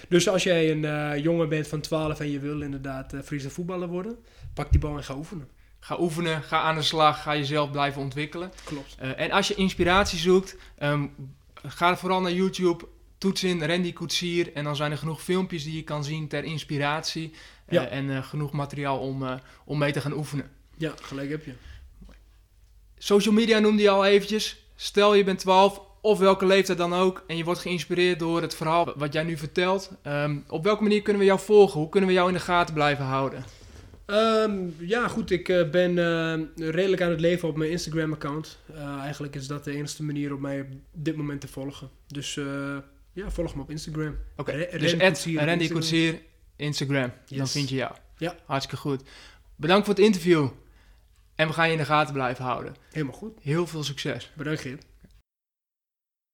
Dus 0.09 0.28
als 0.28 0.43
jij 0.43 0.70
een 0.70 0.82
uh, 0.82 1.22
jongen 1.22 1.49
bent 1.49 1.68
van 1.68 1.80
12 1.80 2.20
en 2.20 2.30
je 2.30 2.39
wil 2.39 2.61
inderdaad 2.61 3.14
uh, 3.14 3.20
freestyle 3.20 3.53
voetballer 3.53 3.89
worden, 3.89 4.16
pak 4.55 4.70
die 4.70 4.80
bal 4.80 4.97
en 4.97 5.05
ga 5.05 5.16
oefenen. 5.16 5.49
Ga 5.80 5.99
oefenen, 6.01 6.43
ga 6.43 6.61
aan 6.61 6.74
de 6.74 6.82
slag, 6.82 7.22
ga 7.22 7.37
jezelf 7.37 7.70
blijven 7.70 8.03
ontwikkelen. 8.03 8.53
Klopt. 8.64 8.97
en 8.99 9.30
als 9.30 9.49
je 9.49 9.55
inspiratie 9.55 10.18
zoekt, 10.18 10.57
um, 10.82 11.11
ga 11.67 11.97
vooral 11.97 12.21
naar 12.21 12.33
YouTube, 12.33 12.89
toets 13.19 13.45
in 13.45 13.62
Randy 13.62 13.93
Koetsier 13.93 14.53
en 14.53 14.65
dan 14.65 14.77
zijn 14.77 14.91
er 14.91 14.99
genoeg 14.99 15.23
filmpjes 15.23 15.65
die 15.65 15.77
je 15.77 15.83
kan 15.83 16.05
zien 16.05 16.29
ter 16.29 16.45
inspiratie 16.45 17.33
ja. 17.69 17.87
uh, 17.87 17.93
en 17.93 18.05
uh, 18.05 18.25
genoeg 18.25 18.53
materiaal 18.53 18.99
om, 18.99 19.23
uh, 19.23 19.35
om 19.65 19.79
mee 19.79 19.93
te 19.93 20.01
gaan 20.01 20.12
oefenen. 20.12 20.51
Ja, 20.77 20.93
gelijk 21.03 21.31
heb 21.31 21.45
je. 21.45 21.53
Social 22.99 23.35
media 23.35 23.59
noemde 23.59 23.83
je 23.83 23.91
al 23.91 24.05
eventjes. 24.05 24.67
Stel 24.77 25.15
je 25.15 25.25
bent 25.25 25.39
12 25.39 25.81
of 26.01 26.19
welke 26.19 26.47
leeftijd 26.47 26.79
dan 26.79 26.95
ook 26.95 27.25
en 27.27 27.37
je 27.37 27.45
wordt 27.45 27.61
geïnspireerd 27.61 28.19
door 28.19 28.43
het 28.43 28.55
verhaal 28.55 28.93
wat 28.97 29.12
jij 29.12 29.23
nu 29.23 29.37
vertelt. 29.37 29.91
Um, 30.07 30.45
op 30.49 30.65
welke 30.65 30.83
manier 30.83 31.03
kunnen 31.03 31.23
we 31.23 31.29
jou 31.29 31.41
volgen? 31.41 31.81
Hoe 31.81 31.89
kunnen 31.89 32.09
we 32.09 32.15
jou 32.15 32.29
in 32.29 32.35
de 32.35 32.41
gaten 32.41 32.75
blijven 32.75 33.05
houden? 33.05 33.45
Um, 34.07 34.74
ja, 34.78 35.09
goed. 35.09 35.30
Ik 35.30 35.48
uh, 35.48 35.70
ben 35.70 35.90
uh, 35.96 36.70
redelijk 36.70 37.02
aan 37.02 37.11
het 37.11 37.20
leven 37.20 37.48
op 37.48 37.57
mijn 37.57 37.70
Instagram-account. 37.70 38.59
Uh, 38.70 38.98
eigenlijk 38.98 39.34
is 39.34 39.46
dat 39.46 39.64
de 39.64 39.72
enige 39.72 40.02
manier 40.02 40.34
om 40.34 40.40
mij 40.40 40.61
op 40.61 40.66
dit 40.92 41.16
moment 41.16 41.40
te 41.40 41.48
volgen. 41.48 41.90
Dus 42.07 42.34
ja, 43.12 43.30
volg 43.30 43.55
me 43.55 43.62
op 43.62 43.70
Instagram. 43.70 44.16
Oké, 44.36 44.50
okay. 44.50 44.78
dus 44.78 44.94
Randy 45.34 45.68
Koetsier, 45.68 46.20
Instagram. 46.57 47.12
Yes. 47.26 47.38
Dan 47.38 47.48
vind 47.48 47.68
je 47.68 47.74
jou. 47.74 47.92
Ja. 48.16 48.36
Hartstikke 48.46 48.80
goed. 48.80 49.02
Bedankt 49.57 49.86
voor 49.86 49.94
het 49.94 50.05
interview. 50.05 50.48
En 51.34 51.46
we 51.46 51.52
gaan 51.52 51.66
je 51.66 51.72
in 51.72 51.78
de 51.78 51.84
gaten 51.84 52.14
blijven 52.14 52.44
houden. 52.44 52.74
Helemaal 52.90 53.14
goed. 53.14 53.38
Heel 53.42 53.66
veel 53.66 53.84
succes. 53.84 54.32
Bedankt, 54.36 54.61
Geert. 54.61 54.84